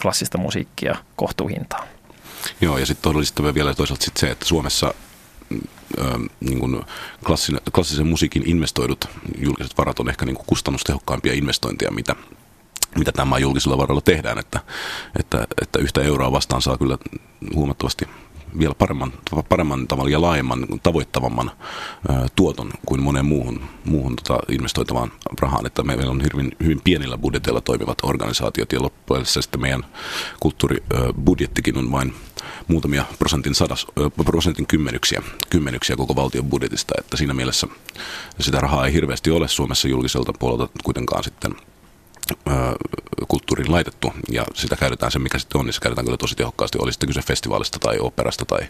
klassista 0.02 0.38
musiikkia 0.38 0.96
kohtuuhintaan. 1.16 1.88
Joo, 2.60 2.78
ja 2.78 2.86
sitten 2.86 3.02
todellisesti 3.02 3.42
vielä 3.54 3.74
toisaalta 3.74 4.04
sit 4.04 4.16
se, 4.16 4.30
että 4.30 4.44
Suomessa 4.44 4.94
niin 6.40 6.58
kuin 6.58 6.82
klassinen, 7.26 7.60
klassisen 7.74 8.06
musiikin 8.06 8.42
investoidut 8.46 9.04
julkiset 9.38 9.78
varat 9.78 10.00
on 10.00 10.08
ehkä 10.08 10.26
niin 10.26 10.36
kuin 10.36 10.46
kustannustehokkaampia 10.46 11.32
investointeja, 11.32 11.90
mitä, 11.90 12.16
mitä 12.98 13.12
tämä 13.12 13.38
julkisilla 13.38 13.78
varoilla 13.78 14.00
tehdään, 14.00 14.38
että, 14.38 14.60
että, 15.18 15.46
että 15.62 15.78
yhtä 15.78 16.02
euroa 16.02 16.32
vastaan 16.32 16.62
saa 16.62 16.78
kyllä 16.78 16.98
huomattavasti 17.54 18.08
vielä 18.58 18.74
paremman, 18.74 19.12
paremman 19.48 19.88
tavalla 19.88 20.10
ja 20.10 20.20
laajemman, 20.20 20.66
tavoittavamman 20.82 21.50
tuoton 22.36 22.70
kuin 22.86 23.02
moneen 23.02 23.26
muuhun, 23.26 23.60
muuhun 23.84 24.16
tota, 24.16 24.40
investoitavaan 24.48 25.12
rahaan. 25.40 25.66
Että 25.66 25.82
meillä 25.82 26.10
on 26.10 26.22
hyvin, 26.32 26.52
hyvin 26.62 26.80
pienillä 26.84 27.18
budjeteilla 27.18 27.60
toimivat 27.60 27.98
organisaatiot 28.02 28.72
ja 28.72 28.82
loppujen 28.82 29.26
sitten 29.26 29.60
meidän 29.60 29.84
kulttuuribudjettikin 30.40 31.78
on 31.78 31.92
vain 31.92 32.14
muutamia 32.68 33.04
prosentin, 33.18 33.54
sadas, 33.54 33.86
prosentin 34.24 34.66
kymmenyksiä, 34.66 35.22
kymmenyksiä 35.50 35.96
koko 35.96 36.16
valtion 36.16 36.46
budjetista, 36.46 36.94
että 36.98 37.16
siinä 37.16 37.34
mielessä 37.34 37.66
sitä 38.40 38.60
rahaa 38.60 38.86
ei 38.86 38.92
hirveästi 38.92 39.30
ole 39.30 39.48
Suomessa 39.48 39.88
julkiselta 39.88 40.32
puolelta 40.38 40.68
kuitenkaan 40.84 41.24
sitten– 41.24 41.54
kulttuuriin 43.28 43.72
laitettu 43.72 44.12
ja 44.32 44.44
sitä 44.54 44.76
käytetään 44.76 45.12
se, 45.12 45.18
mikä 45.18 45.38
sitten 45.38 45.58
on, 45.58 45.66
niin 45.66 45.74
se 45.74 45.80
käytetään 45.80 46.04
kyllä 46.04 46.16
tosi 46.16 46.34
tehokkaasti. 46.34 46.78
Oli 46.80 46.92
sitten 46.92 47.06
kyse 47.06 47.22
festivaalista 47.22 47.78
tai 47.78 47.98
operasta 47.98 48.44
tai, 48.44 48.60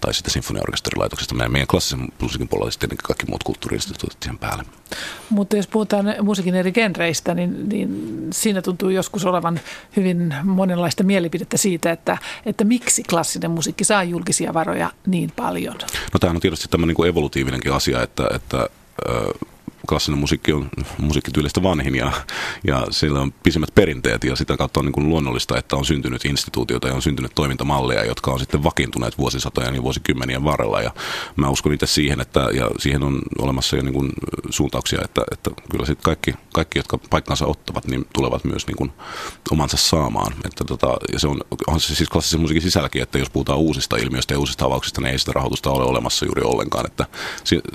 tai 0.00 0.14
sitten 0.14 0.32
sinfoniaorkesterilaitoksesta. 0.32 1.34
Meidän, 1.34 1.52
meidän 1.52 1.66
klassisen 1.66 2.08
musiikin 2.20 2.48
puolella 2.48 2.70
sitten 2.70 2.90
kaikki 3.02 3.26
muut 3.26 3.42
kulttuuriinstituutit 3.42 4.22
siihen 4.22 4.38
päälle. 4.38 4.64
Mutta 5.30 5.56
jos 5.56 5.66
puhutaan 5.66 6.14
musiikin 6.22 6.54
eri 6.54 6.72
genreistä, 6.72 7.34
niin, 7.34 7.68
niin 7.68 8.28
siinä 8.32 8.62
tuntuu 8.62 8.88
joskus 8.88 9.24
olevan 9.24 9.60
hyvin 9.96 10.34
monenlaista 10.44 11.04
mielipidettä 11.04 11.56
siitä, 11.56 11.92
että, 11.92 12.18
että 12.46 12.64
miksi 12.64 13.02
klassinen 13.02 13.50
musiikki 13.50 13.84
saa 13.84 14.04
julkisia 14.04 14.54
varoja 14.54 14.90
niin 15.06 15.32
paljon. 15.36 15.76
No 16.12 16.18
tämähän 16.20 16.36
on 16.36 16.40
tietysti 16.40 16.68
tämmöinen 16.68 16.96
niin 16.98 17.08
evolutiivinenkin 17.08 17.72
asia, 17.72 18.02
että, 18.02 18.24
että 18.34 18.68
klassinen 19.88 20.18
musiikki 20.18 20.52
on 20.52 20.68
musiikkityylistä 20.98 21.62
vanhin 21.62 21.94
ja, 21.94 22.12
ja 22.66 22.86
sillä 22.90 23.20
on 23.20 23.32
pisimmät 23.42 23.74
perinteet 23.74 24.24
ja 24.24 24.36
sitä 24.36 24.56
kautta 24.56 24.80
on 24.80 24.86
niin 24.86 24.92
kuin 24.92 25.08
luonnollista, 25.08 25.58
että 25.58 25.76
on 25.76 25.84
syntynyt 25.84 26.24
instituutioita 26.24 26.88
ja 26.88 26.94
on 26.94 27.02
syntynyt 27.02 27.32
toimintamalleja, 27.34 28.04
jotka 28.04 28.30
on 28.30 28.38
sitten 28.38 28.64
vakiintuneet 28.64 29.18
vuosisatojen 29.18 29.74
ja 29.74 29.82
vuosikymmenien 29.82 30.44
varrella 30.44 30.82
ja 30.82 30.90
mä 31.36 31.48
uskon 31.48 31.72
itse 31.72 31.86
siihen, 31.86 32.20
että 32.20 32.40
ja 32.40 32.70
siihen 32.78 33.02
on 33.02 33.22
olemassa 33.38 33.76
jo 33.76 33.82
niin 33.82 33.94
kuin 33.94 34.12
suuntauksia, 34.50 35.00
että, 35.04 35.22
että 35.32 35.50
kyllä 35.70 35.86
sitten 35.86 36.04
kaikki, 36.04 36.34
kaikki, 36.52 36.78
jotka 36.78 36.98
paikkansa 37.10 37.46
ottavat, 37.46 37.86
niin 37.86 38.06
tulevat 38.12 38.44
myös 38.44 38.66
niin 38.66 38.76
kuin 38.76 38.92
omansa 39.50 39.76
saamaan. 39.76 40.32
Että 40.44 40.64
tota, 40.64 40.96
ja 41.12 41.18
se 41.18 41.28
on, 41.28 41.40
on 41.66 41.80
se 41.80 41.94
siis 41.94 42.08
klassisen 42.08 42.40
musiikin 42.40 42.62
sisälläkin, 42.62 43.02
että 43.02 43.18
jos 43.18 43.30
puhutaan 43.30 43.58
uusista 43.58 43.96
ilmiöistä 43.96 44.34
ja 44.34 44.38
uusista 44.38 44.64
avauksista, 44.64 45.00
niin 45.00 45.12
ei 45.12 45.18
sitä 45.18 45.32
rahoitusta 45.32 45.70
ole 45.70 45.84
olemassa 45.84 46.26
juuri 46.26 46.42
ollenkaan, 46.42 46.86
että 46.86 47.06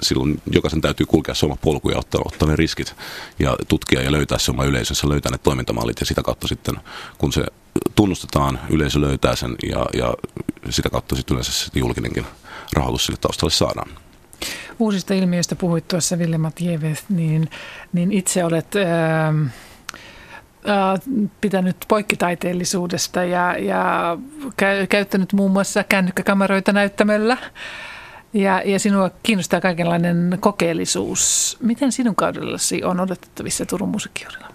silloin 0.02 0.41
jokaisen 0.52 0.82
täytyy 0.82 1.06
kulkea 1.06 1.36
se 1.36 1.45
oma 1.45 1.56
polku 1.56 1.89
ja 1.89 2.02
ottaa, 2.03 2.21
ottaa 2.25 2.47
ne 2.47 2.55
riskit 2.55 2.95
ja 3.39 3.57
tutkia 3.67 4.01
ja 4.01 4.11
löytää 4.11 4.37
se 4.37 4.51
oma 4.51 4.65
yleisönsä, 4.65 5.09
löytää 5.09 5.31
ne 5.31 5.37
toimintamallit 5.37 5.99
ja 5.99 6.05
sitä 6.05 6.23
kautta 6.23 6.47
sitten, 6.47 6.75
kun 7.17 7.33
se 7.33 7.45
tunnustetaan, 7.95 8.59
yleisö 8.69 9.01
löytää 9.01 9.35
sen 9.35 9.55
ja, 9.69 9.85
ja 9.93 10.13
sitä 10.69 10.89
kautta 10.89 11.15
sitten 11.15 11.35
yleensä 11.35 11.51
sitten 11.51 11.79
julkinenkin 11.79 12.25
rahoitus 12.73 13.05
sille 13.05 13.19
taustalle 13.21 13.51
saadaan. 13.51 13.89
Uusista 14.79 15.13
ilmiöistä 15.13 15.55
puhuit 15.55 15.87
tuossa 15.87 16.19
Ville 16.19 16.37
Matjeves, 16.37 17.03
niin, 17.09 17.49
niin 17.93 18.11
itse 18.11 18.45
olet... 18.45 18.75
Ää, 18.75 19.27
ähm, 19.27 19.45
äh, 20.69 20.99
pitänyt 21.41 21.77
poikkitaiteellisuudesta 21.87 23.23
ja, 23.23 23.57
ja 23.57 24.17
käyttänyt 24.89 25.33
muun 25.33 25.51
muassa 25.51 25.83
kännykkäkameroita 25.83 26.73
näyttämällä. 26.73 27.37
Ja, 28.33 28.61
ja 28.65 28.79
sinua 28.79 29.11
kiinnostaa 29.23 29.61
kaikenlainen 29.61 30.37
kokeellisuus. 30.39 31.57
Miten 31.61 31.91
sinun 31.91 32.15
kaudellasi 32.15 32.83
on 32.83 32.99
odotettavissa 32.99 33.65
Turun 33.65 33.89
musiikkijuhlilla? 33.89 34.47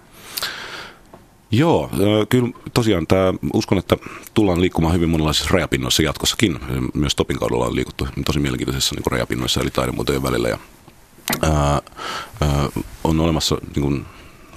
Joo, 1.51 1.89
kyllä 2.29 2.49
tosiaan 2.73 3.07
tämä, 3.07 3.33
uskon, 3.53 3.77
että 3.77 3.97
tullaan 4.33 4.61
liikkumaan 4.61 4.93
hyvin 4.93 5.09
monenlaisissa 5.09 5.49
rajapinnoissa 5.53 6.03
jatkossakin. 6.03 6.59
Myös 6.93 7.15
Topin 7.15 7.39
kaudella 7.39 7.65
on 7.65 7.75
liikuttu 7.75 8.07
tosi 8.25 8.39
mielenkiintoisissa 8.39 8.95
niin 8.95 9.11
rajapinnoissa 9.11 9.61
eli 9.61 9.69
taidemuotojen 9.69 10.23
välillä. 10.23 10.49
Ja, 10.49 10.57
ää, 11.41 11.81
ää, 12.41 12.69
on 13.03 13.19
olemassa 13.19 13.57
niin 13.75 13.83
kuin, 13.83 14.05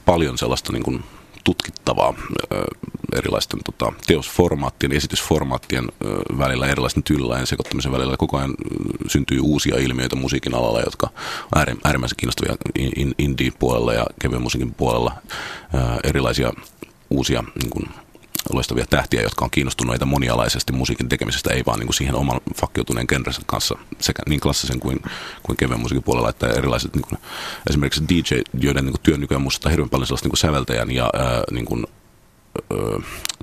paljon 0.04 0.38
sellaista 0.38 0.72
niin 0.72 0.82
kuin, 0.82 1.04
tutkittavaa 1.44 2.14
erilaisten 3.12 3.60
tota, 3.64 3.92
teosformaattien, 4.06 4.92
esitysformaattien 4.92 5.88
välillä, 6.38 6.66
erilaisten 6.66 7.02
tyylilajien 7.02 7.46
sekoittamisen 7.46 7.92
välillä. 7.92 8.16
Koko 8.16 8.38
ajan 8.38 8.54
syntyy 9.06 9.40
uusia 9.40 9.78
ilmiöitä 9.78 10.16
musiikin 10.16 10.54
alalla, 10.54 10.80
jotka 10.80 11.08
on 11.54 11.62
äärimmäisen 11.84 12.16
kiinnostavia 12.16 12.56
indie-puolella 13.18 13.92
ja 13.92 14.06
kevyen 14.20 14.42
musiikin 14.42 14.74
puolella. 14.74 15.12
Erilaisia 16.04 16.52
uusia 17.10 17.44
niin 17.62 17.70
kuin, 17.70 17.88
loistavia 18.52 18.86
tähtiä, 18.90 19.22
jotka 19.22 19.44
on 19.44 19.50
kiinnostuneita 19.50 20.06
monialaisesti 20.06 20.72
musiikin 20.72 21.08
tekemisestä, 21.08 21.54
ei 21.54 21.62
vaan 21.66 21.78
niin 21.78 21.86
kuin 21.86 21.94
siihen 21.94 22.14
oman 22.14 22.40
fakkiutuneen 22.60 23.06
genrensä 23.08 23.42
kanssa, 23.46 23.78
sekä 24.00 24.22
niin 24.28 24.40
klassisen 24.40 24.80
kuin, 24.80 25.02
kuin 25.42 25.56
kevyen 25.56 25.80
musiikin 25.80 26.02
puolella, 26.02 26.30
että 26.30 26.46
erilaiset 26.46 26.94
niin 26.94 27.04
kuin, 27.08 27.18
esimerkiksi 27.70 28.04
DJ, 28.08 28.40
joiden 28.60 28.84
niin 28.84 28.92
kuin, 28.92 29.02
työn 29.02 29.20
nykyään 29.20 29.42
muistuttaa 29.42 29.70
hirveän 29.70 29.90
paljon 29.90 30.06
sellaista 30.06 30.26
niin 30.26 30.32
kuin 30.32 30.40
säveltäjän 30.40 30.90
ja 30.90 31.10
ää, 31.14 31.42
niin 31.50 31.64
kuin, 31.64 31.86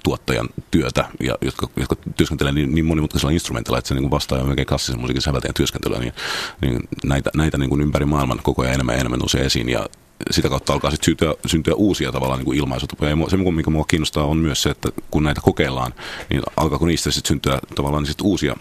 tuottajan 0.04 0.50
työtä, 0.72 1.06
ja, 1.20 1.36
jotka, 1.42 1.68
jotka 1.76 1.96
työskentelee 1.96 2.54
niin, 2.54 2.76
niin 2.76 2.86
monimutkaisella 2.86 3.32
instrumentilla, 3.32 3.78
että 3.78 3.88
se 3.88 3.96
niin 3.96 4.12
vastaa 4.12 4.44
melkein 4.44 4.68
klassisen 4.68 5.02
musiikin 5.02 5.22
säveltäjän 5.22 5.54
työskentelyä, 5.54 6.00
niin, 6.00 6.14
niin 6.62 6.80
näitä, 7.04 7.30
näitä 7.36 7.58
niin 7.58 7.70
kuin 7.70 7.82
ympäri 7.82 8.06
maailman 8.06 8.40
koko 8.44 8.62
ajan 8.62 8.74
enemmän 8.74 8.94
ja 8.94 9.00
enemmän 9.00 9.20
nousee 9.20 9.46
esiin, 9.46 9.70
ja 9.70 9.86
sitä 10.32 10.50
kautta 10.50 10.74
alkaa 10.74 10.92
sitten 10.92 11.06
syntyä, 11.06 11.34
syntyä 11.46 11.74
uusia 11.74 12.12
tavallaan 12.12 12.40
niin 12.40 12.46
kuin 12.46 12.58
ilmaisutapoja. 12.58 13.12
Ja 13.12 13.30
se, 13.30 13.38
mikä 13.38 13.70
minua 13.70 13.86
kiinnostaa, 13.88 14.24
on 14.24 14.38
myös 14.38 14.62
se, 14.62 14.70
että 14.70 14.90
kun 15.12 15.24
näitä 15.24 15.42
kokeillaan, 15.42 15.94
niin 16.30 16.42
alkaako 16.58 16.86
niistä 16.86 17.12
sitten 17.12 17.28
syntyä 17.28 17.60
tavallaan 17.76 18.06
sit 18.06 18.22
uusia, 18.22 18.56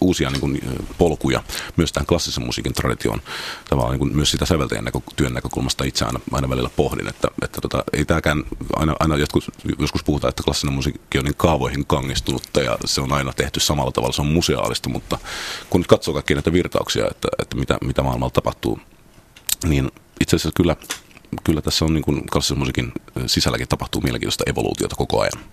uusia 0.00 0.30
niin 0.30 0.40
kuin 0.40 0.60
polkuja 0.98 1.42
myös 1.76 1.92
tähän 1.92 2.06
klassisen 2.06 2.46
musiikin 2.46 2.74
traditioon. 2.74 3.22
Tavallaan 3.68 3.92
niin 3.92 3.98
kuin 3.98 4.16
myös 4.16 4.30
sitä 4.30 4.46
säveltäjän 4.46 4.84
näkö, 4.84 5.00
työn 5.16 5.34
näkökulmasta 5.34 5.84
itse 5.84 6.04
aina, 6.04 6.20
aina 6.32 6.48
välillä 6.48 6.70
pohdin, 6.76 7.08
että, 7.08 7.28
että 7.42 7.60
tota, 7.60 7.84
ei 7.92 8.04
tämäkään, 8.04 8.44
aina, 8.76 8.96
aina 9.00 9.16
jotkut, 9.16 9.44
joskus 9.78 10.04
puhutaan, 10.04 10.28
että 10.28 10.42
klassinen 10.42 10.74
musiikki 10.74 11.18
on 11.18 11.24
niin 11.24 11.36
kaavoihin 11.36 11.86
kangistunutta 11.86 12.60
ja 12.60 12.78
se 12.84 13.00
on 13.00 13.12
aina 13.12 13.32
tehty 13.32 13.60
samalla 13.60 13.92
tavalla, 13.92 14.12
se 14.12 14.22
on 14.22 14.28
museaalista, 14.28 14.88
mutta 14.88 15.18
kun 15.70 15.80
nyt 15.80 15.88
katsoo 15.88 16.14
kaikkia 16.14 16.36
näitä 16.36 16.52
virtauksia, 16.52 17.06
että, 17.10 17.28
että 17.38 17.56
mitä, 17.56 17.78
mitä 17.84 18.02
maailmalla 18.02 18.30
tapahtuu, 18.30 18.80
niin 19.64 19.90
itse 20.20 20.36
asiassa 20.36 20.50
kyllä, 20.56 20.76
kyllä 21.44 21.62
tässä 21.62 21.84
on 21.84 21.94
niin 21.94 22.04
kuin 22.04 22.22
musiikin 22.58 22.92
sisälläkin 23.26 23.68
tapahtuu 23.68 24.00
mielenkiintoista 24.00 24.44
evoluutiota 24.46 24.96
koko 24.96 25.20
ajan. 25.20 25.44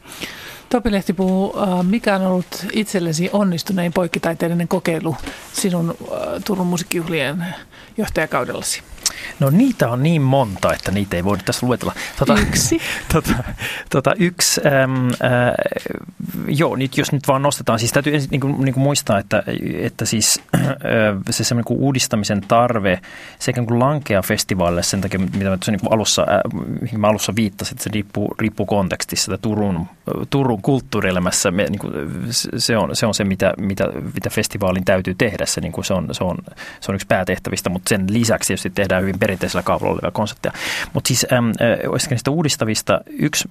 Topi 0.69 0.91
Lehti 0.91 1.13
puhuu, 1.13 1.55
mikä 1.83 2.15
on 2.15 2.21
ollut 2.21 2.65
itsellesi 2.71 3.29
onnistunein 3.33 3.93
poikkitaiteellinen 3.93 4.67
kokeilu 4.67 5.15
sinun 5.53 5.97
Turun 6.45 6.67
musiikkijuhlien 6.67 7.45
johtajakaudellasi? 7.97 8.81
No 9.39 9.49
niitä 9.49 9.89
on 9.89 10.03
niin 10.03 10.21
monta, 10.21 10.73
että 10.73 10.91
niitä 10.91 11.15
ei 11.15 11.23
voida 11.23 11.43
tässä 11.45 11.67
luetella. 11.67 11.93
Tota, 12.19 12.39
yksi? 12.39 12.81
Tota, 13.13 13.43
tota, 13.89 14.13
yksi, 14.19 14.61
äm, 14.83 15.09
ä, 15.09 15.53
joo, 16.47 16.75
nyt, 16.75 16.97
jos 16.97 17.11
nyt 17.11 17.27
vaan 17.27 17.41
nostetaan, 17.41 17.79
siis 17.79 17.91
täytyy 17.91 18.13
ensin 18.13 18.29
niin 18.31 18.41
kuin, 18.41 18.61
niin 18.61 18.73
kuin 18.73 18.83
muistaa, 18.83 19.19
että, 19.19 19.43
että 19.79 20.05
siis 20.05 20.41
ä, 20.55 20.59
se 21.29 21.43
semmoinen 21.43 21.65
kuin 21.65 21.79
uudistamisen 21.79 22.41
tarve 22.41 22.99
sekä 23.39 23.63
kuin 23.63 23.79
lankea 23.79 24.21
festivaalille 24.21 24.83
sen 24.83 25.01
takia, 25.01 25.19
mitä 25.19 25.49
mä 25.49 25.57
tuossa 25.57 25.71
niin 25.71 25.81
alussa, 25.89 26.21
ä, 26.21 26.97
mä 26.97 27.07
alussa 27.07 27.35
viittasin, 27.35 27.73
että 27.73 27.83
se 27.83 27.89
riippuu, 27.93 28.35
riippuu 28.39 28.65
kontekstissa, 28.65 29.33
että 29.33 29.41
Turun 29.41 29.87
Turun 30.29 30.61
kulttuurielämässä 30.61 31.51
niin 31.51 31.79
kuin, 31.79 31.93
se, 32.57 32.77
on, 32.77 32.95
se 32.95 33.05
on 33.05 33.13
se, 33.13 33.23
mitä, 33.23 33.53
mitä, 33.57 33.83
mitä 34.13 34.29
festivaalin 34.29 34.85
täytyy 34.85 35.15
tehdä. 35.17 35.45
Se, 35.45 35.61
niin 35.61 35.71
kuin 35.71 35.85
se, 35.85 35.93
on, 35.93 36.07
se, 36.11 36.23
on, 36.23 36.37
se 36.79 36.91
on 36.91 36.95
yksi 36.95 37.07
päätehtävistä, 37.07 37.69
mutta 37.69 37.89
sen 37.89 38.05
lisäksi 38.09 38.47
tietysti 38.47 38.69
tehdään 38.69 39.01
hyvin 39.01 39.19
perinteisellä 39.19 39.63
kaavalla 39.63 39.93
olevia 39.93 40.11
konsepteja. 40.11 40.53
Mutta 40.93 41.07
siis 41.07 41.25
äm, 41.33 41.51
niistä 42.09 42.31
uudistavista 42.31 43.01
yksi, 43.19 43.49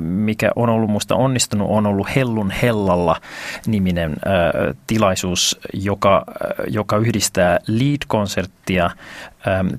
mikä 0.00 0.50
on 0.56 0.68
ollut 0.68 0.88
minusta 0.88 1.16
onnistunut, 1.16 1.68
on 1.70 1.86
ollut 1.86 2.16
Hellun 2.16 2.50
Hellalla 2.50 3.20
niminen 3.66 4.10
äh, 4.10 4.76
tilaisuus, 4.86 5.60
joka, 5.72 6.24
joka 6.66 6.96
yhdistää 6.96 7.58
lead-konserttia, 7.66 8.90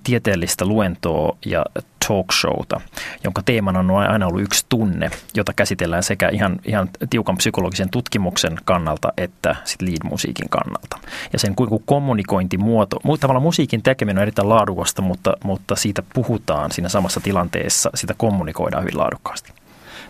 tieteellistä 0.04 0.66
luentoa 0.66 1.38
ja 1.46 1.66
talk 2.08 2.32
showta, 2.34 2.82
jonka 3.24 3.42
teemana 3.46 3.80
on 3.80 3.92
aina 3.92 4.28
ollut 4.28 4.42
yksi 4.42 4.66
tunne, 4.70 5.10
jota 5.36 5.54
käsitellään 5.54 6.04
sekä 6.04 6.30
ihan, 6.30 6.60
ihan 6.66 6.90
tiukan 7.10 7.38
psykologisen 7.38 7.90
tutkimuksen 7.90 8.58
kannalta 8.66 9.14
että 9.18 9.56
sit 9.64 9.82
lead-musiikin 9.82 10.50
kannalta. 10.50 11.00
Ja 11.34 11.40
sen 11.40 11.56
kuin 11.56 11.84
kommunikointimuoto, 11.86 13.00
tavallaan 13.20 13.44
musiikin 13.44 13.84
tekeminen 13.84 14.18
on 14.18 14.22
erittäin 14.22 14.50
laadukasta, 14.50 15.02
mutta, 15.02 15.34
mutta 15.44 15.76
siitä 15.76 16.04
puhutaan 16.14 16.72
siinä 16.72 16.90
samassa 16.90 17.20
tilanteessa, 17.20 17.90
sitä 17.96 18.14
kommunikoidaan 18.18 18.84
hyvin 18.84 18.98
laadukkaasti. 18.98 19.54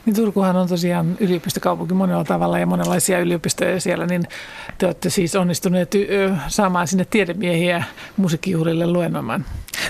Niin 0.05 0.15
Turkuhan 0.15 0.55
on 0.55 0.67
tosiaan 0.67 1.17
yliopistokaupunki 1.19 1.93
monella 1.93 2.23
tavalla 2.23 2.59
ja 2.59 2.65
monenlaisia 2.65 3.19
yliopistoja 3.19 3.79
siellä, 3.79 4.05
niin 4.05 4.23
te 4.77 4.85
olette 4.85 5.09
siis 5.09 5.35
onnistuneet 5.35 5.91
saamaan 6.47 6.87
sinne 6.87 7.05
tiedemiehiä 7.05 7.83
musiikkijuhlille 8.17 8.87
luennoimaan. 8.87 9.45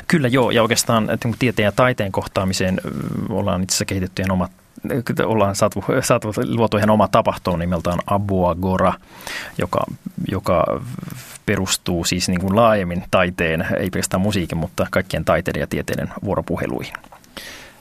Kyllä 0.08 0.28
joo, 0.28 0.52
ja 0.52 0.62
oikeastaan 0.62 1.10
tieteen 1.40 1.66
ja 1.66 1.72
taiteen 1.72 2.12
kohtaamiseen 2.12 2.82
ollaan 3.30 3.64
itse 3.64 3.74
asiassa 3.74 3.86
kehitetty 3.86 4.22
ihan 4.22 4.32
omat 4.32 4.52
ollaan 5.26 5.56
saatu, 5.56 5.84
saatu 6.02 6.34
luotu 6.46 6.78
ihan 6.78 6.90
oma 6.90 7.08
tapahtuma 7.08 7.58
nimeltään 7.58 8.00
Abuagora, 8.08 8.94
joka, 9.58 9.84
joka 10.32 10.82
perustuu 11.46 12.06
siis 12.06 12.30
niin 12.30 12.42
kuin 12.42 12.56
laajemmin 12.56 13.04
taiteen, 13.12 13.68
ei 13.78 13.90
pelkästään 13.90 14.22
musiikin, 14.22 14.58
mutta 14.58 14.88
kaikkien 14.92 15.26
taiteiden 15.26 15.60
ja 15.60 15.68
tieteiden 15.68 16.10
vuoropuheluihin. 16.24 16.94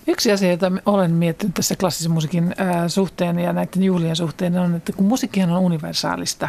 Yksi 0.06 0.32
asia, 0.32 0.50
jota 0.50 0.72
olen 0.86 1.10
miettinyt 1.10 1.54
tässä 1.54 1.76
klassisen 1.76 2.12
musiikin 2.12 2.54
suhteen 2.88 3.38
ja 3.38 3.52
näiden 3.52 3.82
juhlien 3.82 4.16
suhteen 4.16 4.58
on, 4.58 4.74
että 4.74 4.92
kun 4.92 5.06
musiikkihan 5.06 5.50
on 5.50 5.58
universaalista 5.62 6.48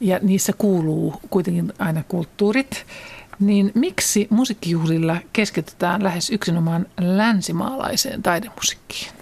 ja 0.00 0.18
niissä 0.22 0.52
kuuluu 0.58 1.14
kuitenkin 1.30 1.72
aina 1.78 2.04
kulttuurit, 2.08 2.86
niin 3.40 3.72
miksi 3.74 4.26
musiikkijuhlilla 4.30 5.16
keskitytään 5.32 6.04
lähes 6.04 6.30
yksinomaan 6.30 6.86
länsimaalaiseen 7.00 8.22
taidemusiikkiin? 8.22 9.12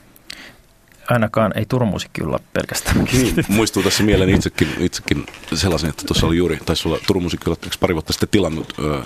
ainakaan 1.09 1.53
ei 1.59 1.67
turumusiikki 1.67 2.23
olla 2.23 2.41
pelkästään. 2.53 3.05
Niin, 3.13 3.45
muistuu 3.49 3.83
tässä 3.83 4.03
mieleen 4.03 4.31
itsekin, 4.31 4.69
itsekin 4.79 5.27
sellaisen, 5.55 5.91
että 5.91 6.03
tuossa 6.07 6.27
oli 6.27 6.37
juuri, 6.37 6.59
taisi 6.67 6.89
olla 6.89 6.99
turumusiikki 7.07 7.51
pari 7.81 7.95
vuotta 7.95 8.13
sitten 8.13 8.29
tilannut 8.29 8.75
ö, 8.79 9.03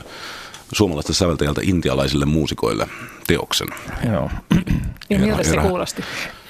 suomalaista 0.73 1.15
säveltäjältä 1.15 1.61
intialaisille 1.65 2.25
muusikoille 2.25 2.89
teoksen. 3.27 3.69
Joo. 4.13 4.31
Ja 5.11 5.19
miltä 5.19 5.43
se 5.43 5.57
kuulosti? 5.57 6.03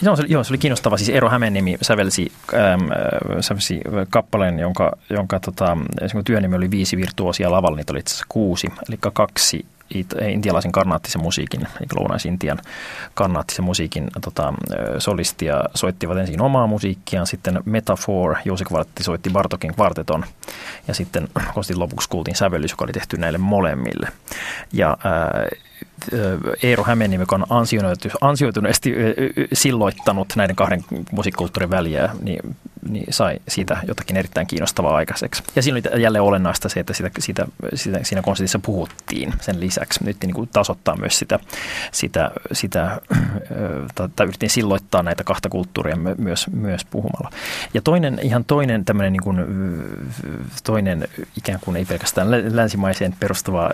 Joo 0.02 0.16
se, 0.16 0.24
joo, 0.28 0.44
se 0.44 0.52
oli 0.52 0.58
kiinnostava. 0.58 0.96
Siis 0.96 1.08
Eero 1.08 1.28
Hämeenniemi 1.28 1.76
sävelsi, 1.82 2.32
ähm, 2.54 2.82
sävelsi 3.40 3.80
kappaleen, 4.10 4.58
jonka, 4.58 4.92
jonka 5.10 5.40
tota, 5.40 5.76
työnimi 6.24 6.56
oli 6.56 6.70
viisi 6.70 6.96
virtuosia 6.96 7.50
lavalla, 7.50 7.76
niitä 7.76 7.92
oli 7.92 8.00
itse 8.00 8.10
asiassa 8.10 8.26
kuusi. 8.28 8.66
Eli 8.88 8.98
kaksi 9.12 9.66
intialaisen 10.28 10.72
karnaattisen 10.72 11.22
musiikin, 11.22 11.60
eli 11.60 11.86
lounais-Intian 11.94 12.58
karnaattisen 13.14 13.64
musiikin 13.64 14.08
tota, 14.24 14.54
solistia 14.98 15.64
soittivat 15.74 16.18
ensin 16.18 16.42
omaa 16.42 16.66
musiikkiaan, 16.66 17.26
sitten 17.26 17.60
Metafor, 17.64 18.36
Jousi 18.44 18.64
Kvartti 18.64 19.02
soitti 19.02 19.30
Bartokin 19.30 19.74
kvarteton, 19.74 20.24
ja 20.88 20.94
sitten 21.00 21.28
lopuksi 21.74 22.08
kuultiin 22.08 22.36
sävellys, 22.36 22.70
joka 22.70 22.84
oli 22.84 22.92
tehty 22.92 23.16
näille 23.16 23.38
molemmille. 23.38 24.08
Ja 24.72 24.96
ää, 25.04 25.48
Eero 26.62 26.84
Hämeenniemi, 26.84 27.22
joka 27.22 27.36
on 27.36 27.66
ansioituneesti 28.20 28.94
silloittanut 29.52 30.32
näiden 30.36 30.56
kahden 30.56 30.84
musiikkulttuurin 31.12 31.70
väliä, 31.70 32.10
niin, 32.22 32.56
niin 32.90 33.06
sai 33.10 33.36
siitä 33.48 33.76
jotakin 33.88 34.16
erittäin 34.16 34.46
kiinnostavaa 34.46 34.96
aikaiseksi. 34.96 35.42
Ja 35.56 35.62
siinä 35.62 35.80
oli 35.92 36.02
jälleen 36.02 36.22
olennaista 36.22 36.68
se, 36.68 36.80
että 36.80 36.92
sitä, 36.92 37.10
sitä, 37.18 37.46
sitä, 37.74 38.00
siinä 38.02 38.22
konsertissa 38.22 38.58
puhuttiin 38.58 39.34
sen 39.40 39.60
lisäksi. 39.60 40.04
Nyt 40.04 40.16
niin 40.22 40.34
kuin 40.34 40.48
tasoittaa 40.52 40.96
myös 40.96 41.18
sitä, 41.18 41.38
sitä, 41.92 42.30
sitä 42.52 43.00
tai 44.16 44.26
yritin 44.26 44.50
silloittaa 44.50 45.02
näitä 45.02 45.24
kahta 45.24 45.48
kulttuuria 45.48 45.96
myös, 46.18 46.46
myös 46.52 46.84
puhumalla. 46.84 47.30
Ja 47.74 47.82
toinen, 47.82 48.18
ihan 48.22 48.44
toinen 48.44 48.84
tämmöinen 48.84 49.12
niin 49.12 49.22
kuin, 49.22 49.38
toinen 50.64 51.08
ikään 51.36 51.60
kuin 51.60 51.76
ei 51.76 51.84
pelkästään 51.84 52.56
länsimaiseen 52.56 53.14
perustuva 53.20 53.70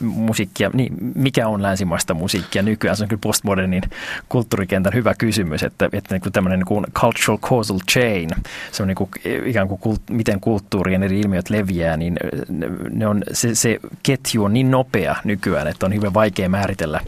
musiikkia, 0.00 0.70
niin 0.74 0.94
mikä 1.14 1.39
on 1.48 1.62
länsimaista 1.62 2.14
musiikkia 2.14 2.62
nykyään? 2.62 2.96
Se 2.96 3.04
on 3.04 3.08
kyllä 3.08 3.20
postmodernin 3.22 3.82
kulttuurikentän 4.28 4.94
hyvä 4.94 5.14
kysymys, 5.14 5.62
että, 5.62 5.88
että 5.92 6.14
niin 6.14 6.20
kuin 6.20 6.32
tämmöinen 6.32 6.58
niin 6.58 6.66
kuin 6.66 6.86
cultural 6.92 7.38
causal 7.38 7.78
chain, 7.90 8.30
se 8.72 8.82
on 8.82 8.86
niin 8.88 8.96
kuin, 8.96 9.10
ikään 9.44 9.68
kuin 9.68 9.80
kult, 9.80 10.02
miten 10.10 10.40
kulttuurien 10.40 11.02
eri 11.02 11.20
ilmiöt 11.20 11.50
leviää, 11.50 11.96
niin 11.96 12.16
ne 12.90 13.06
on, 13.06 13.22
se, 13.32 13.54
se 13.54 13.78
ketju 14.02 14.44
on 14.44 14.52
niin 14.52 14.70
nopea 14.70 15.16
nykyään, 15.24 15.66
että 15.66 15.86
on 15.86 15.94
hyvin 15.94 16.14
vaikea 16.14 16.48
määritellä. 16.48 17.00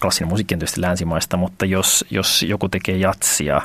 Klassinen 0.00 0.28
musiikki 0.28 0.56
tietysti 0.56 0.80
länsimaista, 0.80 1.36
mutta 1.36 1.66
jos, 1.66 2.04
jos 2.10 2.42
joku 2.42 2.68
tekee 2.68 2.96
jatsia, 2.96 3.60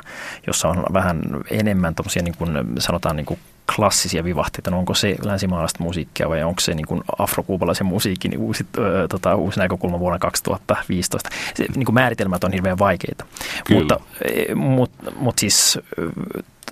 jossa 0.46 0.68
on 0.68 0.84
vähän 0.92 1.20
enemmän 1.50 1.94
niin 2.22 2.34
kuin, 2.38 2.50
sanotaan 2.78 3.16
niin 3.16 3.26
kuin 3.26 3.40
klassisia 3.76 4.24
vivahteita, 4.24 4.70
no 4.70 4.78
onko 4.78 4.94
se 4.94 5.16
länsimaalaista 5.24 5.82
musiikkia 5.82 6.28
vai 6.28 6.42
onko 6.42 6.60
se 6.60 6.74
niin 6.74 6.86
kuin 6.86 7.00
afrokuubalaisen 7.18 7.86
musiikin 7.86 8.38
uusi, 8.38 8.66
ö, 8.78 9.08
tota, 9.08 9.34
uusi 9.34 9.58
näkökulma 9.58 9.98
vuonna 9.98 10.18
2015. 10.18 11.30
Se, 11.54 11.66
niin 11.76 11.84
kuin 11.84 11.94
määritelmät 11.94 12.44
on 12.44 12.52
hirveän 12.52 12.78
vaikeita, 12.78 13.24
Kyllä. 13.66 13.80
mutta, 13.80 14.00
e, 14.24 14.54
mutta, 14.54 15.12
mutta 15.16 15.40
siis 15.40 15.78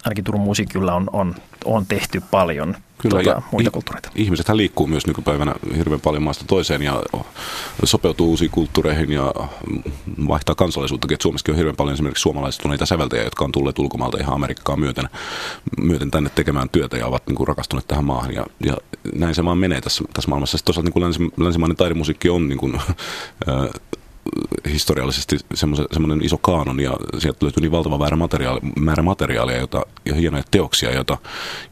ainakin 0.04 0.24
Turun 0.24 0.40
musiikilla 0.40 0.94
on, 0.94 1.10
on, 1.12 1.34
on 1.64 1.86
tehty 1.86 2.22
paljon 2.30 2.76
Kyllä, 2.98 3.22
tuota, 3.22 3.30
ja 3.30 3.42
muita 3.52 3.70
kulttuureita. 3.70 4.10
Ihmisethän 4.14 4.56
liikkuu 4.56 4.86
myös 4.86 5.06
nykypäivänä 5.06 5.54
hirveän 5.76 6.00
paljon 6.00 6.22
maasta 6.22 6.44
toiseen 6.46 6.82
ja 6.82 7.02
sopeutuu 7.84 8.28
uusiin 8.28 8.50
kulttuureihin 8.50 9.12
ja 9.12 9.34
vaihtaa 10.28 10.54
kansallisuuttakin. 10.54 11.14
Et 11.14 11.20
Suomessakin 11.20 11.52
on 11.52 11.56
hirveän 11.56 11.76
paljon 11.76 11.94
esimerkiksi 11.94 12.22
suomalaistuneita 12.22 12.86
säveltäjiä, 12.86 13.24
jotka 13.24 13.44
on 13.44 13.52
tulleet 13.52 13.78
ulkomailta 13.78 14.18
ihan 14.20 14.34
Amerikkaa 14.34 14.76
myöten, 14.76 15.08
myöten 15.80 16.10
tänne 16.10 16.30
tekemään 16.30 16.68
työtä 16.68 16.96
ja 16.96 17.06
ovat 17.06 17.26
niin 17.26 17.36
kuin 17.36 17.48
rakastuneet 17.48 17.88
tähän 17.88 18.04
maahan. 18.04 18.34
Ja, 18.34 18.46
ja 18.66 18.76
näin 19.14 19.34
se 19.34 19.44
vaan 19.44 19.58
menee 19.58 19.80
tässä, 19.80 20.04
tässä 20.12 20.28
maailmassa. 20.28 20.58
Sitten 20.58 20.74
toisaalta 20.74 21.00
niin 21.00 21.18
kuin 21.18 21.32
länsimainen 21.36 21.76
taidemusiikki 21.76 22.28
on 22.28 22.48
niin 22.48 22.58
kuin, 22.58 22.80
historiallisesti 24.68 25.38
semmoinen 25.92 26.24
iso 26.24 26.38
kaanon 26.38 26.80
ja 26.80 26.92
sieltä 27.18 27.38
löytyy 27.42 27.60
niin 27.60 27.70
valtava 27.70 27.98
määrä, 27.98 28.16
materiaali, 28.16 28.60
määrä 28.80 29.02
materiaalia 29.02 29.56
jota, 29.56 29.82
ja 30.04 30.14
hienoja 30.14 30.44
teoksia, 30.50 30.94
joita, 30.94 31.18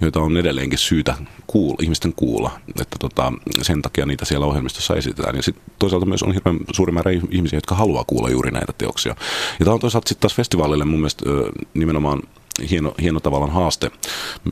joita 0.01 0.21
on 0.21 0.37
edelleenkin 0.37 0.79
syytä 0.79 1.15
kuulla, 1.47 1.77
ihmisten 1.83 2.13
kuulla. 2.13 2.51
Että 2.81 2.97
tota, 3.01 3.33
sen 3.63 3.83
takia 3.83 4.07
niitä 4.07 4.25
siellä 4.25 4.47
ohjelmistossa 4.47 4.97
esitetään. 4.97 5.37
Ja 5.37 5.43
sitten 5.43 5.65
toisaalta 5.79 6.07
myös 6.07 6.23
on 6.23 6.33
hirveän 6.33 6.59
suuri 6.73 6.93
määrä 6.93 7.11
ihmisiä, 7.31 7.57
jotka 7.57 7.75
haluaa 7.75 8.05
kuulla 8.05 8.31
juuri 8.31 8.51
näitä 8.51 8.73
teoksia. 8.79 9.17
Ja 9.59 9.65
tämä 9.65 9.75
on 9.75 9.81
toisaalta 9.81 10.09
sitten 10.09 10.21
taas 10.21 10.35
festivaalille 10.35 10.85
mun 10.85 11.01
mielestä 11.01 11.25
nimenomaan 11.75 12.23
hieno, 12.71 12.95
hieno 13.03 13.21
tavallaan 13.21 13.53
haaste 13.53 13.91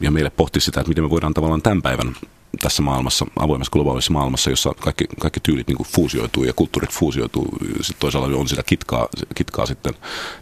ja 0.01 0.11
meille 0.11 0.31
pohti 0.31 0.61
sitä, 0.61 0.81
että 0.81 0.89
miten 0.89 1.05
me 1.05 1.11
voidaan 1.11 1.35
tavallaan 1.35 1.63
tämän 1.63 1.83
päivän 1.83 2.17
tässä 2.61 2.83
maailmassa, 2.83 3.27
avoimessa 3.39 3.71
globaalissa 3.71 4.13
maailmassa, 4.13 4.51
jossa 4.51 4.75
kaikki, 4.81 5.05
kaikki 5.21 5.41
tyylit 5.41 5.69
niin 5.69 5.79
fuusioituu 5.85 6.45
ja 6.45 6.53
kulttuurit 6.53 6.91
fuusioituu, 6.91 7.49
sitten 7.61 7.97
toisaalta 7.99 8.37
on 8.37 8.49
sitä 8.49 8.63
kitkaa, 8.63 9.09
kitkaa 9.35 9.67
sitten 9.67 9.95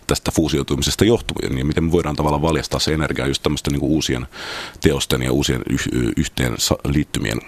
tästä 0.07 0.31
fuusioitumisesta 0.31 1.05
johtuvien, 1.05 1.55
niin 1.55 1.67
miten 1.67 1.85
me 1.85 1.93
voidaan 1.93 2.17
tavallaan 2.17 2.43
valjastaa 2.43 2.81
se 2.81 2.95
energia 2.95 3.27
just 3.27 3.43
tämmöisten 3.43 3.73
niin 3.73 3.83
uusien 3.83 4.27
teosten 4.81 5.23
ja 5.23 5.33
uusien 5.33 5.63
yhteen 6.17 6.57
liittymien 6.85 7.41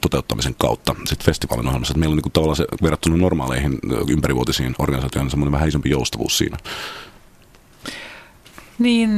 toteuttamisen 0.00 0.54
kautta 0.54 0.94
sitten 1.06 1.26
festivaalin 1.26 1.66
ohjelmassa. 1.66 1.92
Että 1.92 1.98
meillä 1.98 2.12
on 2.12 2.20
niin 2.24 2.32
tavallaan 2.32 2.56
se 2.56 2.66
verrattuna 2.82 3.16
normaaleihin 3.16 3.78
ympärivuotisiin 4.08 4.74
organisaatioihin 4.78 5.30
semmoinen 5.30 5.52
vähän 5.52 5.68
isompi 5.68 5.90
joustavuus 5.90 6.38
siinä. 6.38 6.56
Niin, 8.78 9.10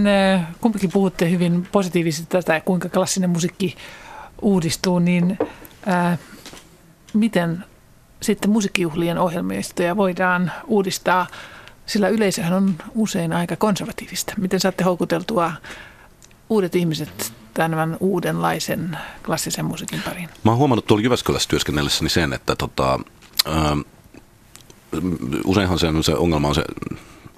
kumpikin 0.61 0.91
puhutte 0.93 1.31
hyvin 1.31 1.69
positiivisesti 1.73 2.27
tästä, 2.29 2.61
kuinka 2.61 2.89
klassinen 2.89 3.31
musiikki 3.31 3.77
uudistuu, 4.43 4.99
niin 4.99 5.39
ää, 5.87 6.19
miten 7.15 7.65
sitten 8.23 8.51
musiikkijuhlien 8.51 9.19
ohjelmistoja 9.19 9.97
voidaan 9.97 10.53
uudistaa, 10.67 11.27
sillä 11.87 12.09
yleisöhän 12.09 12.53
on 12.53 12.75
usein 12.95 13.33
aika 13.33 13.57
konservatiivista. 13.57 14.35
Miten 14.37 14.61
saatte 14.61 14.85
houkuteltua 14.85 15.53
uudet 16.51 16.77
ihmiset 16.77 17.33
tämän 17.55 17.97
uudenlaisen 18.01 18.99
klassisen 19.25 19.65
musiikin 19.65 20.03
pariin? 20.03 20.29
Mä 20.45 20.51
oon 20.51 20.59
huomannut 20.59 20.87
tuolla 20.87 21.03
Jyväskylässä 21.03 21.49
työskennellessäni 21.49 22.11
sen, 22.11 22.33
että 22.33 22.57
tota, 22.57 23.01
ää, 23.47 23.77
useinhan 25.45 25.79
se, 25.79 25.87
se 26.03 26.15
ongelma 26.15 26.49
on 26.49 26.55
se 26.55 26.65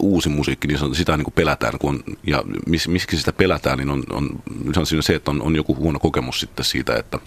uusi 0.03 0.29
musiikki, 0.29 0.69
niin 0.69 0.95
sitä 0.95 1.17
niin 1.17 1.25
kuin 1.25 1.35
pelätään. 1.35 1.79
Kun 1.79 1.95
on, 1.95 2.17
ja 2.27 2.43
mis, 2.67 2.89
miksi 2.89 3.17
sitä 3.17 3.33
pelätään, 3.33 3.79
niin 3.79 3.91
on, 3.91 4.05
on, 4.13 4.43
on 4.77 4.87
se, 5.03 5.15
että 5.15 5.31
on, 5.31 5.43
on 5.43 5.57
joku 5.57 5.77
huono 5.77 5.99
kokemus 5.99 6.41
sitten 6.41 6.65
siitä, 6.65 6.97
että, 6.97 7.19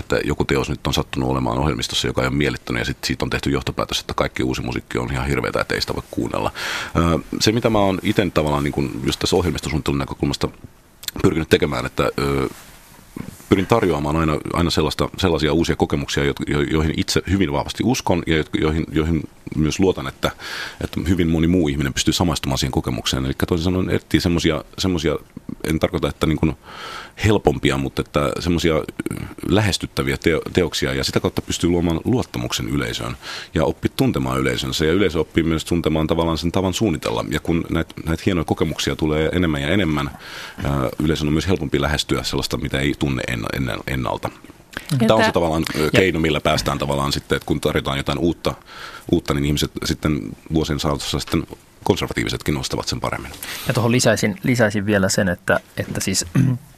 että 0.00 0.20
joku 0.24 0.44
teos 0.44 0.70
nyt 0.70 0.86
on 0.86 0.94
sattunut 0.94 1.28
olemaan 1.28 1.58
ohjelmistossa, 1.58 2.06
joka 2.06 2.22
ei 2.22 2.28
ole 2.28 2.36
miellyttänyt, 2.36 2.80
ja 2.80 2.84
sitten 2.84 3.06
siitä 3.06 3.24
on 3.24 3.30
tehty 3.30 3.50
johtopäätös, 3.50 4.00
että 4.00 4.14
kaikki 4.14 4.42
uusi 4.42 4.62
musiikki 4.62 4.98
on 4.98 5.12
ihan 5.12 5.26
hirveätä, 5.26 5.60
että 5.60 5.74
ei 5.74 5.80
sitä 5.80 5.94
voi 5.94 6.02
kuunnella. 6.10 6.50
Se, 7.40 7.52
mitä 7.52 7.70
mä 7.70 7.78
oon 7.78 7.98
itse 8.02 8.30
tavallaan 8.34 8.64
niin 8.64 8.72
kuin 8.72 9.00
just 9.04 9.20
tässä 9.20 9.36
ohjelmistosuunnittelun 9.36 9.98
näkökulmasta 9.98 10.48
pyrkinyt 11.22 11.48
tekemään, 11.48 11.86
että 11.86 12.10
pyrin 13.48 13.66
tarjoamaan 13.66 14.16
aina, 14.16 14.38
aina 14.52 14.70
sellaista, 14.70 15.08
sellaisia 15.18 15.52
uusia 15.52 15.76
kokemuksia, 15.76 16.24
joihin 16.70 16.94
itse 16.96 17.22
hyvin 17.30 17.52
vahvasti 17.52 17.82
uskon 17.86 18.22
ja 18.26 18.44
joihin, 18.60 18.84
joihin 18.92 19.22
myös 19.56 19.80
luotan, 19.80 20.06
että, 20.06 20.30
että 20.80 21.00
hyvin 21.08 21.28
moni 21.28 21.46
muu 21.46 21.68
ihminen 21.68 21.92
pystyy 21.92 22.14
samaistumaan 22.14 22.58
siihen 22.58 22.72
kokemukseen. 22.72 23.26
Eli 23.26 23.34
toisin 23.48 23.64
sanoen 23.64 23.90
etsii 23.90 24.20
semmoisia, 24.78 25.18
en 25.64 25.78
tarkoita, 25.78 26.08
että 26.08 26.26
niin 26.26 26.38
kuin 26.38 26.56
helpompia, 27.24 27.78
mutta 27.78 28.02
että 28.02 28.32
semmoisia 28.40 28.74
lähestyttäviä 29.48 30.16
teo, 30.16 30.42
teoksia 30.52 30.94
ja 30.94 31.04
sitä 31.04 31.20
kautta 31.20 31.42
pystyy 31.42 31.70
luomaan 31.70 32.00
luottamuksen 32.04 32.68
yleisöön 32.68 33.16
ja 33.54 33.64
oppii 33.64 33.90
tuntemaan 33.96 34.40
yleisönsä 34.40 34.84
ja 34.84 34.92
yleisö 34.92 35.20
oppii 35.20 35.42
myös 35.42 35.64
tuntemaan 35.64 36.06
tavallaan 36.06 36.38
sen 36.38 36.52
tavan 36.52 36.74
suunnitella. 36.74 37.24
Ja 37.30 37.40
kun 37.40 37.64
näitä, 37.70 37.94
näitä 38.06 38.22
hienoja 38.26 38.44
kokemuksia 38.44 38.96
tulee 38.96 39.28
enemmän 39.32 39.62
ja 39.62 39.68
enemmän, 39.68 40.10
yleisön 40.98 41.26
on 41.26 41.32
myös 41.32 41.48
helpompi 41.48 41.80
lähestyä 41.80 42.22
sellaista, 42.22 42.56
mitä 42.56 42.80
ei 42.80 42.94
tunne 42.98 43.22
ennalta. 43.86 44.30
Entä? 44.92 45.06
Tämä 45.06 45.18
on 45.18 45.24
se 45.24 45.32
tavallaan 45.32 45.62
keino, 45.96 46.20
millä 46.20 46.40
päästään 46.40 46.78
tavallaan 46.78 47.12
sitten, 47.12 47.36
että 47.36 47.46
kun 47.46 47.60
tarjotaan 47.60 47.96
jotain 47.96 48.18
uutta, 48.18 48.54
uutta 49.12 49.34
niin 49.34 49.44
ihmiset 49.44 49.70
sitten 49.84 50.20
vuosien 50.54 50.80
saatossa 50.80 51.18
sitten 51.18 51.46
konservatiivisetkin 51.84 52.54
nostavat 52.54 52.88
sen 52.88 53.00
paremmin. 53.00 53.32
Ja 53.68 53.74
tuohon 53.74 53.92
lisäisin, 53.92 54.38
lisäisin 54.42 54.86
vielä 54.86 55.08
sen, 55.08 55.28
että, 55.28 55.60
että 55.76 56.00
siis 56.00 56.26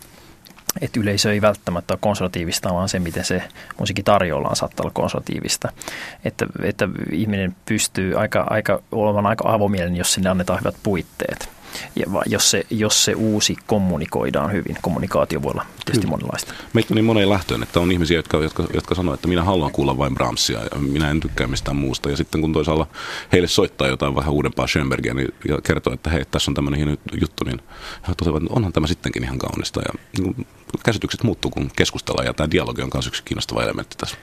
että 0.81 1.01
yleisö 1.01 1.33
ei 1.33 1.41
välttämättä 1.41 1.95
ole 1.95 1.99
konservatiivista, 2.03 2.75
vaan 2.75 2.89
se, 2.89 2.99
miten 2.99 3.25
se 3.25 3.43
musiikki 3.79 4.03
tarjolla 4.03 4.55
saattaa 4.55 4.85
olla 4.85 4.93
konservatiivista. 4.95 5.73
Että, 6.25 6.47
että 6.63 6.89
ihminen 7.13 7.57
pystyy 7.67 8.21
aika, 8.21 8.47
aika, 8.51 8.83
olemaan 8.93 9.27
aika 9.27 9.53
avomielinen, 9.53 9.97
jos 9.97 10.13
sinne 10.13 10.31
annetaan 10.31 10.61
hyvät 10.61 10.77
puitteet. 10.83 11.54
Ja 11.97 12.07
jos 12.27 12.51
se, 12.51 12.67
jos 12.71 13.05
se 13.05 13.15
uusi 13.15 13.57
kommunikoidaan 13.67 14.53
hyvin, 14.53 14.77
kommunikaatio 14.83 15.43
voi 15.43 15.51
olla 15.51 15.67
tietysti 15.85 16.01
Kyllä. 16.01 16.11
monenlaista. 16.11 16.55
Meitä 16.73 16.89
on 16.91 16.95
niin 16.95 17.05
moneen 17.05 17.31
lähtöön, 17.31 17.63
että 17.63 17.81
on 17.81 17.93
ihmisiä, 17.93 18.19
jotka, 18.19 18.37
jotka, 18.37 18.65
jotka 18.75 18.95
sanoo, 18.95 19.15
että 19.15 19.29
minä 19.29 19.43
haluan 19.43 19.73
kuulla 19.73 19.99
vain 19.99 20.15
Brahmsia 20.15 20.61
ja 20.61 20.79
minä 20.79 21.11
en 21.11 21.21
tykkää 21.21 21.47
mistään 21.47 21.77
muusta. 21.77 22.11
Ja 22.11 22.17
sitten 22.17 22.41
kun 22.41 22.53
toisaalla 22.53 22.87
heille 23.33 23.49
soittaa 23.49 23.89
jotain 23.89 24.15
vähän 24.15 24.33
uudempaa 24.33 24.67
Schönbergia 24.67 25.15
niin, 25.15 25.35
ja 25.49 25.61
kertoo, 25.61 25.93
että 25.93 26.11
hei, 26.11 26.25
tässä 26.25 26.51
on 26.51 26.55
tämmöinen 26.55 26.79
hieno 26.79 26.97
juttu, 27.21 27.45
niin 27.45 27.61
he 28.09 28.15
toteavat, 28.15 28.43
että 28.43 28.55
onhan 28.55 28.73
tämä 28.73 28.87
sittenkin 28.87 29.25
ihan 29.25 29.39
kaunista. 29.39 29.81
Ja 29.81 29.95
niin, 30.19 30.47
käsitykset 30.85 31.23
muuttuu, 31.23 31.51
kun 31.51 31.71
keskustellaan 31.77 32.27
ja 32.27 32.35
tämä 32.35 32.51
dialogi 32.51 32.83
on 32.83 32.91
myös 32.95 33.07
yksi 33.07 33.23
kiinnostava 33.25 33.63
elementti 33.63 33.97
tässä 33.99 34.17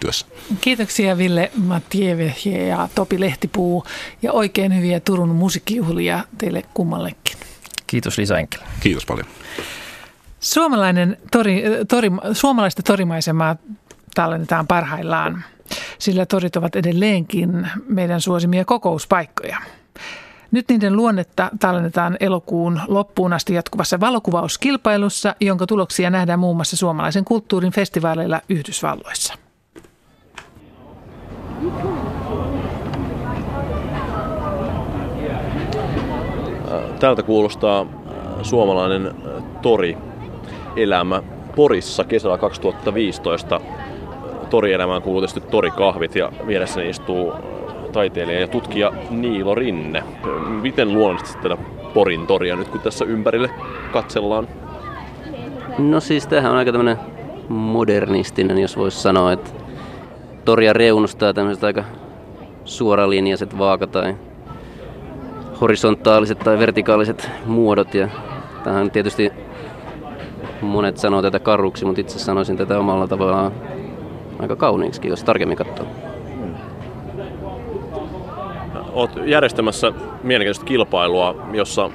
työssä. 0.00 0.26
Kiitoksia 0.60 1.18
Ville 1.18 1.50
Mattieve 1.56 2.34
ja 2.68 2.88
Topi 2.94 3.20
Lehtipuu 3.20 3.84
ja 4.22 4.32
oikein 4.32 4.76
hyviä 4.76 5.00
Turun 5.00 5.28
musiikkijuhlia 5.28 6.24
teille 6.38 6.62
kummallekin. 6.74 7.36
Kiitos 7.86 8.18
Lisa 8.18 8.38
Enkel. 8.38 8.60
Kiitos 8.80 9.06
paljon. 9.06 9.26
Suomalainen 10.40 11.16
tori, 11.32 11.62
tori, 11.88 12.10
suomalaista 12.32 12.82
torimaisemaa 12.82 13.56
tallennetaan 14.14 14.66
parhaillaan, 14.66 15.44
sillä 15.98 16.26
torit 16.26 16.56
ovat 16.56 16.76
edelleenkin 16.76 17.68
meidän 17.88 18.20
suosimia 18.20 18.64
kokouspaikkoja. 18.64 19.58
Nyt 20.50 20.68
niiden 20.68 20.96
luonnetta 20.96 21.50
tallennetaan 21.60 22.16
elokuun 22.20 22.80
loppuun 22.88 23.32
asti 23.32 23.54
jatkuvassa 23.54 24.00
valokuvauskilpailussa, 24.00 25.34
jonka 25.40 25.66
tuloksia 25.66 26.10
nähdään 26.10 26.38
muun 26.38 26.56
muassa 26.56 26.76
suomalaisen 26.76 27.24
kulttuurin 27.24 27.72
festivaaleilla 27.72 28.40
Yhdysvalloissa. 28.48 29.34
Tältä 37.00 37.22
kuulostaa 37.22 37.80
äh, 37.80 37.86
suomalainen 38.42 39.06
äh, 39.06 39.42
tori 39.62 39.98
elämä 40.76 41.22
Porissa 41.56 42.04
kesällä 42.04 42.38
2015. 42.38 43.60
Torielämään 44.50 45.02
kuuluu 45.02 45.20
tietysti 45.20 45.40
torikahvit 45.40 46.16
ja 46.16 46.32
vieressäni 46.46 46.88
istuu 46.88 47.32
äh, 47.32 47.38
taiteilija 47.92 48.40
ja 48.40 48.48
tutkija 48.48 48.92
Niilo 49.10 49.54
Rinne. 49.54 50.04
Miten 50.62 50.92
luonnollisesti 50.92 51.42
tätä 51.42 51.56
Porin 51.94 52.26
toria 52.26 52.56
nyt 52.56 52.68
kun 52.68 52.80
tässä 52.80 53.04
ympärille 53.04 53.50
katsellaan? 53.92 54.48
No 55.78 56.00
siis 56.00 56.26
tämähän 56.26 56.52
on 56.52 56.58
aika 56.58 56.72
tämmöinen 56.72 56.98
modernistinen, 57.48 58.58
jos 58.58 58.76
voisi 58.76 59.00
sanoa, 59.00 59.32
että 59.32 59.65
toria 60.46 60.72
reunustaa 60.72 61.32
tämmöiset 61.32 61.64
aika 61.64 61.84
suoralinjaiset 62.64 63.58
vaaka- 63.58 63.86
tai 63.86 64.14
horisontaaliset 65.60 66.38
tai 66.38 66.58
vertikaaliset 66.58 67.30
muodot. 67.46 67.94
Ja 67.94 68.08
tähän 68.64 68.90
tietysti 68.90 69.32
monet 70.60 70.98
sanoo 70.98 71.22
tätä 71.22 71.38
karuksi, 71.38 71.84
mutta 71.84 72.00
itse 72.00 72.18
sanoisin 72.18 72.56
tätä 72.56 72.78
omalla 72.78 73.08
tavallaan 73.08 73.52
aika 74.38 74.56
kauniiksi, 74.56 75.08
jos 75.08 75.24
tarkemmin 75.24 75.56
katsoo. 75.56 75.86
Olet 78.92 79.10
järjestämässä 79.24 79.92
mielenkiintoista 80.22 80.64
kilpailua, 80.64 81.46
jossa 81.52 81.90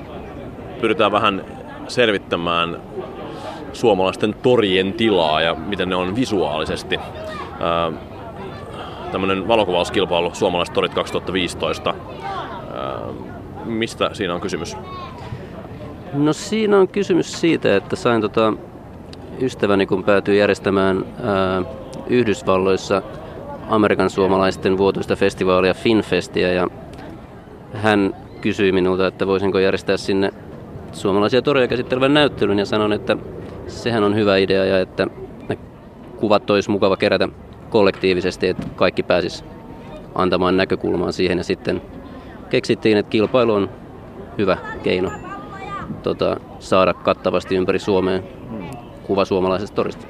pyritään 0.82 1.12
vähän 1.12 1.46
selvittämään 1.88 2.82
suomalaisten 3.74 4.36
torien 4.42 4.94
tilaa 4.94 5.42
ja 5.42 5.56
miten 5.56 5.90
ne 5.90 5.96
on 5.96 6.16
visuaalisesti 6.16 7.00
tämmöinen 9.12 9.48
valokuvauskilpailu 9.48 10.32
Suomalaiset 10.34 10.74
torit 10.74 10.94
2015. 10.94 11.94
Mistä 13.66 14.10
siinä 14.14 14.34
on 14.34 14.42
kysymys? 14.42 14.78
No 16.14 16.34
siinä 16.34 16.80
on 16.80 16.88
kysymys 16.88 17.42
siitä, 17.42 17.76
että 17.76 17.96
sain 17.96 18.22
tota 18.22 18.54
ystäväni, 19.42 19.86
kun 19.86 20.04
päätyi 20.04 20.38
järjestämään 20.38 21.06
ää, 21.24 21.64
Yhdysvalloissa 22.08 23.02
Amerikan 23.70 24.10
suomalaisten 24.10 24.78
vuotuista 24.78 25.16
festivaalia 25.16 25.74
Finfestia 25.74 26.54
ja 26.54 26.68
hän 27.74 28.16
kysyi 28.42 28.72
minulta, 28.72 29.08
että 29.08 29.28
voisinko 29.28 29.60
järjestää 29.60 29.98
sinne 29.98 30.32
suomalaisia 30.92 31.42
toreja 31.42 31.68
käsittelevän 31.68 32.14
näyttelyn 32.14 32.60
ja 32.60 32.66
sanon, 32.66 32.94
että 32.94 33.18
sehän 33.68 34.04
on 34.04 34.16
hyvä 34.16 34.38
idea 34.38 34.66
ja 34.66 34.80
että 34.80 35.08
ne 35.50 35.58
kuvat 36.18 36.50
olisi 36.50 36.72
mukava 36.72 36.98
kerätä 36.98 37.30
kollektiivisesti, 37.72 38.48
että 38.48 38.68
kaikki 38.76 39.04
pääsis 39.04 39.46
antamaan 40.16 40.58
näkökulmaa 40.58 41.12
siihen 41.12 41.38
ja 41.38 41.44
sitten 41.44 41.82
keksittiin, 42.50 42.98
että 42.98 43.10
kilpailu 43.10 43.54
on 43.54 43.70
hyvä 44.38 44.58
keino 44.84 45.12
tota, 46.04 46.38
saada 46.60 46.94
kattavasti 46.94 47.56
ympäri 47.56 47.80
Suomeen 47.80 48.24
kuva 49.04 49.26
suomalaisesta 49.26 49.76
torista. 49.76 50.08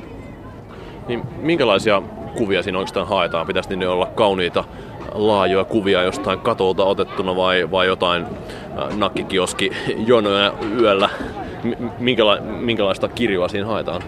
Niin, 1.08 1.22
minkälaisia 1.38 2.02
kuvia 2.38 2.64
siinä 2.64 2.78
oikeastaan 2.78 3.08
haetaan? 3.08 3.48
Pitäisi 3.48 3.76
ne 3.76 3.88
olla 3.88 4.06
kauniita 4.06 4.64
laajoja 5.14 5.66
kuvia 5.66 6.04
jostain 6.04 6.40
katolta 6.40 6.84
otettuna 6.84 7.36
vai, 7.36 7.72
vai 7.72 7.88
jotain 7.88 8.24
äh, 8.24 8.98
nakkikioski 8.98 9.72
jonoja 10.06 10.54
yöllä? 10.80 11.10
Minkäla, 12.00 12.38
minkälaista 12.42 13.08
kirjoa 13.08 13.48
siinä 13.48 13.68
haetaan? 13.68 14.02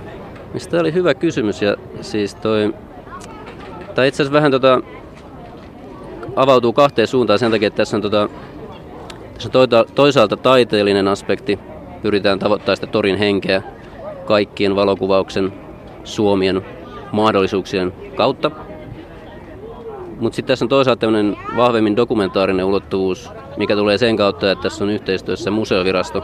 Tämä 0.69 0.81
oli 0.81 0.93
hyvä 0.93 1.13
kysymys 1.13 1.61
ja 1.61 1.77
siis 2.01 2.35
toi 2.35 2.73
Tämä 3.95 4.05
itse 4.05 4.23
asiassa 4.23 4.33
vähän 4.33 4.51
tota, 4.51 4.81
avautuu 6.35 6.73
kahteen 6.73 7.07
suuntaan 7.07 7.39
sen 7.39 7.51
takia, 7.51 7.67
että 7.67 7.77
tässä 7.77 7.97
on, 7.97 8.01
tota, 8.01 8.29
tässä 9.33 9.59
on 9.59 9.85
toisaalta 9.95 10.37
taiteellinen 10.37 11.07
aspekti. 11.07 11.59
Pyritään 12.01 12.39
tavoittaa 12.39 12.75
sitä 12.75 12.87
torin 12.87 13.17
henkeä 13.17 13.61
kaikkien 14.25 14.75
valokuvauksen 14.75 15.53
suomien 16.03 16.65
mahdollisuuksien 17.11 17.93
kautta. 18.15 18.51
Mutta 20.19 20.35
sitten 20.35 20.53
tässä 20.53 20.65
on 20.65 20.69
toisaalta 20.69 20.99
tämmöinen 20.99 21.37
vahvemmin 21.57 21.95
dokumentaarinen 21.95 22.65
ulottuvuus, 22.65 23.29
mikä 23.57 23.75
tulee 23.75 23.97
sen 23.97 24.17
kautta, 24.17 24.51
että 24.51 24.63
tässä 24.63 24.83
on 24.83 24.89
yhteistyössä 24.89 25.51
museovirasto, 25.51 26.23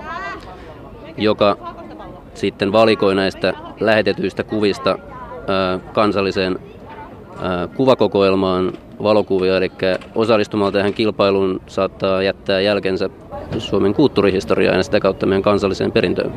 joka 1.17 1.57
sitten 2.33 2.71
valikoi 2.71 3.15
näistä 3.15 3.53
lähetetyistä 3.79 4.43
kuvista 4.43 4.99
kansalliseen 5.93 6.59
kuvakokoelmaan 7.75 8.73
valokuvia, 9.03 9.57
eli 9.57 9.71
osallistumalla 10.15 10.71
tähän 10.71 10.93
kilpailuun 10.93 11.61
saattaa 11.67 12.23
jättää 12.23 12.61
jälkensä 12.61 13.09
Suomen 13.57 13.93
kulttuurihistoriaan 13.93 14.77
ja 14.77 14.83
sitä 14.83 14.99
kautta 14.99 15.25
meidän 15.25 15.43
kansalliseen 15.43 15.91
perintöön. 15.91 16.33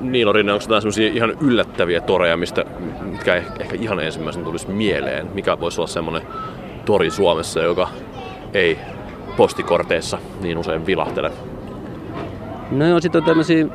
Niilo 0.00 0.32
Rinne, 0.32 0.52
onko 0.52 0.64
jotain 0.64 0.82
sellaisia 0.82 1.12
ihan 1.12 1.36
yllättäviä 1.40 2.00
toreja, 2.00 2.36
mistä, 2.36 2.64
mitkä 3.02 3.34
ehkä 3.34 3.76
ihan 3.80 4.00
ensimmäisen 4.00 4.44
tulisi 4.44 4.70
mieleen? 4.70 5.26
Mikä 5.34 5.60
voisi 5.60 5.80
olla 5.80 5.88
semmoinen 5.88 6.22
tori 6.84 7.10
Suomessa, 7.10 7.60
joka 7.60 7.88
ei 8.54 8.78
postikorteissa 9.36 10.18
niin 10.40 10.58
usein 10.58 10.86
vilahtelet? 10.86 11.32
No 12.70 12.86
joo, 12.86 13.00
sitten 13.00 13.20
on 13.20 13.26
tämmöisiä, 13.26 13.66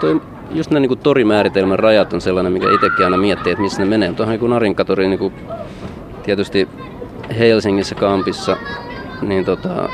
toi, 0.00 0.20
just 0.50 0.70
nämä 0.70 0.86
niin 0.86 0.98
torimääritelmän 0.98 1.78
rajat 1.78 2.12
on 2.12 2.20
sellainen, 2.20 2.52
mikä 2.52 2.66
itsekin 2.74 3.04
aina 3.04 3.16
miettii, 3.16 3.52
että 3.52 3.62
missä 3.62 3.82
ne 3.82 3.88
menee. 3.88 4.12
Tuohon 4.12 4.38
niin 4.38 4.50
Narinkatori 4.50 5.08
niin 5.08 5.18
kuin, 5.18 5.34
tietysti 6.22 6.68
Helsingissä 7.38 7.94
kampissa, 7.94 8.56
niin 9.22 9.44
tota, 9.44 9.88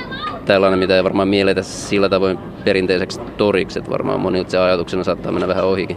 tällainen, 0.47 0.79
mitä 0.79 0.97
ei 0.97 1.05
varmaan 1.05 1.29
mielletä 1.29 1.63
sillä 1.63 2.09
tavoin 2.09 2.39
perinteiseksi 2.65 3.21
toriksi, 3.37 3.79
että 3.79 3.91
varmaan 3.91 4.21
monilta 4.21 4.51
se 4.51 4.59
ajatuksena 4.59 5.05
saattaa 5.05 5.33
mennä 5.33 5.49
vähän 5.49 5.65
ohikin. 5.65 5.97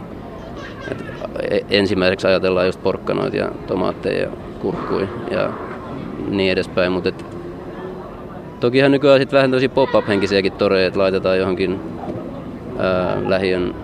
Et 0.90 1.04
e, 1.50 1.58
ensimmäiseksi 1.70 2.26
ajatellaan 2.26 2.66
just 2.66 2.82
porkkanoita 2.82 3.36
ja 3.36 3.48
tomaatteja 3.66 4.22
ja 4.22 4.30
kurkkuja 4.58 5.06
ja 5.30 5.52
niin 6.28 6.52
edespäin, 6.52 6.92
mutta 6.92 7.08
et, 7.08 7.24
tokihan 8.60 8.92
nykyään 8.92 9.20
sitten 9.20 9.36
vähän 9.36 9.50
tosi 9.50 9.68
pop-up-henkisiäkin 9.68 10.52
toreja, 10.52 10.86
että 10.86 11.00
laitetaan 11.00 11.38
johonkin 11.38 11.80
ää, 12.78 13.16
lähiön 13.26 13.74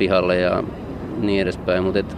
pihalle 0.00 0.36
ja 0.36 0.62
niin 1.20 1.42
edespäin, 1.42 1.82
mutta 1.82 1.98
et, 1.98 2.16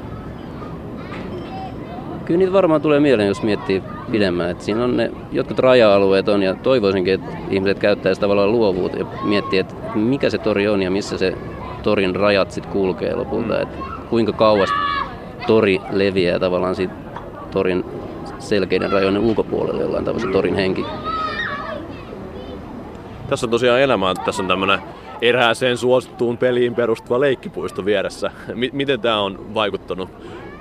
kyllä 2.25 2.39
niitä 2.39 2.53
varmaan 2.53 2.83
tulee 2.83 3.01
mieleen, 3.01 3.29
jos 3.29 3.43
miettii 3.43 3.83
pidemmän. 4.11 4.51
Et 4.51 4.61
siinä 4.61 4.85
on 4.85 4.97
ne 4.97 5.11
jotkut 5.33 5.59
raja-alueet 5.59 6.29
on 6.29 6.43
ja 6.43 6.55
toivoisinkin, 6.55 7.15
että 7.15 7.37
ihmiset 7.51 7.79
käyttäisivät 7.79 8.21
tavallaan 8.21 8.53
luovuutta 8.53 8.99
ja 8.99 9.07
miettii, 9.25 9.59
että 9.59 9.75
mikä 9.95 10.31
se 10.31 10.39
tori 10.39 10.69
on 10.69 10.83
ja 10.83 10.91
missä 10.91 11.19
se 11.19 11.35
torin 11.83 12.17
rajat 12.17 12.51
sitten 12.51 12.73
kulkee 12.73 13.15
lopulta. 13.15 13.61
Et 13.61 13.69
kuinka 14.11 14.33
kauas 14.33 14.69
tori 15.47 15.81
leviää 15.91 16.39
tavallaan 16.39 16.75
siitä 16.75 16.95
torin 17.51 17.85
selkeiden 18.39 18.93
rajojen 18.93 19.19
ulkopuolelle 19.19 19.83
jollain 19.83 20.05
tavalla 20.05 20.27
se 20.27 20.33
torin 20.33 20.55
henki. 20.55 20.85
Tässä 23.29 23.47
on 23.47 23.51
tosiaan 23.51 23.81
elämää. 23.81 24.15
Tässä 24.15 24.43
on 24.43 24.49
tämmöinen 24.49 24.79
erääseen 25.23 25.77
suosittuun 25.77 26.39
peliin 26.39 26.75
perustuva 26.75 27.21
leikkipuisto 27.21 27.85
vieressä. 27.85 28.31
M- 28.55 28.77
miten 28.77 29.01
tämä 29.01 29.21
on 29.21 29.55
vaikuttanut 29.55 30.09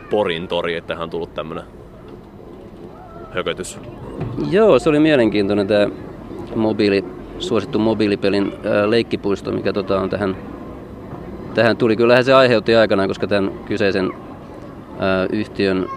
Porin 0.10 0.48
tori, 0.48 0.76
että 0.76 0.88
tähän 0.88 1.04
on 1.04 1.10
tullut 1.10 1.34
tämmöinen 1.34 1.64
hökötys? 3.32 3.80
Joo, 4.52 4.80
se 4.80 4.90
oli 4.90 5.00
mielenkiintoinen 5.00 5.68
tämä 5.68 5.88
mobiili, 6.56 7.06
suosittu 7.40 7.80
mobiilipelin 7.80 8.54
ää, 8.66 8.90
leikkipuisto, 8.90 9.52
mikä 9.52 9.74
tota 9.74 10.00
on 10.00 10.10
tähän, 10.10 10.38
tähän 11.54 11.78
tuli. 11.78 11.96
Kyllähän 11.96 12.26
se 12.26 12.34
aiheutti 12.34 12.76
aikanaan, 12.76 13.08
koska 13.08 13.28
tämän 13.28 13.52
kyseisen 13.66 14.12
ää, 15.00 15.28
yhtiön 15.32 15.88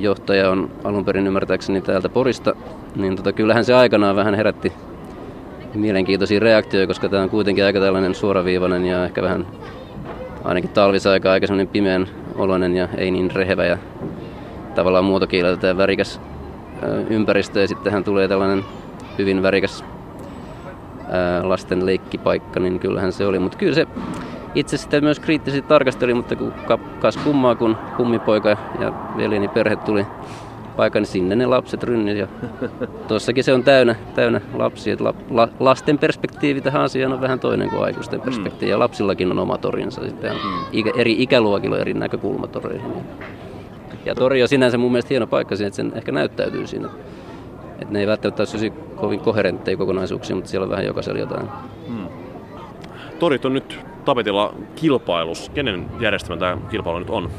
johtaja 0.00 0.50
on 0.50 0.70
alun 0.84 1.04
perin 1.04 1.26
ymmärtääkseni 1.26 1.80
täältä 1.80 2.08
Porista, 2.08 2.56
niin 2.96 3.16
tota, 3.16 3.32
kyllähän 3.32 3.64
se 3.64 3.74
aikanaan 3.74 4.16
vähän 4.16 4.34
herätti 4.34 4.72
mielenkiintoisia 5.74 6.40
reaktioita, 6.40 6.86
koska 6.86 7.08
tämä 7.08 7.22
on 7.22 7.30
kuitenkin 7.30 7.64
aika 7.64 7.80
tällainen 7.80 8.14
suoraviivainen 8.14 8.86
ja 8.86 9.04
ehkä 9.04 9.22
vähän 9.22 9.46
ainakin 10.44 10.70
talvisaika 10.70 11.32
aika 11.32 11.46
sellainen 11.46 11.68
pimeän 11.68 12.08
oloinen 12.34 12.76
ja 12.76 12.88
ei 12.96 13.10
niin 13.10 13.30
rehevä 13.30 13.64
ja 13.64 13.78
tavallaan 14.74 15.04
muotokieleltä 15.04 15.66
ja 15.66 15.76
värikäs 15.76 16.20
ympäristö 17.10 17.60
ja 17.60 17.68
sittenhän 17.68 18.04
tulee 18.04 18.28
tällainen 18.28 18.64
hyvin 19.18 19.42
värikäs 19.42 19.84
lasten 21.42 21.86
leikkipaikka, 21.86 22.60
niin 22.60 22.80
kyllähän 22.80 23.12
se 23.12 23.26
oli. 23.26 23.38
Mutta 23.38 23.58
kyllä 23.58 23.74
se 23.74 23.86
itse 24.54 24.76
sitä 24.76 25.00
myös 25.00 25.20
kriittisesti 25.20 25.68
tarkasteli, 25.68 26.14
mutta 26.14 26.36
kun 26.36 26.52
kas 27.00 27.16
kummaa, 27.16 27.54
kun 27.54 27.76
kummipoika 27.96 28.48
ja 28.80 28.92
veljeni 29.16 29.48
perhe 29.48 29.76
tuli 29.76 30.06
paikan, 30.76 31.02
niin 31.02 31.12
sinne 31.12 31.36
ne 31.36 31.46
lapset 31.46 31.82
rynnit. 31.82 32.16
Ja 32.16 32.26
tuossakin 33.08 33.44
se 33.44 33.54
on 33.54 33.62
täynnä, 33.62 33.94
täynnä 34.14 34.40
lapsia. 34.54 34.96
La, 35.00 35.14
la, 35.30 35.48
lasten 35.60 35.98
perspektiivi 35.98 36.60
tähän 36.60 36.82
asiaan 36.82 37.12
on 37.12 37.20
vähän 37.20 37.40
toinen 37.40 37.70
kuin 37.70 37.84
aikuisten 37.84 38.20
mm. 38.20 38.24
perspektiivi. 38.24 38.70
Ja 38.70 38.78
lapsillakin 38.78 39.30
on 39.30 39.38
oma 39.38 39.58
torinsa. 39.58 40.00
Sitten 40.00 40.32
mm. 40.32 40.64
ikä, 40.72 40.92
eri 40.96 41.16
ikäluokilla 41.18 41.78
eri 41.78 41.94
näkökulmatoreihin. 41.94 42.92
Ja 44.04 44.14
tori 44.14 44.42
on 44.42 44.48
sinänsä 44.48 44.78
mun 44.78 44.92
mielestä 44.92 45.08
hieno 45.08 45.26
paikka 45.26 45.56
siinä, 45.56 45.66
että 45.68 45.76
sen 45.76 45.92
ehkä 45.94 46.12
näyttäytyy 46.12 46.66
siinä. 46.66 46.88
Että 47.78 47.92
ne 47.92 48.00
ei 48.00 48.06
välttämättä 48.06 48.42
ole 48.42 48.72
kovin 48.96 49.20
koherentteja 49.20 49.76
kokonaisuuksia, 49.76 50.36
mutta 50.36 50.50
siellä 50.50 50.64
on 50.64 50.70
vähän 50.70 50.84
jokaisella 50.84 51.18
jotain. 51.18 51.46
Hmm. 51.88 52.06
Torit 53.18 53.44
on 53.44 53.54
nyt 53.54 53.80
tapetilla 54.04 54.54
kilpailus. 54.76 55.50
Kenen 55.54 55.86
järjestämä 56.00 56.36
tämä 56.36 56.58
kilpailu 56.70 56.98
nyt 56.98 57.10
on? 57.10 57.30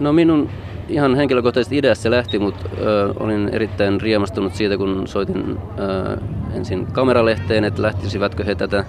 No 0.00 0.12
minun 0.12 0.48
ihan 0.88 1.14
henkilökohtaisesti 1.14 1.78
ideasta 1.78 2.02
se 2.02 2.10
lähti, 2.10 2.38
mutta 2.38 2.68
ö, 2.80 3.14
olin 3.20 3.48
erittäin 3.52 4.00
riemastunut 4.00 4.54
siitä, 4.54 4.76
kun 4.76 5.06
soitin 5.06 5.58
ö, 5.78 6.16
ensin 6.54 6.86
kameralehteen, 6.86 7.64
että 7.64 7.82
lähtisivätkö 7.82 8.44
he 8.44 8.54
tätä 8.54 8.84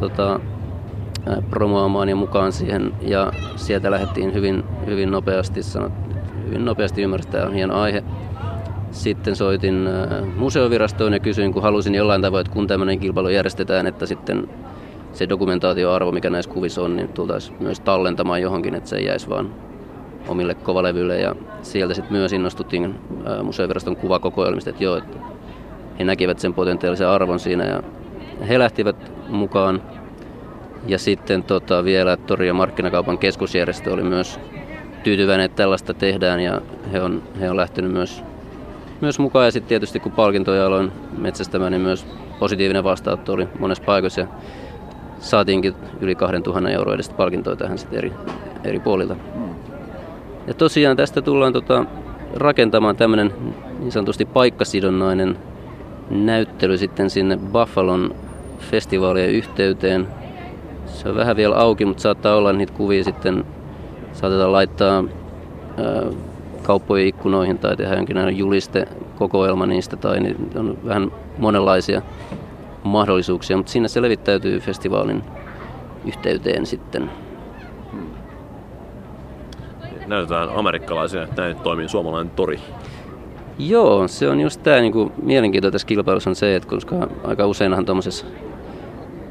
tota, 0.00 0.40
promoamaan 1.50 2.08
ja 2.08 2.16
mukaan 2.16 2.52
siihen. 2.52 2.92
Ja 3.00 3.32
sieltä 3.56 3.90
lähdettiin 3.90 4.34
hyvin, 4.34 4.64
hyvin 4.86 5.10
nopeasti, 5.10 5.62
sanot, 5.62 5.92
hyvin 6.46 6.64
nopeasti 6.64 7.02
ymmärtää, 7.02 7.46
on 7.46 7.54
hieno 7.54 7.80
aihe. 7.80 8.04
Sitten 8.90 9.36
soitin 9.36 9.88
museovirastoon 10.36 11.12
ja 11.12 11.18
kysyin, 11.18 11.52
kun 11.52 11.62
halusin 11.62 11.94
jollain 11.94 12.22
tavoin, 12.22 12.40
että 12.40 12.52
kun 12.52 12.66
tämmöinen 12.66 12.98
kilpailu 12.98 13.28
järjestetään, 13.28 13.86
että 13.86 14.06
sitten 14.06 14.48
se 15.12 15.28
dokumentaatioarvo, 15.28 16.12
mikä 16.12 16.30
näissä 16.30 16.50
kuvissa 16.50 16.82
on, 16.82 16.96
niin 16.96 17.08
tultaisiin 17.08 17.56
myös 17.60 17.80
tallentamaan 17.80 18.42
johonkin, 18.42 18.74
että 18.74 18.88
se 18.88 18.96
ei 18.96 19.04
jäisi 19.04 19.28
vaan 19.28 19.54
omille 20.28 20.54
kovalevyille. 20.54 21.18
Ja 21.18 21.34
sieltä 21.62 21.94
sitten 21.94 22.12
myös 22.12 22.32
innostuttiin 22.32 22.94
museoviraston 23.42 23.96
kuvakokoelmista, 23.96 24.70
että 24.70 24.84
joo, 24.84 24.96
että 24.96 25.18
he 25.98 26.04
näkivät 26.04 26.38
sen 26.38 26.54
potentiaalisen 26.54 27.08
arvon 27.08 27.40
siinä 27.40 27.64
ja 27.64 27.82
he 28.48 28.58
lähtivät 28.58 29.12
mukaan 29.28 29.82
ja 30.86 30.98
sitten 30.98 31.42
tota, 31.42 31.84
vielä 31.84 32.16
Tori- 32.16 32.46
ja 32.46 32.54
markkinakaupan 32.54 33.18
keskusjärjestö 33.18 33.92
oli 33.92 34.02
myös 34.02 34.40
tyytyväinen, 35.02 35.44
että 35.44 35.56
tällaista 35.56 35.94
tehdään 35.94 36.40
ja 36.40 36.60
he 36.92 37.00
on, 37.00 37.22
he 37.40 37.50
on 37.50 37.56
lähtenyt 37.56 37.92
myös, 37.92 38.22
myös 39.00 39.18
mukaan. 39.18 39.44
Ja 39.44 39.50
sitten 39.50 39.68
tietysti 39.68 40.00
kun 40.00 40.12
palkintoja 40.12 40.66
aloin 40.66 40.92
metsästämään, 41.18 41.72
niin 41.72 41.82
myös 41.82 42.06
positiivinen 42.38 42.84
vastaanotto 42.84 43.32
oli 43.32 43.48
monessa 43.58 43.84
paikassa. 43.84 44.20
Ja 44.20 44.26
saatiinkin 45.18 45.74
yli 46.00 46.14
2000 46.14 46.70
euroa 46.70 46.94
edestä 46.94 47.14
palkintoja 47.14 47.56
tähän 47.56 47.78
sitten 47.78 47.98
eri, 47.98 48.12
eri 48.64 48.80
puolilta. 48.80 49.16
Ja 50.46 50.54
tosiaan 50.54 50.96
tästä 50.96 51.22
tullaan 51.22 51.52
tota, 51.52 51.84
rakentamaan 52.36 52.96
tämmöinen 52.96 53.32
niin 53.78 53.92
sanotusti 53.92 54.24
paikkasidonnainen 54.24 55.38
näyttely 56.10 56.78
sitten 56.78 57.10
sinne 57.10 57.38
Buffalon 57.52 58.14
festivaalien 58.58 59.30
yhteyteen 59.30 60.08
se 60.86 61.08
on 61.08 61.16
vähän 61.16 61.36
vielä 61.36 61.56
auki, 61.56 61.84
mutta 61.84 62.02
saattaa 62.02 62.36
olla 62.36 62.52
niitä 62.52 62.72
kuvia 62.72 63.04
sitten 63.04 63.44
saatetaan 64.12 64.52
laittaa 64.52 65.04
ää, 65.76 66.02
kauppojen 66.62 67.06
ikkunoihin 67.06 67.58
tai 67.58 67.76
tehdä 67.76 67.94
jonkinlainen 67.94 68.38
juliste 68.38 68.88
kokoelma 69.18 69.66
niistä 69.66 69.96
tai 69.96 70.20
niin 70.20 70.50
on 70.56 70.78
vähän 70.86 71.12
monenlaisia 71.38 72.02
mahdollisuuksia, 72.84 73.56
mutta 73.56 73.72
siinä 73.72 73.88
se 73.88 74.02
levittäytyy 74.02 74.60
festivaalin 74.60 75.22
yhteyteen 76.06 76.66
sitten. 76.66 77.10
Näytetään 80.10 80.48
amerikkalaisia, 80.54 81.22
että 81.22 81.42
näin 81.42 81.56
toimii 81.56 81.88
suomalainen 81.88 82.32
tori. 82.36 82.60
Joo, 83.58 84.08
se 84.08 84.28
on 84.28 84.40
just 84.40 84.62
tämä 84.62 84.80
niin 84.80 85.12
mielenkiintoinen 85.22 85.72
tässä 85.72 85.86
kilpailussa 85.86 86.30
on 86.30 86.36
se, 86.36 86.56
että 86.56 86.68
koska 86.68 87.08
aika 87.24 87.46
useinhan 87.46 87.84
tuommoisessa 87.84 88.26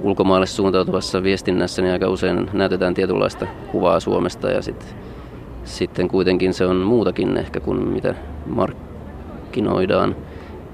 ulkomaille 0.01 0.45
suuntautuvassa 0.45 1.23
viestinnässä 1.23 1.81
niin 1.81 1.91
aika 1.91 2.09
usein 2.09 2.49
näytetään 2.53 2.93
tietynlaista 2.93 3.47
kuvaa 3.71 3.99
Suomesta 3.99 4.49
ja 4.49 4.61
sit, 4.61 4.95
sitten 5.63 6.07
kuitenkin 6.07 6.53
se 6.53 6.65
on 6.65 6.75
muutakin 6.75 7.37
ehkä 7.37 7.59
kuin 7.59 7.87
mitä 7.87 8.15
markkinoidaan. 8.45 10.15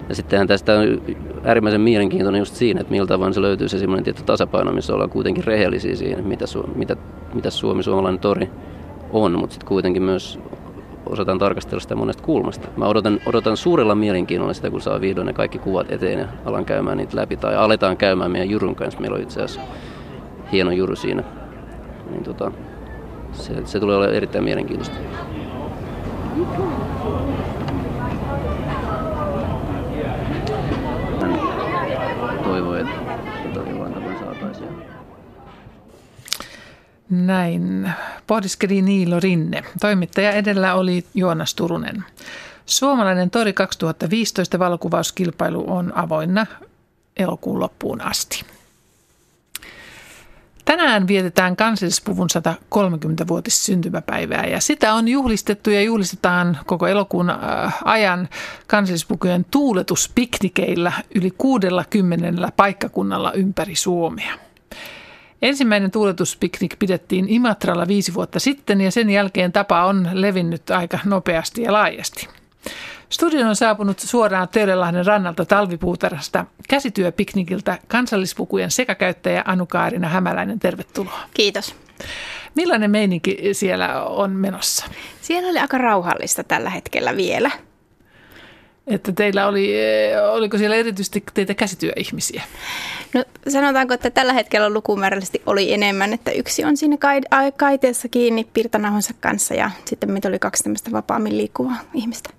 Ja 0.09 0.15
sittenhän 0.15 0.47
tästä 0.47 0.73
on 0.79 1.01
äärimmäisen 1.43 1.81
mielenkiintoinen 1.81 2.39
just 2.39 2.55
siinä, 2.55 2.81
että 2.81 2.91
miltä 2.91 3.19
vaan 3.19 3.33
se 3.33 3.41
löytyy 3.41 3.67
se 3.67 3.79
semmoinen 3.79 4.03
tietty 4.03 4.23
tasapaino, 4.23 4.71
missä 4.71 4.93
ollaan 4.93 5.09
kuitenkin 5.09 5.43
rehellisiä 5.43 5.95
siinä, 5.95 6.21
mitä, 6.21 6.45
mitä, 6.75 6.95
mitä 7.33 7.49
Suomi, 7.49 7.83
suomalainen 7.83 8.21
tori 8.21 8.49
on, 9.09 9.39
mutta 9.39 9.53
sitten 9.53 9.67
kuitenkin 9.67 10.03
myös 10.03 10.39
osataan 11.05 11.39
tarkastella 11.39 11.79
sitä 11.79 11.95
monesta 11.95 12.23
kulmasta. 12.23 12.67
Mä 12.77 12.85
odotan, 12.85 13.19
odotan 13.25 13.57
suurella 13.57 13.95
mielenkiinnolla 13.95 14.53
sitä, 14.53 14.69
kun 14.69 14.81
saa 14.81 15.01
vihdoin 15.01 15.27
ne 15.27 15.33
kaikki 15.33 15.59
kuvat 15.59 15.91
eteen 15.91 16.19
ja 16.19 16.27
alan 16.45 16.65
käymään 16.65 16.97
niitä 16.97 17.15
läpi. 17.15 17.37
Tai 17.37 17.55
aletaan 17.55 17.97
käymään 17.97 18.31
meidän 18.31 18.49
Jurun 18.49 18.75
kanssa. 18.75 18.99
Meillä 18.99 19.15
on 19.15 19.23
itse 19.23 19.41
asiassa 19.41 19.61
hieno 20.51 20.71
Juru 20.71 20.95
siinä. 20.95 21.23
Niin 22.11 22.23
tota, 22.23 22.51
se, 23.31 23.53
se 23.65 23.79
tulee 23.79 23.97
olemaan 23.97 24.17
erittäin 24.17 24.43
mielenkiintoista. 24.43 24.95
Hän 32.27 32.39
toivoi, 32.43 32.79
että 32.79 32.95
tota 33.53 33.69
jollain 33.69 33.93
tavoin 33.93 34.19
saataisiin. 34.19 34.69
Näin 37.09 37.91
pohdiskeli 38.27 38.81
Niilo 38.81 39.19
Rinne. 39.19 39.63
Toimittaja 39.81 40.31
edellä 40.31 40.75
oli 40.75 41.05
Joonas 41.13 41.55
Turunen. 41.55 42.03
Suomalainen 42.65 43.29
Tori 43.29 43.53
2015 43.53 44.59
valokuvauskilpailu 44.59 45.65
on 45.67 45.97
avoinna 45.97 46.45
elokuun 47.17 47.59
loppuun 47.59 48.01
asti. 48.01 48.45
Tänään 50.65 51.07
vietetään 51.07 51.55
kansallispuvun 51.55 52.27
130-vuotis 52.75 53.65
syntymäpäivää 53.65 54.45
ja 54.45 54.61
sitä 54.61 54.93
on 54.93 55.07
juhlistettu 55.07 55.69
ja 55.69 55.81
juhlistetaan 55.81 56.57
koko 56.65 56.87
elokuun 56.87 57.29
äh, 57.29 57.37
ajan 57.83 58.29
kansallispukujen 58.67 59.45
tuuletuspiknikeillä 59.51 60.91
yli 61.15 61.31
60 61.37 62.51
paikkakunnalla 62.55 63.31
ympäri 63.31 63.75
Suomea. 63.75 64.33
Ensimmäinen 65.45 65.91
tuuletuspiknik 65.91 66.79
pidettiin 66.79 67.29
Imatralla 67.29 67.87
viisi 67.87 68.13
vuotta 68.13 68.39
sitten 68.39 68.81
ja 68.81 68.91
sen 68.91 69.09
jälkeen 69.09 69.51
tapa 69.51 69.85
on 69.85 70.09
levinnyt 70.13 70.69
aika 70.69 70.99
nopeasti 71.05 71.61
ja 71.61 71.73
laajasti. 71.73 72.27
Studion 73.09 73.47
on 73.47 73.55
saapunut 73.55 73.99
suoraan 73.99 74.49
Töölönlahden 74.49 75.05
rannalta 75.05 75.45
talvipuutarhasta 75.45 76.45
käsityöpiknikiltä 76.69 77.77
kansallispukujen 77.87 78.71
sekakäyttäjä 78.71 79.43
Anu-Kaarina 79.45 80.07
Hämäläinen. 80.07 80.59
Tervetuloa. 80.59 81.19
Kiitos. 81.33 81.75
Millainen 82.55 82.91
meininki 82.91 83.37
siellä 83.51 84.03
on 84.03 84.31
menossa? 84.31 84.85
Siellä 85.21 85.49
oli 85.49 85.59
aika 85.59 85.77
rauhallista 85.77 86.43
tällä 86.43 86.69
hetkellä 86.69 87.15
vielä. 87.15 87.51
Että 88.87 89.11
teillä 89.11 89.47
oli, 89.47 89.73
oliko 90.31 90.57
siellä 90.57 90.75
erityisesti 90.75 91.23
teitä 91.33 91.53
käsityöihmisiä? 91.53 92.43
No 93.13 93.23
sanotaanko, 93.47 93.93
että 93.93 94.09
tällä 94.09 94.33
hetkellä 94.33 94.69
lukumäärällisesti 94.69 95.41
oli 95.45 95.73
enemmän, 95.73 96.13
että 96.13 96.31
yksi 96.31 96.63
on 96.63 96.77
siinä 96.77 96.97
kaiteessa 97.57 98.07
kiinni 98.09 98.47
pirtanahonsa 98.53 99.13
kanssa 99.19 99.53
ja 99.53 99.71
sitten 99.85 100.11
meitä 100.11 100.27
oli 100.27 100.39
kaksi 100.39 100.63
tämmöistä 100.63 100.91
vapaammin 100.91 101.37
liikkuvaa 101.37 101.77
ihmistä. 101.93 102.29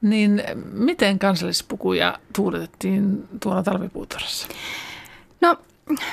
Niin 0.00 0.42
miten 0.72 1.18
kansallispukuja 1.18 2.18
tuuletettiin 2.36 3.28
tuolla 3.40 3.62
talvipuutarhassa? 3.62 4.48
No 5.40 5.56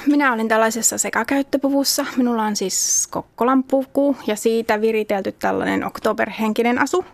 minä 0.08 0.34
olin 0.34 0.48
tällaisessa 0.48 0.98
sekakäyttöpuvussa. 0.98 2.06
Minulla 2.18 2.44
on 2.44 2.56
siis 2.56 3.08
Kokkolan 3.12 3.64
puku 3.64 4.18
ja 4.28 4.36
siitä 4.36 4.82
viritelty 4.82 5.32
tällainen 5.32 5.86
oktoberhenkinen 5.86 6.80
asu. 6.80 7.06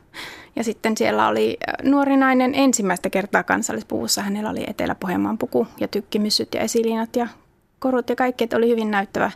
Ja 0.56 0.64
sitten 0.64 0.98
siellä 0.98 1.28
oli 1.28 1.58
äh, 1.70 1.92
nuori 1.92 2.18
nainen 2.18 2.56
ensimmäistä 2.56 3.10
kertaa 3.10 3.44
kansallispuvussa. 3.44 4.22
Hänellä 4.22 4.50
oli 4.50 4.64
Etelä-Pohjanmaan 4.68 5.38
puku 5.38 5.68
ja 5.80 5.88
tykkimyssyt 5.88 6.54
ja 6.54 6.62
esiliinat 6.62 7.16
ja 7.16 7.28
korut 7.80 8.10
ja 8.10 8.16
kaikki. 8.16 8.44
Että 8.44 8.58
oli 8.58 8.70
hyvin 8.70 8.92
näyttävä 8.92 9.32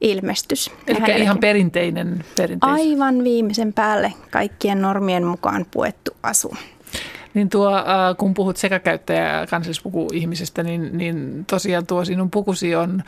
ilmestys. 0.00 0.70
Eli 0.86 0.94
hänellekin. 0.94 1.22
ihan 1.22 1.38
perinteinen, 1.38 2.24
perinteinen. 2.36 2.80
Aivan 2.80 3.24
viimeisen 3.24 3.72
päälle 3.72 4.12
kaikkien 4.30 4.82
normien 4.82 5.24
mukaan 5.24 5.66
puettu 5.70 6.10
asu. 6.22 6.56
Niin 7.36 7.48
tuo, 7.48 7.76
äh, 7.76 7.84
kun 8.18 8.34
puhut 8.34 8.56
sekä 8.56 8.78
käyttäjä 8.78 9.46
kansallispuku 9.50 10.08
ihmisestä, 10.12 10.62
niin, 10.62 10.98
niin 10.98 11.44
tosiaan 11.44 11.86
tuo 11.86 12.04
sinun 12.04 12.30
pukusi 12.30 12.74
on 12.74 13.02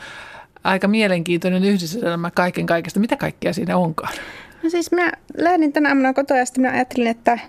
aika 0.63 0.87
mielenkiintoinen 0.87 1.63
yhdistelmä 1.63 2.31
kaiken 2.31 2.65
kaikesta. 2.65 2.99
Mitä 2.99 3.15
kaikkea 3.15 3.53
siinä 3.53 3.77
onkaan? 3.77 4.13
No 4.63 4.69
siis 4.69 4.91
minä 4.91 5.11
lähdin 5.37 5.73
tänä 5.73 5.89
aamuna 5.89 6.13
kotoa 6.13 6.37
ja 6.37 6.45
sitten 6.45 6.61
minä 6.61 6.73
ajattelin, 6.73 7.07
että 7.07 7.39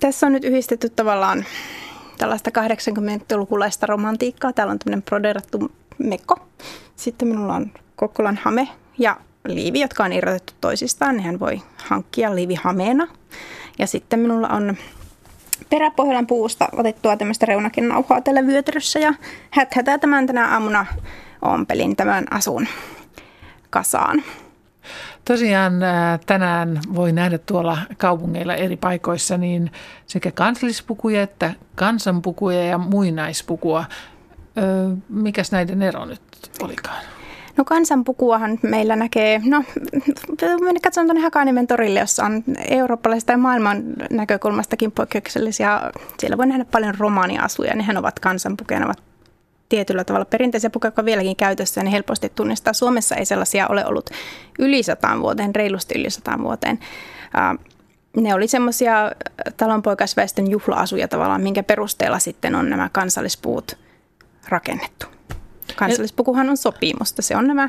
tässä 0.00 0.26
on 0.26 0.32
nyt 0.32 0.44
yhdistetty 0.44 0.88
tavallaan 0.88 1.44
tällaista 2.18 2.50
80-lukulaista 2.50 3.86
romantiikkaa. 3.86 4.52
Täällä 4.52 4.72
on 4.72 4.78
tämmöinen 4.78 5.02
proderattu 5.02 5.72
mekko. 5.98 6.36
Sitten 6.96 7.28
minulla 7.28 7.54
on 7.54 7.72
Kokkolan 7.96 8.38
hame 8.42 8.68
ja 8.98 9.16
liivi, 9.46 9.80
jotka 9.80 10.04
on 10.04 10.12
irrotettu 10.12 10.52
toisistaan. 10.60 11.16
Nehän 11.16 11.40
voi 11.40 11.62
hankkia 11.76 12.34
liivihameena. 12.34 13.08
Ja 13.78 13.86
sitten 13.86 14.20
minulla 14.20 14.48
on 14.48 14.76
peräpohjolan 15.72 16.26
puusta 16.26 16.68
otettua 16.76 17.16
tämmöistä 17.16 17.46
reunakin 17.46 17.88
nauhaa 17.88 18.20
tällä 18.20 18.46
vyötärössä 18.46 18.98
ja 18.98 19.14
häthätää 19.50 19.98
tämän 19.98 20.26
tänä 20.26 20.48
aamuna 20.48 20.86
ompelin 21.42 21.96
tämän 21.96 22.24
asun 22.30 22.66
kasaan. 23.70 24.22
Tosiaan 25.24 25.82
äh, 25.82 26.20
tänään 26.26 26.80
voi 26.94 27.12
nähdä 27.12 27.38
tuolla 27.38 27.78
kaupungeilla 27.98 28.54
eri 28.54 28.76
paikoissa 28.76 29.38
niin 29.38 29.70
sekä 30.06 30.30
kansallispukuja 30.30 31.22
että 31.22 31.54
kansanpukuja 31.74 32.64
ja 32.64 32.78
muinaispukua. 32.78 33.84
Mikäs 35.08 35.52
näiden 35.52 35.82
ero 35.82 36.04
nyt 36.04 36.22
olikaan? 36.62 37.02
No 37.56 37.64
kansanpukuahan 37.64 38.58
meillä 38.62 38.96
näkee, 38.96 39.40
no 39.44 39.64
katsomaan 40.82 41.06
tuonne 41.06 41.22
Hakaniemen 41.22 41.66
torille, 41.66 42.00
jossa 42.00 42.24
on 42.24 42.44
eurooppalaisesta 42.68 43.32
ja 43.32 43.38
maailman 43.38 43.82
näkökulmastakin 44.10 44.92
poikkeuksellisia. 44.92 45.80
Siellä 46.18 46.38
voi 46.38 46.46
nähdä 46.46 46.64
paljon 46.64 46.94
romaaniasuja, 46.98 47.74
nehän 47.74 47.96
ovat 47.96 48.20
kansanpukeja, 48.20 48.80
ne 48.80 48.86
ovat 48.86 49.02
tietyllä 49.68 50.04
tavalla 50.04 50.24
perinteisiä 50.24 50.70
pukuja, 50.70 50.88
jotka 50.88 51.04
vieläkin 51.04 51.36
käytössä 51.36 51.82
ne 51.82 51.92
helposti 51.92 52.32
tunnistaa. 52.34 52.72
Suomessa 52.72 53.16
ei 53.16 53.24
sellaisia 53.24 53.66
ole 53.68 53.86
ollut 53.86 54.10
yli 54.58 54.82
sataan 54.82 55.20
vuoteen, 55.20 55.54
reilusti 55.54 56.00
yli 56.00 56.10
sataan 56.10 56.42
vuoteen. 56.42 56.78
Ne 58.16 58.34
oli 58.34 58.48
semmoisia 58.48 59.12
talonpoikaisväestön 59.56 60.50
juhla-asuja 60.50 61.08
tavallaan, 61.08 61.42
minkä 61.42 61.62
perusteella 61.62 62.18
sitten 62.18 62.54
on 62.54 62.70
nämä 62.70 62.88
kansallispuut 62.92 63.78
rakennettu. 64.48 65.06
Kansallispukuhan 65.76 66.50
on 66.50 66.56
sopimusta. 66.56 67.22
Se 67.22 67.36
on 67.36 67.46
nämä 67.46 67.68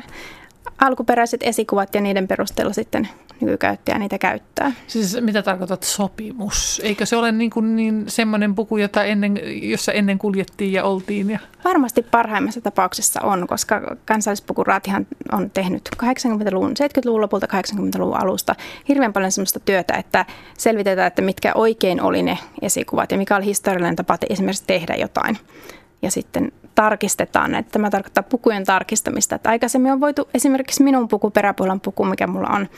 alkuperäiset 0.78 1.42
esikuvat 1.42 1.94
ja 1.94 2.00
niiden 2.00 2.28
perusteella 2.28 2.72
sitten 2.72 3.08
nykykäyttäjä 3.40 3.98
niitä 3.98 4.18
käyttää. 4.18 4.72
Siis 4.86 5.16
mitä 5.20 5.42
tarkoitat 5.42 5.82
sopimus? 5.82 6.80
Eikö 6.84 7.06
se 7.06 7.16
ole 7.16 7.32
niin, 7.32 7.50
kuin 7.50 7.76
niin 7.76 8.04
semmoinen 8.08 8.54
puku, 8.54 8.76
jota 8.76 9.04
ennen, 9.04 9.40
jossa 9.70 9.92
ennen 9.92 10.18
kuljettiin 10.18 10.72
ja 10.72 10.84
oltiin? 10.84 11.30
Ja... 11.30 11.38
Varmasti 11.64 12.02
parhaimmassa 12.02 12.60
tapauksessa 12.60 13.20
on, 13.22 13.46
koska 13.46 13.96
kansallispukuraatihan 14.04 15.06
on 15.32 15.50
tehnyt 15.50 15.88
80-luvun, 16.02 16.70
70-luvun 16.70 17.20
lopulta 17.20 17.46
80-luvun 17.46 18.22
alusta 18.22 18.54
hirveän 18.88 19.12
paljon 19.12 19.32
sellaista 19.32 19.60
työtä, 19.60 19.94
että 19.94 20.26
selvitetään, 20.58 21.06
että 21.06 21.22
mitkä 21.22 21.52
oikein 21.54 22.00
oli 22.00 22.22
ne 22.22 22.38
esikuvat 22.62 23.12
ja 23.12 23.18
mikä 23.18 23.36
oli 23.36 23.44
historiallinen 23.44 23.96
tapa 23.96 24.18
esimerkiksi 24.30 24.64
tehdä 24.66 24.94
jotain. 24.94 25.38
Ja 26.02 26.10
sitten 26.10 26.52
tarkistetaan, 26.74 27.54
että 27.54 27.72
tämä 27.72 27.90
tarkoittaa 27.90 28.22
pukujen 28.22 28.64
tarkistamista. 28.64 29.34
Että 29.34 29.50
aikaisemmin 29.50 29.92
on 29.92 30.00
voitu 30.00 30.28
esimerkiksi 30.34 30.82
minun 30.82 31.08
puku, 31.08 31.30
peräpuolen 31.30 31.80
puku, 31.80 32.04
mikä 32.04 32.26
mulla 32.26 32.48
on, 32.48 32.68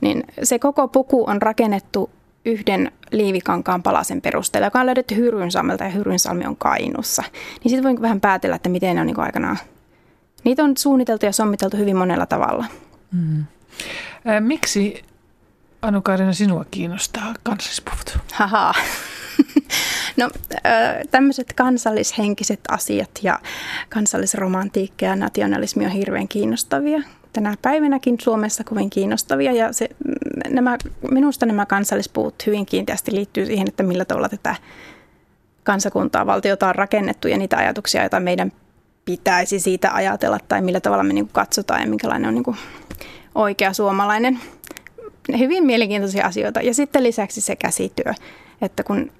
niin 0.00 0.24
se 0.42 0.58
koko 0.58 0.88
puku 0.88 1.24
on 1.26 1.42
rakennettu 1.42 2.10
yhden 2.44 2.92
liivikankaan 3.10 3.82
palasen 3.82 4.20
perusteella, 4.20 4.66
joka 4.66 4.80
on 4.80 4.86
löydetty 4.86 5.16
Hyrynsalmelta 5.16 5.84
ja 5.84 5.90
Hyrynsalmi 5.90 6.46
on 6.46 6.56
Kainussa. 6.56 7.22
Niin 7.32 7.70
sitten 7.70 7.84
voin 7.84 8.02
vähän 8.02 8.20
päätellä, 8.20 8.56
että 8.56 8.68
miten 8.68 8.94
ne 8.94 9.00
on 9.00 9.06
niin 9.06 9.20
aikanaan. 9.20 9.58
Niitä 10.44 10.64
on 10.64 10.76
suunniteltu 10.76 11.26
ja 11.26 11.32
sommiteltu 11.32 11.76
hyvin 11.76 11.96
monella 11.96 12.26
tavalla. 12.26 12.64
Mm. 13.12 13.44
miksi 14.40 15.04
Anu-Kaarina 15.82 16.32
sinua 16.32 16.64
kiinnostaa 16.70 17.34
kansallispuvut? 17.42 18.18
Haha. 18.32 18.74
No 20.16 20.30
tämmöiset 21.10 21.52
kansallishenkiset 21.52 22.60
asiat 22.68 23.10
ja 23.22 23.38
kansallisromantiikka 23.88 25.04
ja 25.04 25.16
nationalismi 25.16 25.84
on 25.84 25.90
hirveän 25.90 26.28
kiinnostavia. 26.28 27.02
Tänä 27.32 27.54
päivänäkin 27.62 28.16
Suomessa 28.20 28.64
kovin 28.64 28.90
kiinnostavia 28.90 29.52
ja 29.52 29.72
se, 29.72 29.88
nämä, 30.48 30.78
minusta 31.10 31.46
nämä 31.46 31.66
kansallispuut 31.66 32.46
hyvin 32.46 32.66
kiinteästi 32.66 33.14
liittyy 33.14 33.46
siihen, 33.46 33.68
että 33.68 33.82
millä 33.82 34.04
tavalla 34.04 34.28
tätä 34.28 34.54
kansakuntaa, 35.64 36.26
valtiota 36.26 36.68
on 36.68 36.74
rakennettu 36.74 37.28
ja 37.28 37.38
niitä 37.38 37.56
ajatuksia, 37.56 38.00
joita 38.00 38.20
meidän 38.20 38.52
pitäisi 39.04 39.60
siitä 39.60 39.94
ajatella 39.94 40.38
tai 40.48 40.62
millä 40.62 40.80
tavalla 40.80 41.04
me 41.04 41.12
niin 41.12 41.28
katsotaan 41.28 41.80
ja 41.80 41.86
minkälainen 41.86 42.28
on 42.28 42.34
niin 42.34 42.56
oikea 43.34 43.72
suomalainen. 43.72 44.38
Hyvin 45.38 45.66
mielenkiintoisia 45.66 46.26
asioita. 46.26 46.60
Ja 46.60 46.74
sitten 46.74 47.02
lisäksi 47.02 47.40
se 47.40 47.56
käsityö, 47.56 48.12
että 48.62 48.82
kun 48.82 49.10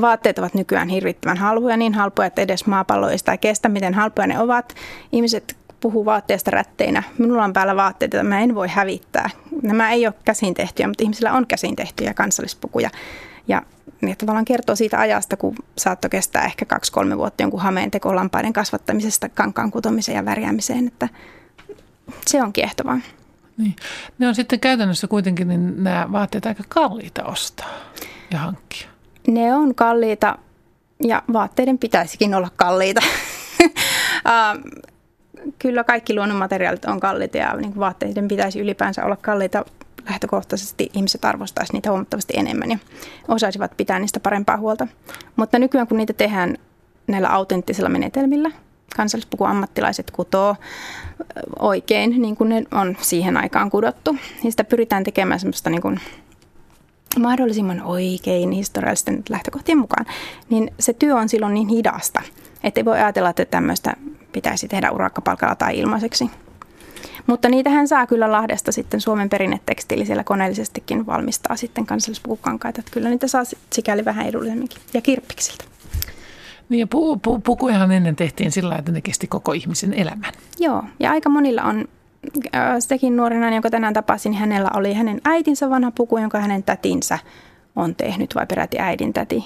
vaatteet 0.00 0.38
ovat 0.38 0.54
nykyään 0.54 0.88
hirvittävän 0.88 1.36
halpoja, 1.36 1.76
niin 1.76 1.94
halpoja, 1.94 2.26
että 2.26 2.42
edes 2.42 2.66
maapallo 2.66 3.08
ei 3.08 3.18
sitä 3.18 3.36
kestä, 3.36 3.68
miten 3.68 3.94
halpoja 3.94 4.26
ne 4.26 4.38
ovat. 4.38 4.74
Ihmiset 5.12 5.56
puhuu 5.80 6.04
vaatteesta 6.04 6.50
rätteinä. 6.50 7.02
Minulla 7.18 7.44
on 7.44 7.52
päällä 7.52 7.76
vaatteita, 7.76 8.16
joita 8.16 8.28
mä 8.28 8.40
en 8.40 8.54
voi 8.54 8.68
hävittää. 8.68 9.30
Nämä 9.62 9.90
ei 9.90 10.06
ole 10.06 10.14
käsin 10.24 10.54
tehtyjä, 10.54 10.88
mutta 10.88 11.02
ihmisillä 11.02 11.32
on 11.32 11.46
käsin 11.46 11.76
tehtyjä 11.76 12.14
kansallispukuja. 12.14 12.90
Ja 13.48 13.62
ne 14.00 14.14
tavallaan 14.14 14.44
kertoo 14.44 14.76
siitä 14.76 14.98
ajasta, 14.98 15.36
kun 15.36 15.54
saattoi 15.78 16.10
kestää 16.10 16.44
ehkä 16.44 16.64
kaksi-kolme 16.64 17.16
vuotta 17.16 17.42
jonkun 17.42 17.60
hameen 17.60 17.90
tekolampaiden 17.90 18.52
kasvattamisesta 18.52 19.28
kankaan 19.28 19.70
kutomiseen 19.70 20.16
ja 20.16 20.24
värjäämiseen, 20.24 20.86
että 20.86 21.08
se 22.26 22.42
on 22.42 22.52
kiehtovaa. 22.52 22.98
Niin. 23.56 23.76
Ne 24.18 24.28
on 24.28 24.34
sitten 24.34 24.60
käytännössä 24.60 25.08
kuitenkin 25.08 25.48
niin 25.48 25.84
nämä 25.84 26.08
vaatteet 26.12 26.46
aika 26.46 26.64
kalliita 26.68 27.24
ostaa 27.24 27.68
ja 28.30 28.38
hankkia. 28.38 28.89
Ne 29.26 29.54
on 29.54 29.74
kalliita 29.74 30.38
ja 31.02 31.22
vaatteiden 31.32 31.78
pitäisikin 31.78 32.34
olla 32.34 32.48
kalliita. 32.56 33.00
Kyllä 35.58 35.84
kaikki 35.84 36.14
luonnonmateriaalit 36.14 36.84
on 36.84 37.00
kalliita 37.00 37.38
ja 37.38 37.56
niin 37.56 37.78
vaatteiden 37.78 38.28
pitäisi 38.28 38.60
ylipäänsä 38.60 39.04
olla 39.04 39.16
kalliita 39.16 39.64
lähtökohtaisesti 40.10 40.90
ihmiset 40.94 41.24
arvostaisivat 41.24 41.72
niitä 41.72 41.90
huomattavasti 41.90 42.32
enemmän 42.36 42.70
ja 42.70 42.78
osaisivat 43.28 43.76
pitää 43.76 43.98
niistä 43.98 44.20
parempaa 44.20 44.56
huolta. 44.56 44.86
Mutta 45.36 45.58
nykyään 45.58 45.86
kun 45.86 45.96
niitä 45.96 46.12
tehdään 46.12 46.56
näillä 47.06 47.28
autenttisilla 47.28 47.88
menetelmillä, 47.88 48.50
kansallispuku 48.96 49.44
ammattilaiset 49.44 50.10
kutoo 50.10 50.56
oikein, 51.58 52.22
niin 52.22 52.36
kuin 52.36 52.48
ne 52.48 52.64
on 52.70 52.96
siihen 53.00 53.36
aikaan 53.36 53.70
kudottu, 53.70 54.16
niin 54.42 54.52
sitä 54.52 54.64
pyritään 54.64 55.04
tekemään 55.04 55.40
semmoista 55.40 55.70
niin 55.70 55.82
kuin 55.82 56.00
mahdollisimman 57.18 57.82
oikein 57.82 58.50
historiallisten 58.50 59.22
lähtökohtien 59.28 59.78
mukaan, 59.78 60.06
niin 60.50 60.70
se 60.78 60.92
työ 60.92 61.16
on 61.16 61.28
silloin 61.28 61.54
niin 61.54 61.68
hidasta, 61.68 62.22
että 62.64 62.80
ei 62.80 62.84
voi 62.84 62.96
ajatella, 62.96 63.30
että 63.30 63.44
tämmöistä 63.44 63.94
pitäisi 64.32 64.68
tehdä 64.68 64.90
urakkapalkalla 64.90 65.54
tai 65.54 65.78
ilmaiseksi. 65.78 66.30
Mutta 67.26 67.48
niitähän 67.48 67.88
saa 67.88 68.06
kyllä 68.06 68.32
Lahdesta 68.32 68.72
sitten 68.72 69.00
Suomen 69.00 69.28
perinnetekstiili 69.28 70.06
siellä 70.06 70.24
koneellisestikin 70.24 71.06
valmistaa 71.06 71.56
sitten 71.56 71.86
kansallispukukankaita. 71.86 72.80
Että 72.80 72.92
kyllä 72.92 73.08
niitä 73.08 73.28
saa 73.28 73.42
sikäli 73.72 74.04
vähän 74.04 74.26
edullisemminkin 74.26 74.78
ja 74.94 75.00
kirppiksiltä. 75.00 75.64
Niin 76.68 76.80
ja 76.80 76.86
pu, 76.86 77.16
pu, 77.16 77.38
pukujahan 77.38 77.92
ennen 77.92 78.16
tehtiin 78.16 78.52
sillä 78.52 78.76
että 78.76 78.92
ne 78.92 79.00
kesti 79.00 79.26
koko 79.26 79.52
ihmisen 79.52 79.94
elämän. 79.94 80.32
Joo, 80.58 80.84
ja 81.00 81.10
aika 81.10 81.28
monilla 81.28 81.62
on 81.62 81.88
sekin 82.78 83.16
nuorena, 83.16 83.52
jonka 83.54 83.70
tänään 83.70 83.94
tapasin, 83.94 84.30
niin 84.30 84.40
hänellä 84.40 84.70
oli 84.74 84.94
hänen 84.94 85.20
äitinsä 85.24 85.70
vanha 85.70 85.90
puku, 85.90 86.18
jonka 86.18 86.40
hänen 86.40 86.62
tätinsä 86.62 87.18
on 87.76 87.94
tehnyt, 87.94 88.34
vai 88.34 88.46
peräti 88.46 88.78
äidin 88.78 89.12
täti. 89.12 89.44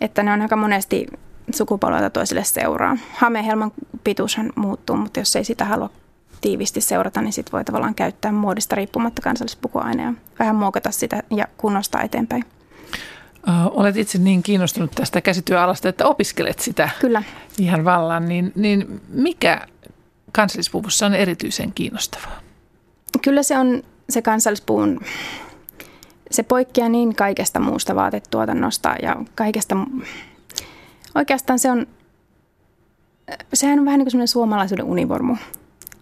Että 0.00 0.22
ne 0.22 0.32
on 0.32 0.42
aika 0.42 0.56
monesti 0.56 1.06
sukupolvelta 1.54 2.10
toiselle 2.10 2.44
seuraa. 2.44 2.96
Hamehelman 3.14 3.72
pituushan 4.04 4.52
muuttuu, 4.56 4.96
mutta 4.96 5.20
jos 5.20 5.36
ei 5.36 5.44
sitä 5.44 5.64
halua 5.64 5.90
tiivisti 6.40 6.80
seurata, 6.80 7.22
niin 7.22 7.32
sitten 7.32 7.52
voi 7.52 7.64
tavallaan 7.64 7.94
käyttää 7.94 8.32
muodista 8.32 8.76
riippumatta 8.76 9.22
kansallispukuainea. 9.22 10.12
Vähän 10.38 10.56
muokata 10.56 10.90
sitä 10.90 11.22
ja 11.30 11.46
kunnostaa 11.56 12.02
eteenpäin. 12.02 12.44
Olet 13.70 13.96
itse 13.96 14.18
niin 14.18 14.42
kiinnostunut 14.42 14.90
tästä 14.90 15.20
käsityöalasta, 15.20 15.88
että 15.88 16.06
opiskelet 16.06 16.58
sitä 16.58 16.88
Kyllä. 17.00 17.22
ihan 17.58 17.84
vallan. 17.84 18.28
Niin, 18.28 18.52
niin 18.54 19.00
mikä 19.08 19.66
kansallispuvussa 20.32 21.06
on 21.06 21.14
erityisen 21.14 21.72
kiinnostavaa? 21.72 22.40
Kyllä 23.22 23.42
se 23.42 23.58
on 23.58 23.82
se 24.10 24.22
kansallispuvun, 24.22 25.00
se 26.30 26.42
poikkeaa 26.42 26.88
niin 26.88 27.14
kaikesta 27.14 27.60
muusta 27.60 27.94
vaatetuotannosta 27.94 28.94
ja 29.02 29.16
kaikesta, 29.34 29.76
oikeastaan 31.14 31.58
se 31.58 31.70
on, 31.70 31.86
sehän 33.54 33.78
on 33.78 33.84
vähän 33.84 33.98
niin 33.98 34.10
kuin 34.10 34.28
suomalaisuuden 34.28 34.84
univormu. 34.84 35.36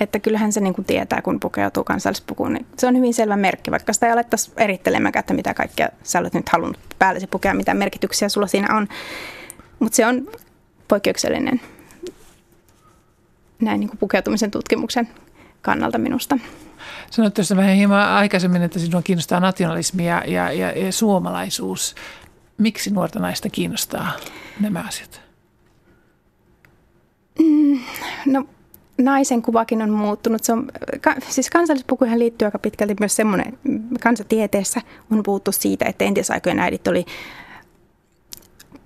Että 0.01 0.19
kyllähän 0.19 0.53
se 0.53 0.61
niin 0.61 0.75
kuin 0.75 0.85
tietää, 0.85 1.23
kun 1.23 1.41
pukeutuu 1.41 1.85
kansallispukuun, 1.85 2.53
niin 2.53 2.67
se 2.79 2.87
on 2.87 2.97
hyvin 2.97 3.15
selvä 3.15 3.37
merkki, 3.37 3.71
vaikka 3.71 3.93
sitä 3.93 4.07
ei 4.07 4.13
alettaisi 4.13 4.53
erittelemään, 4.57 5.19
että 5.19 5.35
mitä 5.35 5.55
kaikkea 5.55 5.89
sä 6.03 6.19
olet 6.19 6.35
nyt 6.35 6.49
halunnut 6.49 6.79
päälle 6.99 7.21
se 7.21 7.27
pukea, 7.27 7.55
mitä 7.55 7.75
merkityksiä 7.75 8.29
sulla 8.29 8.47
siinä 8.47 8.77
on. 8.77 8.89
Mutta 9.79 9.97
se 9.97 10.07
on 10.07 10.29
poikkeuksellinen 10.89 11.61
näin 13.61 13.81
niin 13.81 13.89
kuin 13.89 13.99
pukeutumisen 13.99 14.51
tutkimuksen 14.51 15.09
kannalta 15.63 15.99
minusta. 15.99 16.39
Sanoit 17.11 17.35
tuossa 17.35 17.57
vähän 17.57 17.77
hieman 17.77 18.09
aikaisemmin, 18.09 18.63
että 18.63 18.79
sinua 18.79 19.03
kiinnostaa 19.03 19.41
nationalismi 19.41 20.07
ja, 20.07 20.23
ja, 20.27 20.53
ja, 20.53 20.71
ja 20.71 20.93
suomalaisuus. 20.93 21.95
Miksi 22.59 22.91
nuorta 22.91 23.19
naista 23.19 23.49
kiinnostaa 23.49 24.13
nämä 24.61 24.85
asiat? 24.89 25.21
Mm, 27.39 27.81
no 28.27 28.45
naisen 28.99 29.43
kuvakin 29.43 29.83
on 29.83 29.91
muuttunut. 29.91 30.45
Se 30.45 30.53
on, 30.53 30.69
siis 31.29 31.51
kansallispukuihin 31.51 32.19
liittyy 32.19 32.47
aika 32.47 32.59
pitkälti 32.59 32.97
myös 33.01 33.17
semmoinen, 33.17 33.59
kansatieteessä 34.03 34.81
on 35.11 35.23
puhuttu 35.23 35.53
siitä, 35.53 35.85
että 35.85 36.05
entisaikojen 36.05 36.59
äidit 36.59 36.89
oli 36.89 37.05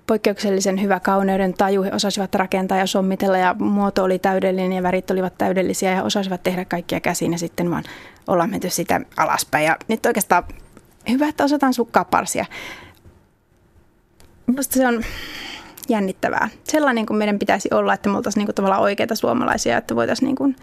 poikkeuksellisen 0.07 0.81
hyvä 0.81 0.99
kauneuden 0.99 1.53
taju. 1.53 1.83
He 1.83 1.91
osasivat 1.93 2.35
rakentaa 2.35 2.77
ja 2.77 2.87
sommitella 2.87 3.37
ja 3.37 3.55
muoto 3.59 4.03
oli 4.03 4.19
täydellinen 4.19 4.73
ja 4.73 4.83
värit 4.83 5.11
olivat 5.11 5.37
täydellisiä 5.37 5.91
ja 5.91 6.03
osasivat 6.03 6.43
tehdä 6.43 6.65
kaikkia 6.65 6.99
käsin 6.99 7.31
ja 7.31 7.37
sitten 7.37 7.71
vaan 7.71 7.83
ollaan 8.27 8.49
menty 8.49 8.69
sitä 8.69 9.01
alaspäin. 9.17 9.65
Ja 9.65 9.77
nyt 9.87 10.05
oikeastaan 10.05 10.43
hyvä, 11.09 11.27
että 11.27 11.43
osataan 11.43 11.73
sukkaa 11.73 12.05
parsia. 12.05 12.45
Minusta 14.47 14.73
se 14.73 14.87
on 14.87 15.03
jännittävää. 15.89 16.49
Sellainen 16.63 17.05
kuin 17.05 17.17
meidän 17.17 17.39
pitäisi 17.39 17.69
olla, 17.71 17.93
että 17.93 18.09
me 18.09 18.17
oltaisiin 18.17 18.39
niin 18.41 18.47
kuin 18.47 18.55
tavallaan 18.55 18.81
oikeita 18.81 19.15
suomalaisia, 19.15 19.77
että 19.77 19.95
voitaisiin 19.95 20.27
niin 20.27 20.35
kuin, 20.35 20.55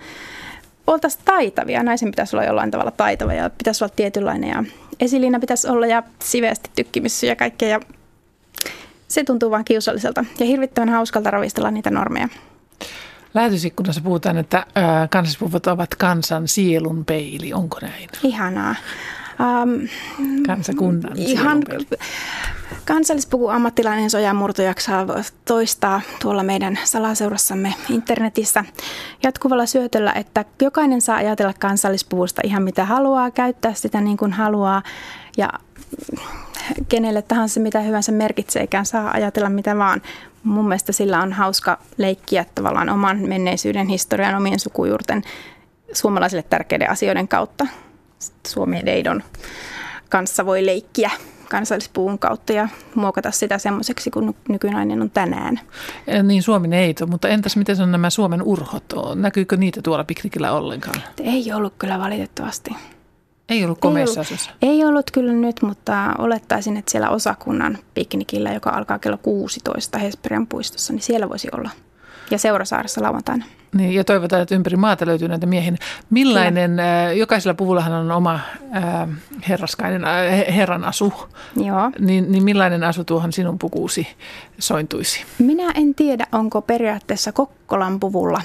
oltaisiin 0.87 1.25
taitavia. 1.25 1.83
Naisen 1.83 2.11
pitäisi 2.11 2.37
olla 2.37 2.45
jollain 2.45 2.71
tavalla 2.71 2.91
taitava 2.91 3.33
ja 3.33 3.51
pitäisi 3.51 3.85
olla 3.85 3.95
tietynlainen 3.97 4.51
ja 4.51 4.65
esiliina 5.01 5.41
pitäisi 5.41 5.69
olla 5.69 5.87
ja 5.87 6.03
siveästi 6.19 6.71
tykkimissä 6.77 7.27
ja 7.27 7.37
kaikkea. 7.37 7.69
Ja 7.69 7.81
se 9.11 9.25
tuntuu 9.25 9.51
vaan 9.51 9.65
kiusalliselta 9.65 10.25
ja 10.39 10.47
hirvittävän 10.47 10.89
hauskalta 10.89 11.31
ravistella 11.31 11.71
niitä 11.71 11.91
normeja. 11.91 12.29
Lähetysikkunassa 13.35 14.01
puhutaan, 14.01 14.37
että 14.39 14.67
kansallispuvut 15.11 15.67
ovat 15.67 15.95
kansan 15.95 16.49
sielun 16.49 17.05
peili. 17.05 17.53
Onko 17.53 17.79
näin? 17.83 18.09
Ihanaa. 18.23 18.75
Um, 19.41 19.89
Kansakunnan 20.47 21.13
ihan 21.17 21.63
kansallispuku 22.85 23.49
ammattilainen 23.49 24.11
Soja 24.11 24.35
Murto 24.35 24.63
jaksaa 24.63 25.07
toistaa 25.45 26.01
tuolla 26.23 26.43
meidän 26.43 26.79
salaseurassamme 26.85 27.75
internetissä 27.91 28.65
jatkuvalla 29.23 29.67
syötöllä, 29.67 30.13
että 30.13 30.45
jokainen 30.63 31.01
saa 31.01 31.17
ajatella 31.17 31.55
kansallispuvusta 31.59 32.41
ihan 32.45 32.63
mitä 32.63 32.85
haluaa, 32.85 33.31
käyttää 33.31 33.75
sitä 33.75 34.01
niin 34.01 34.17
kuin 34.17 34.33
haluaa 34.33 34.83
ja 35.37 35.49
kenelle 36.89 37.23
tahansa 37.23 37.61
mitä 37.61 37.81
hyvänsä 37.81 38.13
merkitseekään, 38.13 38.87
saa 38.87 39.11
ajatella 39.11 39.49
mitä 39.49 39.77
vaan. 39.77 40.03
Mun 40.43 40.69
mielestä 40.69 40.93
sillä 40.93 41.23
on 41.23 41.33
hauska 41.33 41.79
leikkiä 41.97 42.47
tavallaan 42.55 42.89
oman 42.89 43.29
menneisyyden 43.29 43.89
historian, 43.89 44.35
omien 44.35 44.61
sukujuurten 44.61 45.23
suomalaisille 45.93 46.43
tärkeiden 46.43 46.91
asioiden 46.91 47.29
kautta. 47.29 47.67
Suomen 48.47 48.87
Deidon 48.87 49.23
kanssa 50.09 50.47
voi 50.47 50.67
leikkiä 50.67 51.11
kansallispuun 51.51 52.19
kautta 52.19 52.53
ja 52.53 52.69
muokata 52.95 53.31
sitä 53.31 53.59
semmoiseksi 53.59 54.11
kuin 54.11 54.37
nykynainen 54.49 55.03
on 55.03 55.11
tänään. 55.11 55.61
Niin 56.23 56.43
Suomi 56.43 56.69
neito, 56.69 57.07
mutta 57.07 57.29
entäs 57.29 57.57
miten 57.57 57.81
on 57.81 57.93
nämä 57.93 58.11
Suomen 58.11 58.43
urhot? 58.43 58.85
Näkyykö 59.15 59.57
niitä 59.57 59.83
tuolla 59.83 60.05
piknikillä 60.05 60.53
ollenkaan? 60.53 61.03
Ei 61.25 61.53
ollut 61.53 61.75
kyllä 61.79 61.99
valitettavasti. 61.99 62.71
Ei 63.49 63.65
ollut 63.65 63.79
komeissa 63.79 64.21
asussa? 64.21 64.51
Ei 64.63 64.85
ollut 64.85 65.11
kyllä 65.11 65.33
nyt, 65.33 65.63
mutta 65.63 66.15
olettaisin, 66.19 66.77
että 66.77 66.91
siellä 66.91 67.11
osakunnan 67.11 67.79
piknikillä, 67.95 68.53
joka 68.53 68.71
alkaa 68.71 68.99
kello 68.99 69.19
16 69.19 69.99
Hesperian 69.99 70.47
puistossa, 70.47 70.93
niin 70.93 71.03
siellä 71.03 71.29
voisi 71.29 71.49
olla. 71.53 71.71
Ja 72.31 72.39
Seurasaaressa 72.39 73.03
lauantaina. 73.03 73.45
Niin, 73.75 73.95
ja 73.95 74.05
toivotaan, 74.05 74.43
että 74.43 74.55
ympäri 74.55 74.77
maata 74.77 75.07
löytyy 75.07 75.29
näitä 75.29 75.47
miehiä. 75.47 75.73
Millainen, 76.11 76.81
äh, 76.81 77.17
jokaisella 77.17 77.55
puvullahan 77.55 77.93
on 77.93 78.11
oma 78.11 78.35
äh, 78.35 79.09
herraskainen, 79.49 80.05
äh, 80.05 80.57
herran 80.57 80.85
asu. 80.85 81.13
Joo. 81.57 81.91
Niin, 81.99 82.33
niin 82.33 82.45
millainen 82.45 82.85
asu 82.85 83.05
tuohon 83.05 83.33
sinun 83.33 83.59
pukuusi 83.59 84.07
sointuisi? 84.59 85.25
Minä 85.39 85.73
en 85.75 85.95
tiedä, 85.95 86.27
onko 86.33 86.63
periaatteessa 86.63 87.33
Kokkolan 87.33 88.01
puvulla 88.01 88.43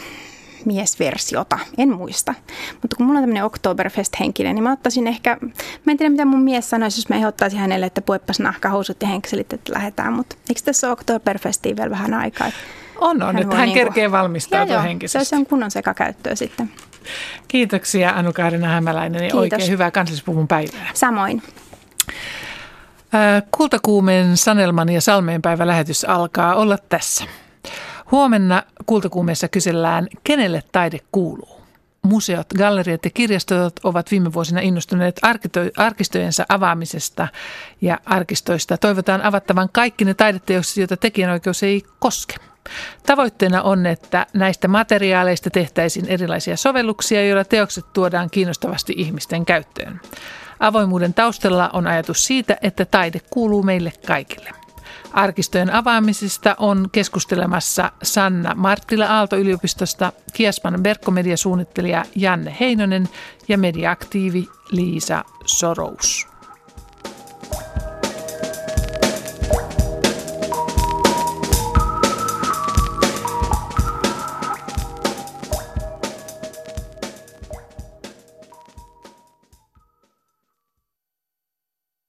miesversiota, 0.66 1.60
en 1.78 1.90
muista. 1.90 2.34
Mutta 2.82 2.96
kun 2.96 3.06
mulla 3.06 3.20
on 3.20 3.24
tämmöinen 3.24 3.46
Oktoberfest-henkinen, 3.46 4.56
niin 4.56 4.64
mä 4.64 4.72
ottaisin 4.72 5.08
ehkä, 5.08 5.38
mä 5.86 5.92
en 5.92 5.98
tiedä 5.98 6.10
mitä 6.10 6.26
mun 6.26 6.42
mies 6.42 6.70
sanoisi, 6.70 7.00
jos 7.00 7.10
mä 7.10 7.16
ehdottaisin 7.16 7.60
hänelle, 7.60 7.86
että 7.86 8.02
pueppas 8.02 8.40
nahkahousut 8.40 8.98
ja 9.02 9.08
henkselit, 9.08 9.54
että 9.54 9.74
lähdetään. 9.74 10.14
Mutta 10.14 10.36
eikö 10.50 10.62
tässä 10.66 10.88
ole 10.88 10.94
Oktoberfestiin 10.94 11.78
vielä 11.78 11.90
vähän 11.90 12.14
aikaa? 12.14 12.52
On, 13.02 13.24
on, 13.24 13.36
hän 13.36 13.44
että 13.44 13.56
hän 13.56 13.66
niin 13.66 13.74
kerkee 13.74 14.12
valmistautua 14.12 14.82
henkisesti. 14.82 15.26
Se 15.26 15.36
on 15.36 15.46
kunnon 15.46 15.72
sekakäyttöä 15.72 16.36
sitten. 16.36 16.72
Kiitoksia 17.48 18.10
Anu-Kaarina 18.10 18.68
Hämäläinen 18.68 19.24
ja 19.24 19.32
Kiitos. 19.32 19.40
oikein 19.40 19.70
hyvää 19.70 19.92
kansallispuvun 19.92 20.48
päivää. 20.48 20.88
Samoin. 20.94 21.44
Kultakuumen 23.52 24.38
Sanelman 24.38 24.90
ja 24.90 25.02
Salmeen 25.02 25.42
päivä 25.42 25.68
lähetys 25.68 26.06
alkaa 26.06 26.56
olla 26.56 26.78
tässä. 26.90 27.24
Huomenna 28.12 28.64
Kultakuumeessa 28.86 29.48
kysellään, 29.48 30.08
kenelle 30.24 30.64
taide 30.72 31.00
kuuluu. 31.12 31.62
Museot, 32.02 32.48
galleriat 32.58 33.06
ja 33.06 33.12
kirjastot 33.12 33.80
ovat 33.84 34.12
viime 34.12 34.34
vuosina 34.34 34.62
innostuneet 34.62 35.20
arkistojensa 35.78 36.46
avaamisesta 36.50 37.28
ja 37.82 38.00
arkistoista. 38.06 38.78
Toivotaan 38.78 39.22
avattavan 39.22 39.70
kaikki 39.72 40.06
ne 40.06 40.14
taideteokset, 40.14 40.78
joita 40.78 40.98
tekijänoikeus 40.98 41.64
ei 41.64 41.84
koske. 42.00 42.36
Tavoitteena 43.06 43.62
on, 43.62 43.86
että 43.86 44.28
näistä 44.34 44.68
materiaaleista 44.68 45.50
tehtäisiin 45.50 46.08
erilaisia 46.08 46.58
sovelluksia, 46.58 47.28
joilla 47.28 47.44
teokset 47.44 47.86
tuodaan 47.94 48.30
kiinnostavasti 48.30 48.94
ihmisten 48.98 49.46
käyttöön. 49.46 50.02
Avoimuuden 50.60 51.14
taustalla 51.14 51.70
on 51.74 51.88
ajatus 51.88 52.26
siitä, 52.26 52.58
että 52.62 52.86
taide 52.86 53.20
kuuluu 53.30 53.64
meille 53.64 53.94
kaikille. 54.08 54.65
Arkistojen 55.16 55.74
avaamisesta 55.74 56.56
on 56.60 56.90
keskustelemassa 56.92 57.92
Sanna 58.04 58.56
Marttila 58.56 59.06
Aalto-yliopistosta, 59.06 60.12
Kiasman 60.34 60.84
verkkomediasuunnittelija 60.84 62.06
Janne 62.16 62.58
Heinonen 62.60 63.10
ja 63.48 63.58
mediaaktiivi 63.58 64.48
Liisa 64.72 65.24
Sorous. 65.46 66.35